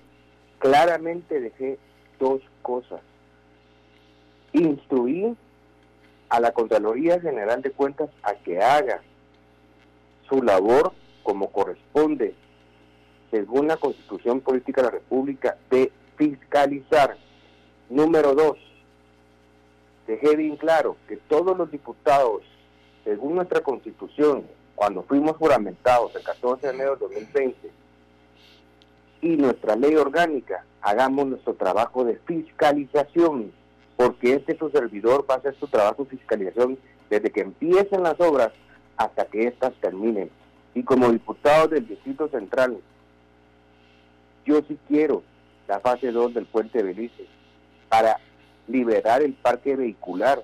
claramente 0.58 1.40
dejé 1.40 1.78
dos 2.18 2.40
cosas. 2.62 3.00
Instruir 4.52 5.36
a 6.28 6.40
la 6.40 6.52
Contraloría 6.52 7.20
General 7.20 7.62
de 7.62 7.70
Cuentas 7.72 8.10
a 8.22 8.34
que 8.34 8.58
haga 8.60 9.02
su 10.28 10.42
labor 10.42 10.92
como 11.22 11.50
corresponde, 11.50 12.34
según 13.30 13.68
la 13.68 13.76
Constitución 13.76 14.40
Política 14.40 14.80
de 14.80 14.86
la 14.86 14.92
República, 14.92 15.56
de 15.70 15.92
fiscalizar. 16.16 17.16
Número 17.88 18.34
dos, 18.34 18.58
dejé 20.10 20.34
bien 20.34 20.56
claro 20.56 20.96
que 21.06 21.16
todos 21.16 21.56
los 21.56 21.70
diputados, 21.70 22.42
según 23.04 23.36
nuestra 23.36 23.60
Constitución, 23.60 24.44
cuando 24.74 25.04
fuimos 25.04 25.36
juramentados 25.36 26.16
el 26.16 26.24
14 26.24 26.66
de 26.66 26.72
enero 26.72 26.96
de 26.96 27.14
2020, 27.14 27.70
y 29.22 29.36
nuestra 29.36 29.76
ley 29.76 29.94
orgánica, 29.94 30.64
hagamos 30.80 31.28
nuestro 31.28 31.54
trabajo 31.54 32.04
de 32.04 32.16
fiscalización 32.26 33.52
porque 33.96 34.34
este 34.34 34.58
su 34.58 34.70
servidor 34.70 35.26
va 35.30 35.34
a 35.34 35.38
hacer 35.38 35.54
su 35.60 35.68
trabajo 35.68 36.04
de 36.04 36.16
fiscalización 36.16 36.78
desde 37.08 37.30
que 37.30 37.42
empiecen 37.42 38.02
las 38.02 38.18
obras 38.18 38.50
hasta 38.96 39.26
que 39.26 39.46
éstas 39.46 39.74
terminen. 39.80 40.30
Y 40.74 40.82
como 40.82 41.12
diputado 41.12 41.68
del 41.68 41.86
Distrito 41.86 42.26
Central, 42.28 42.78
yo 44.44 44.60
sí 44.66 44.76
quiero 44.88 45.22
la 45.68 45.78
fase 45.80 46.10
2 46.10 46.34
del 46.34 46.46
puente 46.46 46.82
Belice 46.82 47.26
para 47.88 48.18
liberar 48.70 49.22
el 49.22 49.34
parque 49.34 49.76
vehicular 49.76 50.42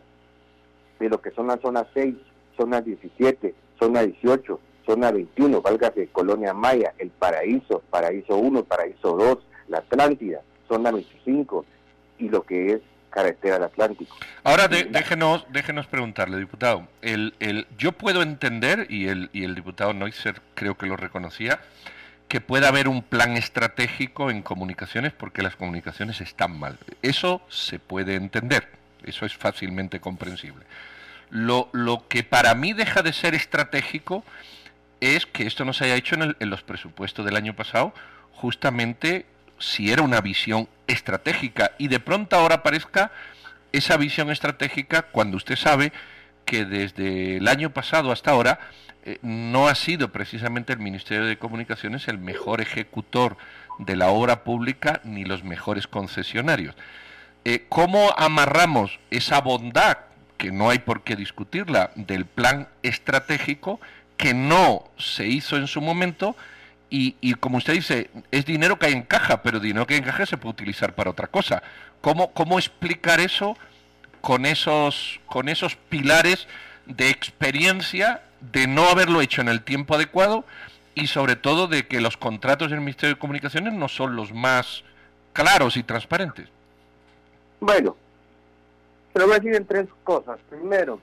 de 0.98 1.08
lo 1.08 1.20
que 1.20 1.30
son 1.30 1.48
las 1.48 1.60
zonas 1.60 1.86
6, 1.94 2.14
zona 2.56 2.80
17, 2.80 3.54
zona 3.78 4.02
18, 4.02 4.60
zona 4.86 5.10
21, 5.10 5.60
válgase 5.60 6.08
Colonia 6.08 6.54
Maya, 6.54 6.94
El 6.98 7.10
Paraíso, 7.10 7.82
Paraíso 7.90 8.36
1, 8.36 8.64
Paraíso 8.64 9.16
2, 9.16 9.38
La 9.68 9.78
Atlántida, 9.78 10.40
zona 10.68 10.90
25 10.90 11.64
y 12.18 12.28
lo 12.28 12.42
que 12.42 12.72
es 12.72 12.80
carretera 13.10 13.54
del 13.54 13.64
Atlántico. 13.64 14.14
Ahora 14.44 14.68
déjenos, 14.68 15.46
déjenos 15.50 15.86
preguntarle, 15.86 16.38
diputado. 16.38 16.86
El, 17.00 17.34
el, 17.40 17.66
yo 17.78 17.92
puedo 17.92 18.22
entender, 18.22 18.86
y 18.90 19.08
el, 19.08 19.30
y 19.32 19.44
el 19.44 19.54
diputado 19.54 19.94
Neusser 19.94 20.42
creo 20.54 20.76
que 20.76 20.86
lo 20.86 20.96
reconocía, 20.96 21.60
que 22.28 22.40
pueda 22.40 22.68
haber 22.68 22.88
un 22.88 23.02
plan 23.02 23.36
estratégico 23.36 24.30
en 24.30 24.42
comunicaciones 24.42 25.12
porque 25.12 25.42
las 25.42 25.56
comunicaciones 25.56 26.20
están 26.20 26.58
mal. 26.58 26.78
Eso 27.02 27.40
se 27.48 27.78
puede 27.78 28.14
entender, 28.16 28.68
eso 29.04 29.26
es 29.26 29.36
fácilmente 29.36 30.00
comprensible. 30.00 30.64
Lo, 31.30 31.68
lo 31.72 32.06
que 32.08 32.22
para 32.24 32.54
mí 32.54 32.72
deja 32.72 33.02
de 33.02 33.12
ser 33.12 33.34
estratégico 33.34 34.24
es 35.00 35.26
que 35.26 35.46
esto 35.46 35.64
no 35.64 35.72
se 35.72 35.84
haya 35.84 35.94
hecho 35.94 36.14
en, 36.14 36.36
en 36.38 36.50
los 36.50 36.62
presupuestos 36.62 37.24
del 37.24 37.36
año 37.36 37.54
pasado, 37.54 37.92
justamente 38.32 39.26
si 39.58 39.90
era 39.92 40.02
una 40.02 40.20
visión 40.20 40.68
estratégica 40.86 41.72
y 41.78 41.88
de 41.88 42.00
pronto 42.00 42.36
ahora 42.36 42.56
aparezca 42.56 43.12
esa 43.72 43.96
visión 43.96 44.30
estratégica 44.30 45.02
cuando 45.02 45.36
usted 45.36 45.56
sabe 45.56 45.92
que 46.46 46.64
desde 46.64 47.36
el 47.36 47.48
año 47.48 47.70
pasado 47.70 48.10
hasta 48.10 48.30
ahora 48.30 48.60
eh, 49.04 49.18
no 49.20 49.68
ha 49.68 49.74
sido 49.74 50.10
precisamente 50.10 50.72
el 50.72 50.78
Ministerio 50.78 51.26
de 51.26 51.36
Comunicaciones 51.36 52.08
el 52.08 52.18
mejor 52.18 52.62
ejecutor 52.62 53.36
de 53.78 53.96
la 53.96 54.08
obra 54.08 54.44
pública 54.44 55.00
ni 55.04 55.24
los 55.24 55.44
mejores 55.44 55.86
concesionarios. 55.86 56.74
Eh, 57.44 57.66
¿Cómo 57.68 58.14
amarramos 58.16 58.98
esa 59.10 59.40
bondad, 59.40 59.98
que 60.38 60.50
no 60.50 60.70
hay 60.70 60.78
por 60.78 61.02
qué 61.02 61.14
discutirla, 61.16 61.90
del 61.94 62.26
plan 62.26 62.68
estratégico 62.82 63.80
que 64.16 64.34
no 64.34 64.84
se 64.98 65.26
hizo 65.26 65.56
en 65.56 65.66
su 65.66 65.80
momento? 65.80 66.34
Y, 66.88 67.34
como 67.34 67.58
usted 67.58 67.74
dice, 67.74 68.10
es 68.30 68.46
dinero 68.46 68.78
que 68.78 68.86
hay 68.86 68.92
en 68.94 69.02
caja, 69.02 69.42
pero 69.42 69.60
dinero 69.60 69.86
que 69.86 69.94
hay 69.94 69.98
en 69.98 70.06
caja 70.06 70.24
se 70.24 70.38
puede 70.38 70.52
utilizar 70.52 70.94
para 70.94 71.10
otra 71.10 71.26
cosa. 71.26 71.62
¿Cómo, 72.00 72.32
cómo 72.32 72.58
explicar 72.58 73.20
eso 73.20 73.58
con 74.26 74.44
esos, 74.44 75.20
con 75.26 75.48
esos 75.48 75.76
pilares 75.76 76.48
de 76.86 77.10
experiencia, 77.10 78.22
de 78.40 78.66
no 78.66 78.88
haberlo 78.88 79.20
hecho 79.20 79.40
en 79.40 79.46
el 79.46 79.62
tiempo 79.62 79.94
adecuado 79.94 80.44
y 80.96 81.06
sobre 81.06 81.36
todo 81.36 81.68
de 81.68 81.86
que 81.86 82.00
los 82.00 82.16
contratos 82.16 82.72
del 82.72 82.80
Ministerio 82.80 83.14
de 83.14 83.20
Comunicaciones 83.20 83.72
no 83.74 83.86
son 83.86 84.16
los 84.16 84.32
más 84.32 84.82
claros 85.32 85.76
y 85.76 85.84
transparentes? 85.84 86.48
Bueno, 87.60 87.96
se 89.12 89.20
lo 89.20 89.26
voy 89.26 89.36
a 89.36 89.38
decir 89.38 89.54
en 89.54 89.64
tres 89.64 89.86
cosas. 90.02 90.40
Primero, 90.50 91.00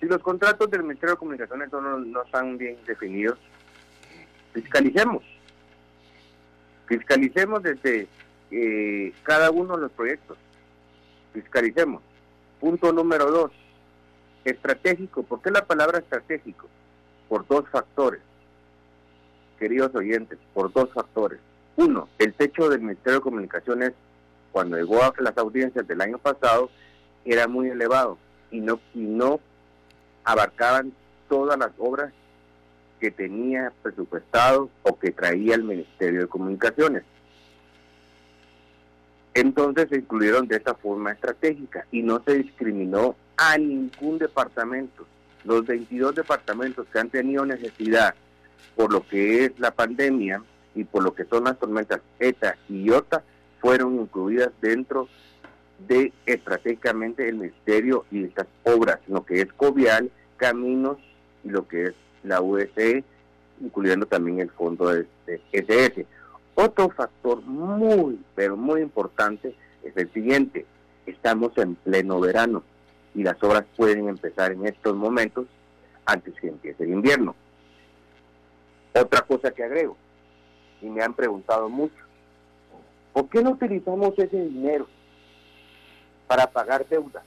si 0.00 0.06
los 0.06 0.20
contratos 0.22 0.68
del 0.72 0.82
Ministerio 0.82 1.14
de 1.14 1.18
Comunicaciones 1.20 1.70
no, 1.70 1.80
no 2.00 2.22
están 2.22 2.58
bien 2.58 2.78
definidos, 2.84 3.38
fiscalicemos. 4.52 5.22
Fiscalicemos 6.88 7.62
desde 7.62 8.08
eh, 8.50 9.12
cada 9.22 9.52
uno 9.52 9.76
de 9.76 9.82
los 9.82 9.92
proyectos. 9.92 10.36
Fiscalicemos. 11.34 12.00
Punto 12.60 12.92
número 12.92 13.30
dos. 13.30 13.50
Estratégico. 14.44 15.24
¿Por 15.24 15.42
qué 15.42 15.50
la 15.50 15.66
palabra 15.66 15.98
estratégico? 15.98 16.68
Por 17.28 17.46
dos 17.46 17.68
factores. 17.70 18.20
Queridos 19.58 19.94
oyentes, 19.94 20.38
por 20.54 20.72
dos 20.72 20.90
factores. 20.94 21.40
Uno, 21.76 22.08
el 22.18 22.32
techo 22.34 22.68
del 22.68 22.80
Ministerio 22.80 23.18
de 23.18 23.24
Comunicaciones, 23.24 23.92
cuando 24.52 24.76
llegó 24.76 25.02
a 25.02 25.12
las 25.18 25.36
audiencias 25.36 25.86
del 25.86 26.00
año 26.00 26.18
pasado, 26.18 26.70
era 27.24 27.48
muy 27.48 27.68
elevado 27.68 28.16
y 28.50 28.60
no, 28.60 28.78
y 28.94 29.00
no 29.00 29.40
abarcaban 30.22 30.92
todas 31.28 31.58
las 31.58 31.72
obras 31.78 32.12
que 33.00 33.10
tenía 33.10 33.72
presupuestado 33.82 34.70
o 34.82 34.98
que 34.98 35.10
traía 35.10 35.56
el 35.56 35.64
Ministerio 35.64 36.20
de 36.20 36.28
Comunicaciones. 36.28 37.02
Entonces 39.34 39.88
se 39.88 39.96
incluyeron 39.96 40.46
de 40.46 40.56
esta 40.56 40.74
forma 40.74 41.12
estratégica 41.12 41.86
y 41.90 42.02
no 42.02 42.22
se 42.24 42.38
discriminó 42.38 43.16
a 43.36 43.58
ningún 43.58 44.18
departamento. 44.18 45.06
Los 45.44 45.66
22 45.66 46.14
departamentos 46.14 46.86
que 46.92 46.98
han 46.98 47.10
tenido 47.10 47.44
necesidad 47.44 48.14
por 48.76 48.92
lo 48.92 49.06
que 49.06 49.44
es 49.44 49.58
la 49.58 49.72
pandemia 49.72 50.42
y 50.74 50.84
por 50.84 51.02
lo 51.02 51.14
que 51.14 51.24
son 51.24 51.44
las 51.44 51.58
tormentas 51.58 52.00
ETA 52.18 52.56
y 52.68 52.84
IOTA 52.84 53.22
fueron 53.60 54.00
incluidas 54.00 54.50
dentro 54.60 55.08
de 55.86 56.12
estratégicamente 56.26 57.28
el 57.28 57.36
ministerio 57.36 58.04
y 58.10 58.24
estas 58.24 58.46
obras, 58.62 59.00
lo 59.08 59.24
que 59.24 59.40
es 59.40 59.52
Covial, 59.52 60.10
Caminos 60.36 60.98
y 61.44 61.50
lo 61.50 61.66
que 61.66 61.84
es 61.84 61.94
la 62.22 62.40
USE, 62.40 63.04
incluyendo 63.60 64.06
también 64.06 64.40
el 64.40 64.50
fondo 64.50 64.88
de, 64.88 65.06
SS. 65.52 66.06
Otro 66.54 66.88
factor 66.90 67.42
muy, 67.42 68.20
pero 68.34 68.56
muy 68.56 68.80
importante 68.80 69.54
es 69.82 69.96
el 69.96 70.12
siguiente. 70.12 70.66
Estamos 71.06 71.56
en 71.58 71.74
pleno 71.74 72.20
verano 72.20 72.62
y 73.14 73.22
las 73.22 73.42
obras 73.42 73.64
pueden 73.76 74.08
empezar 74.08 74.52
en 74.52 74.66
estos 74.66 74.94
momentos 74.94 75.46
antes 76.06 76.34
que 76.40 76.48
empiece 76.48 76.84
el 76.84 76.90
invierno. 76.90 77.34
Otra 78.94 79.22
cosa 79.22 79.50
que 79.50 79.64
agrego, 79.64 79.96
y 80.80 80.86
me 80.86 81.02
han 81.02 81.14
preguntado 81.14 81.68
mucho, 81.68 81.96
¿por 83.12 83.28
qué 83.28 83.42
no 83.42 83.50
utilizamos 83.50 84.16
ese 84.18 84.44
dinero 84.44 84.86
para 86.28 86.46
pagar 86.46 86.86
deuda? 86.88 87.22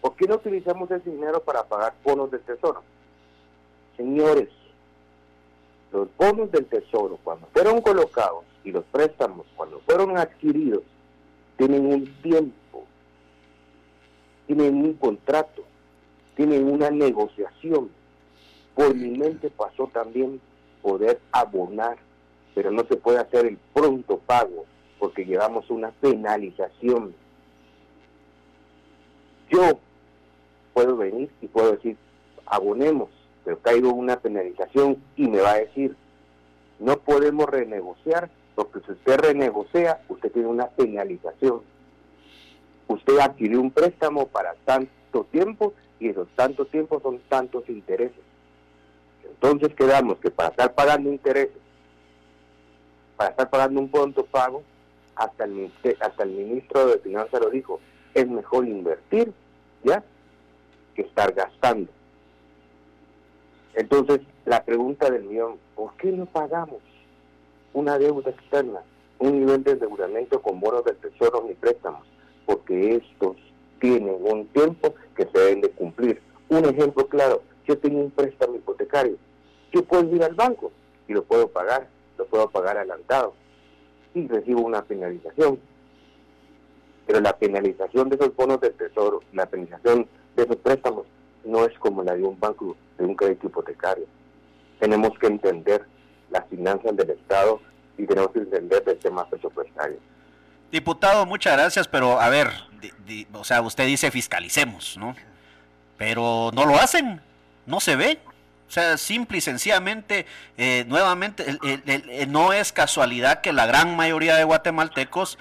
¿Por 0.00 0.16
qué 0.16 0.26
no 0.26 0.36
utilizamos 0.36 0.90
ese 0.90 1.10
dinero 1.10 1.42
para 1.42 1.64
pagar 1.64 1.94
bonos 2.04 2.30
del 2.30 2.40
tesoro? 2.40 2.82
Señores, 3.96 4.48
los 5.92 6.08
bonos 6.16 6.50
del 6.52 6.66
tesoro 6.66 7.18
cuando 7.24 7.46
fueron 7.52 7.80
colocados 7.80 8.44
y 8.64 8.70
los 8.70 8.84
préstamos 8.84 9.46
cuando 9.56 9.80
fueron 9.80 10.16
adquiridos 10.16 10.82
tienen 11.56 11.86
un 11.86 12.06
tiempo, 12.22 12.84
tienen 14.46 14.76
un 14.76 14.94
contrato, 14.94 15.62
tienen 16.36 16.72
una 16.72 16.90
negociación. 16.90 17.90
Por 18.74 18.94
mi 18.94 19.10
mente 19.10 19.50
pasó 19.50 19.86
también 19.92 20.40
poder 20.80 21.20
abonar, 21.32 21.98
pero 22.54 22.70
no 22.70 22.84
se 22.84 22.96
puede 22.96 23.18
hacer 23.18 23.46
el 23.46 23.58
pronto 23.74 24.18
pago 24.18 24.64
porque 24.98 25.24
llevamos 25.24 25.68
una 25.70 25.90
penalización. 25.90 27.14
Yo 29.50 29.78
puedo 30.72 30.96
venir 30.96 31.30
y 31.42 31.46
puedo 31.46 31.72
decir, 31.72 31.96
abonemos, 32.46 33.10
pero 33.44 33.58
caigo 33.60 33.92
una 33.92 34.18
penalización 34.18 35.02
y 35.16 35.28
me 35.28 35.40
va 35.40 35.52
a 35.52 35.60
decir, 35.60 35.96
no 36.78 36.98
podemos 36.98 37.46
renegociar, 37.46 38.30
porque 38.54 38.80
si 38.80 38.92
usted 38.92 39.18
renegocia, 39.18 40.00
usted 40.08 40.30
tiene 40.32 40.48
una 40.48 40.68
penalización. 40.68 41.62
Usted 42.88 43.18
adquirió 43.18 43.60
un 43.60 43.70
préstamo 43.70 44.26
para 44.26 44.54
tanto 44.64 45.24
tiempo 45.30 45.74
y 45.98 46.08
esos 46.08 46.28
tantos 46.34 46.68
tiempos 46.70 47.02
son 47.02 47.20
tantos 47.28 47.68
intereses. 47.68 48.20
Entonces 49.24 49.74
quedamos 49.74 50.18
que 50.18 50.30
para 50.30 50.50
estar 50.50 50.74
pagando 50.74 51.10
intereses, 51.10 51.56
para 53.16 53.30
estar 53.30 53.48
pagando 53.48 53.80
un 53.80 53.90
pronto 53.90 54.24
pago, 54.24 54.62
hasta 55.14 55.44
el, 55.44 55.70
hasta 56.00 56.22
el 56.22 56.30
ministro 56.30 56.86
de 56.86 56.98
Finanzas 56.98 57.40
lo 57.40 57.50
dijo, 57.50 57.80
es 58.14 58.28
mejor 58.28 58.66
invertir, 58.66 59.32
¿ya? 59.84 60.02
Que 60.94 61.02
estar 61.02 61.32
gastando. 61.32 61.90
Entonces, 63.74 64.20
la 64.44 64.64
pregunta 64.64 65.10
del 65.10 65.24
millón, 65.24 65.58
¿por 65.74 65.94
qué 65.96 66.10
no 66.10 66.26
pagamos 66.26 66.80
una 67.72 67.98
deuda 67.98 68.30
externa, 68.30 68.80
un 69.18 69.38
nivel 69.38 69.62
de 69.62 69.72
endeudamiento 69.72 70.42
con 70.42 70.60
bonos 70.60 70.84
del 70.84 70.96
tesoro 70.96 71.44
ni 71.46 71.54
préstamos? 71.54 72.06
Porque 72.46 72.96
estos 72.96 73.36
tienen 73.80 74.16
un 74.20 74.46
tiempo 74.48 74.94
que 75.16 75.26
se 75.26 75.38
deben 75.38 75.60
de 75.60 75.70
cumplir. 75.70 76.20
Un 76.48 76.64
ejemplo 76.64 77.06
claro, 77.06 77.42
yo 77.66 77.78
tengo 77.78 78.00
un 78.00 78.10
préstamo 78.10 78.56
hipotecario, 78.56 79.16
yo 79.72 79.84
puedo 79.84 80.14
ir 80.14 80.24
al 80.24 80.34
banco 80.34 80.72
y 81.06 81.12
lo 81.12 81.22
puedo 81.22 81.48
pagar, 81.48 81.88
lo 82.18 82.26
puedo 82.26 82.50
pagar 82.50 82.76
adelantado 82.76 83.34
y 84.14 84.26
recibo 84.26 84.62
una 84.62 84.82
penalización. 84.82 85.60
Pero 87.06 87.20
la 87.20 87.36
penalización 87.36 88.08
de 88.08 88.16
esos 88.16 88.34
bonos 88.34 88.60
del 88.60 88.74
tesoro, 88.74 89.20
la 89.32 89.46
penalización 89.46 90.06
de 90.36 90.42
esos 90.42 90.56
préstamos, 90.56 91.06
no 91.44 91.64
es 91.64 91.78
como 91.78 92.02
la 92.02 92.14
de 92.14 92.22
un 92.22 92.38
banco, 92.38 92.76
de 93.00 93.06
un 93.06 93.14
crédito 93.14 93.46
hipotecario. 93.46 94.04
Tenemos 94.78 95.18
que 95.18 95.26
entender 95.26 95.84
las 96.30 96.46
finanzas 96.48 96.94
del 96.96 97.10
Estado 97.10 97.60
y 97.98 98.06
tenemos 98.06 98.30
que 98.30 98.40
entender 98.40 98.82
el 98.86 98.98
tema 98.98 99.28
presupuestario. 99.28 99.98
Diputado, 100.70 101.26
muchas 101.26 101.54
gracias, 101.54 101.88
pero 101.88 102.20
a 102.20 102.28
ver, 102.28 102.48
o 103.32 103.44
sea, 103.44 103.60
usted 103.62 103.86
dice 103.86 104.10
fiscalicemos, 104.10 104.96
¿no? 104.98 105.16
Pero 105.96 106.50
no 106.54 106.64
lo 106.64 106.76
hacen, 106.76 107.20
no 107.66 107.80
se 107.80 107.96
ve. 107.96 108.20
O 108.68 108.72
sea, 108.72 108.96
simple 108.96 109.38
y 109.38 109.40
sencillamente, 109.40 110.26
eh, 110.56 110.84
nuevamente, 110.86 111.58
no 112.28 112.52
es 112.52 112.72
casualidad 112.72 113.40
que 113.40 113.52
la 113.52 113.66
gran 113.66 113.96
mayoría 113.96 114.36
de 114.36 114.44
guatemaltecos 114.44 115.38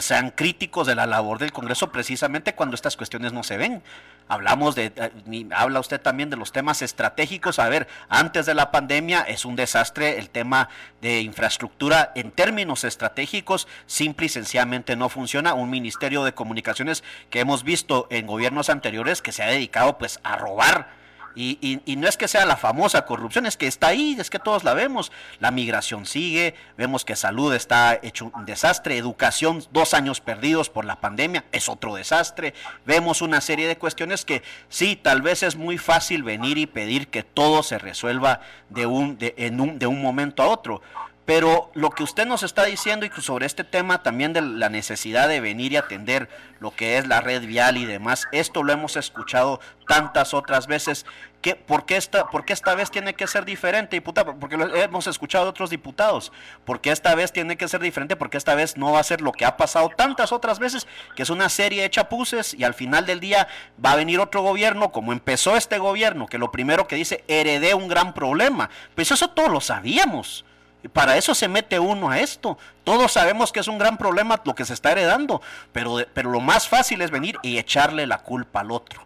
sean 0.00 0.30
críticos 0.30 0.88
de 0.88 0.96
la 0.96 1.06
labor 1.06 1.38
del 1.38 1.52
Congreso 1.52 1.92
precisamente 1.92 2.56
cuando 2.56 2.74
estas 2.74 2.96
cuestiones 2.96 3.32
no 3.32 3.44
se 3.44 3.58
ven. 3.58 3.82
Hablamos 4.28 4.74
de, 4.74 4.92
eh, 4.94 5.46
habla 5.52 5.80
usted 5.80 6.00
también 6.00 6.30
de 6.30 6.36
los 6.36 6.52
temas 6.52 6.82
estratégicos. 6.82 7.58
A 7.58 7.68
ver, 7.68 7.88
antes 8.08 8.46
de 8.46 8.54
la 8.54 8.70
pandemia 8.70 9.22
es 9.22 9.44
un 9.44 9.56
desastre 9.56 10.18
el 10.18 10.30
tema 10.30 10.68
de 11.00 11.20
infraestructura 11.20 12.12
en 12.14 12.30
términos 12.30 12.84
estratégicos, 12.84 13.66
simple 13.86 14.26
y 14.26 14.28
sencillamente 14.28 14.96
no 14.96 15.08
funciona. 15.08 15.54
Un 15.54 15.70
ministerio 15.70 16.24
de 16.24 16.34
comunicaciones 16.34 17.02
que 17.30 17.40
hemos 17.40 17.64
visto 17.64 18.06
en 18.10 18.26
gobiernos 18.26 18.68
anteriores 18.68 19.22
que 19.22 19.32
se 19.32 19.42
ha 19.42 19.46
dedicado 19.48 19.98
pues 19.98 20.20
a 20.22 20.36
robar 20.36 20.97
y, 21.34 21.80
y, 21.84 21.96
no 21.96 22.08
es 22.08 22.16
que 22.16 22.26
sea 22.26 22.44
la 22.46 22.56
famosa 22.56 23.04
corrupción, 23.04 23.46
es 23.46 23.56
que 23.56 23.66
está 23.66 23.88
ahí, 23.88 24.16
es 24.18 24.30
que 24.30 24.38
todos 24.38 24.64
la 24.64 24.74
vemos. 24.74 25.12
La 25.38 25.50
migración 25.50 26.04
sigue, 26.06 26.54
vemos 26.76 27.04
que 27.04 27.14
salud 27.16 27.54
está 27.54 27.98
hecho 28.02 28.30
un 28.34 28.44
desastre, 28.44 28.96
educación, 28.96 29.62
dos 29.70 29.94
años 29.94 30.20
perdidos 30.20 30.68
por 30.68 30.84
la 30.84 31.00
pandemia, 31.00 31.44
es 31.52 31.68
otro 31.68 31.94
desastre. 31.94 32.54
Vemos 32.86 33.22
una 33.22 33.40
serie 33.40 33.68
de 33.68 33.78
cuestiones 33.78 34.24
que 34.24 34.42
sí, 34.68 34.96
tal 34.96 35.22
vez 35.22 35.42
es 35.42 35.56
muy 35.56 35.78
fácil 35.78 36.22
venir 36.22 36.58
y 36.58 36.66
pedir 36.66 37.08
que 37.08 37.22
todo 37.22 37.62
se 37.62 37.78
resuelva 37.78 38.40
de 38.68 38.86
un, 38.86 39.18
de, 39.18 39.34
en 39.36 39.60
un, 39.60 39.78
de 39.78 39.86
un 39.86 40.02
momento 40.02 40.42
a 40.42 40.48
otro. 40.48 40.82
Pero 41.28 41.70
lo 41.74 41.90
que 41.90 42.04
usted 42.04 42.26
nos 42.26 42.42
está 42.42 42.64
diciendo 42.64 43.04
y 43.04 43.10
sobre 43.20 43.44
este 43.44 43.62
tema 43.62 44.02
también 44.02 44.32
de 44.32 44.40
la 44.40 44.70
necesidad 44.70 45.28
de 45.28 45.40
venir 45.40 45.72
y 45.72 45.76
atender 45.76 46.30
lo 46.58 46.70
que 46.70 46.96
es 46.96 47.06
la 47.06 47.20
red 47.20 47.44
vial 47.46 47.76
y 47.76 47.84
demás, 47.84 48.26
esto 48.32 48.62
lo 48.62 48.72
hemos 48.72 48.96
escuchado 48.96 49.60
tantas 49.86 50.32
otras 50.32 50.66
veces. 50.66 51.04
¿Qué, 51.42 51.54
por, 51.54 51.84
qué 51.84 51.98
esta, 51.98 52.30
¿Por 52.30 52.46
qué 52.46 52.54
esta 52.54 52.74
vez 52.74 52.90
tiene 52.90 53.12
que 53.12 53.26
ser 53.26 53.44
diferente, 53.44 53.94
diputado? 53.96 54.38
Porque 54.40 54.56
lo 54.56 54.74
hemos 54.74 55.06
escuchado 55.06 55.44
de 55.44 55.50
otros 55.50 55.68
diputados. 55.68 56.32
¿Por 56.64 56.80
qué 56.80 56.92
esta 56.92 57.14
vez 57.14 57.30
tiene 57.30 57.58
que 57.58 57.68
ser 57.68 57.82
diferente? 57.82 58.16
Porque 58.16 58.38
esta 58.38 58.54
vez 58.54 58.78
no 58.78 58.92
va 58.92 59.00
a 59.00 59.04
ser 59.04 59.20
lo 59.20 59.32
que 59.32 59.44
ha 59.44 59.58
pasado 59.58 59.90
tantas 59.94 60.32
otras 60.32 60.58
veces, 60.58 60.86
que 61.14 61.24
es 61.24 61.28
una 61.28 61.50
serie 61.50 61.82
de 61.82 61.90
chapuces 61.90 62.54
y 62.54 62.64
al 62.64 62.72
final 62.72 63.04
del 63.04 63.20
día 63.20 63.48
va 63.84 63.92
a 63.92 63.96
venir 63.96 64.18
otro 64.18 64.40
gobierno, 64.40 64.92
como 64.92 65.12
empezó 65.12 65.58
este 65.58 65.76
gobierno, 65.76 66.26
que 66.26 66.38
lo 66.38 66.50
primero 66.50 66.88
que 66.88 66.96
dice, 66.96 67.22
heredé 67.28 67.74
un 67.74 67.88
gran 67.88 68.14
problema. 68.14 68.70
Pues 68.94 69.10
eso 69.10 69.28
todos 69.28 69.50
lo 69.50 69.60
sabíamos. 69.60 70.46
Para 70.92 71.16
eso 71.16 71.34
se 71.34 71.48
mete 71.48 71.78
uno 71.78 72.10
a 72.10 72.20
esto. 72.20 72.58
Todos 72.84 73.12
sabemos 73.12 73.52
que 73.52 73.60
es 73.60 73.68
un 73.68 73.78
gran 73.78 73.98
problema 73.98 74.40
lo 74.44 74.54
que 74.54 74.64
se 74.64 74.74
está 74.74 74.92
heredando, 74.92 75.42
pero, 75.72 75.96
pero 76.14 76.30
lo 76.30 76.40
más 76.40 76.68
fácil 76.68 77.02
es 77.02 77.10
venir 77.10 77.36
y 77.42 77.58
echarle 77.58 78.06
la 78.06 78.18
culpa 78.18 78.60
al 78.60 78.70
otro. 78.70 79.02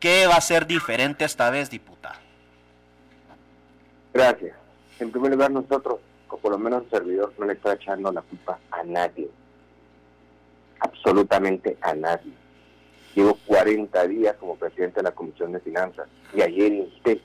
¿Qué 0.00 0.26
va 0.26 0.34
a 0.34 0.40
ser 0.40 0.66
diferente 0.66 1.24
esta 1.24 1.50
vez, 1.50 1.70
diputado? 1.70 2.16
Gracias. 4.12 4.56
En 5.00 5.10
primer 5.10 5.32
lugar, 5.32 5.50
nosotros, 5.50 6.00
o 6.28 6.36
por 6.36 6.52
lo 6.52 6.58
menos 6.58 6.84
el 6.84 6.90
servidor, 6.90 7.32
no 7.38 7.46
le 7.46 7.54
está 7.54 7.74
echando 7.74 8.12
la 8.12 8.22
culpa 8.22 8.58
a 8.70 8.82
nadie. 8.84 9.28
Absolutamente 10.80 11.76
a 11.80 11.94
nadie. 11.94 12.32
Llevo 13.14 13.38
40 13.46 14.06
días 14.08 14.36
como 14.36 14.56
presidente 14.56 14.96
de 14.96 15.04
la 15.04 15.12
Comisión 15.12 15.52
de 15.52 15.60
Finanzas 15.60 16.08
y 16.34 16.42
ayer 16.42 16.72
insté 16.72 17.20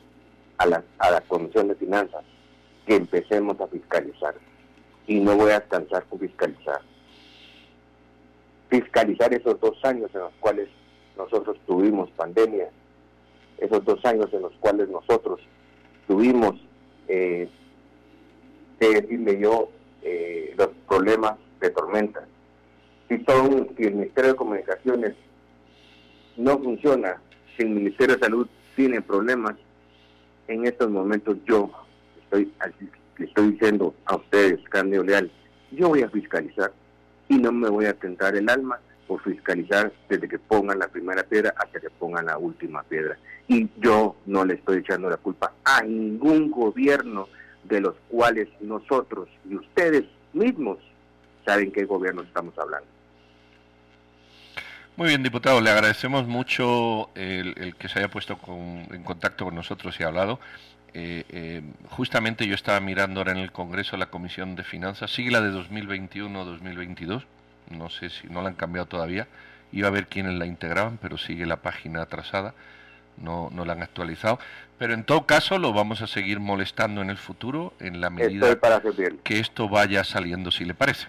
a 0.58 0.66
la, 0.66 0.84
a 1.00 1.12
la 1.12 1.22
Comisión 1.22 1.68
de 1.68 1.76
Finanzas 1.76 2.24
que 2.90 2.96
empecemos 2.96 3.62
a 3.62 3.68
fiscalizar. 3.68 4.34
Y 5.06 5.20
no 5.20 5.36
voy 5.36 5.52
a 5.52 5.60
descansar 5.60 6.04
con 6.06 6.20
fiscalizar. 6.20 6.82
Fiscalizar 8.68 9.32
esos 9.32 9.60
dos 9.60 9.78
años 9.86 10.10
en 10.16 10.22
los 10.22 10.34
cuales 10.40 10.70
nosotros 11.16 11.56
tuvimos 11.68 12.10
pandemia, 12.12 12.68
esos 13.60 13.86
dos 13.86 14.04
años 14.06 14.28
en 14.34 14.42
los 14.42 14.54
cuales 14.54 14.90
nosotros 14.90 15.40
tuvimos, 16.08 16.56
eh, 17.08 17.48
decirle 18.80 19.40
yo, 19.40 19.70
eh, 20.02 20.56
los 20.58 20.70
problemas 20.88 21.36
de 21.60 21.70
tormenta. 21.70 22.26
Si, 23.08 23.24
son, 23.24 23.70
si 23.78 23.84
el 23.84 23.94
Ministerio 23.94 24.30
de 24.30 24.34
en 30.48 30.66
estos 30.66 30.90
momentos 30.90 31.38
yo 31.46 31.70
estoy, 32.30 32.52
le 33.18 33.26
estoy 33.26 33.52
diciendo 33.52 33.94
a 34.06 34.16
ustedes, 34.16 34.60
Cándido 34.70 35.04
Leal, 35.04 35.32
yo 35.72 35.90
voy 35.90 36.04
a 36.04 36.10
fiscalizar 36.10 36.72
y 37.28 37.38
no 37.38 37.52
me 37.52 37.70
voy 37.70 37.86
a 37.86 37.94
tentar 37.94 38.36
el 38.36 38.50
alma 38.50 38.80
por 39.08 39.22
fiscalizar 39.24 39.92
desde 40.08 40.28
que 40.28 40.38
pongan 40.38 40.80
la 40.80 40.88
primera 40.88 41.24
piedra 41.24 41.54
hasta 41.58 41.80
que 41.80 41.90
pongan 41.90 42.28
la 42.28 42.38
última 42.38 42.84
piedra. 42.84 43.18
Y 43.48 43.68
yo 43.78 44.16
no 44.26 44.46
le 44.46 44.56
estoy 44.56 44.80
echando 44.80 45.10
la 45.10 45.18
culpa 45.18 45.54
a 45.64 45.82
ningún 45.82 46.52
gobierno 46.52 47.28
de 47.64 47.82
los 47.82 47.96
cuales 48.10 48.48
nosotros 48.62 49.28
y 49.50 49.56
ustedes 49.56 50.06
mismos 50.34 50.78
saben 51.46 51.72
qué 51.72 51.86
gobierno 51.86 52.22
estamos 52.22 52.58
hablando. 52.58 52.88
Muy 54.96 55.08
bien, 55.08 55.24
diputado, 55.24 55.62
le 55.62 55.70
agradecemos 55.70 56.28
mucho 56.28 57.10
el, 57.16 57.74
que 57.80 57.88
se 57.88 58.00
haya 58.00 58.10
puesto 58.10 58.38
en 58.92 59.04
contacto 59.04 59.46
con 59.46 59.56
nosotros 59.56 59.98
y 60.00 60.04
ha 60.04 60.08
hablado. 60.08 60.40
Eh, 60.94 61.24
eh, 61.30 61.62
justamente 61.90 62.48
yo 62.48 62.56
estaba 62.56 62.80
mirando 62.80 63.20
ahora 63.20 63.32
en 63.34 63.38
el 63.38 63.52
Congreso 63.52 63.98
la 63.98 64.08
Comisión 64.08 64.56
de 64.56 64.64
Finanzas, 64.64 65.12
sigue 65.12 65.32
la 65.32 65.42
de 65.42 65.52
2021-2022, 65.52 67.24
no 67.70 67.90
sé 67.90 68.10
si 68.10 68.28
no 68.28 68.42
la 68.42 68.50
han 68.50 68.56
cambiado 68.56 68.88
todavía, 68.88 69.28
iba 69.72 69.88
a 69.88 69.92
ver 69.92 70.08
quiénes 70.08 70.34
la 70.34 70.46
integraban, 70.46 70.98
pero 70.98 71.18
sigue 71.18 71.46
la 71.46 71.58
página 71.58 72.02
atrasada, 72.02 72.54
no, 73.18 73.50
no 73.52 73.66
la 73.66 73.74
han 73.74 73.84
actualizado. 73.84 74.40
Pero 74.78 74.94
en 74.94 75.04
todo 75.04 75.26
caso 75.26 75.60
lo 75.60 75.74
vamos 75.74 76.02
a 76.02 76.08
seguir 76.08 76.40
molestando 76.40 77.02
en 77.02 77.10
el 77.10 77.18
futuro 77.18 77.74
en 77.80 78.00
la 78.00 78.10
medida 78.10 78.58
que 79.24 79.40
esto 79.40 79.68
vaya 79.68 80.04
saliendo, 80.04 80.52
si 80.52 80.66
le 80.66 80.74
parece. 80.74 81.08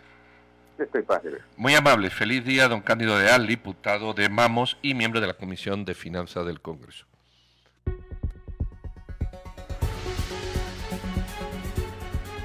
Muy 1.56 1.74
amable, 1.74 2.10
feliz 2.10 2.44
día, 2.44 2.66
don 2.68 2.80
Cándido 2.80 3.18
de 3.18 3.30
Al, 3.30 3.46
diputado 3.46 4.14
de 4.14 4.28
Mamos 4.28 4.78
y 4.82 4.94
miembro 4.94 5.20
de 5.20 5.26
la 5.26 5.34
Comisión 5.34 5.84
de 5.84 5.94
Finanzas 5.94 6.46
del 6.46 6.60
Congreso. 6.60 7.06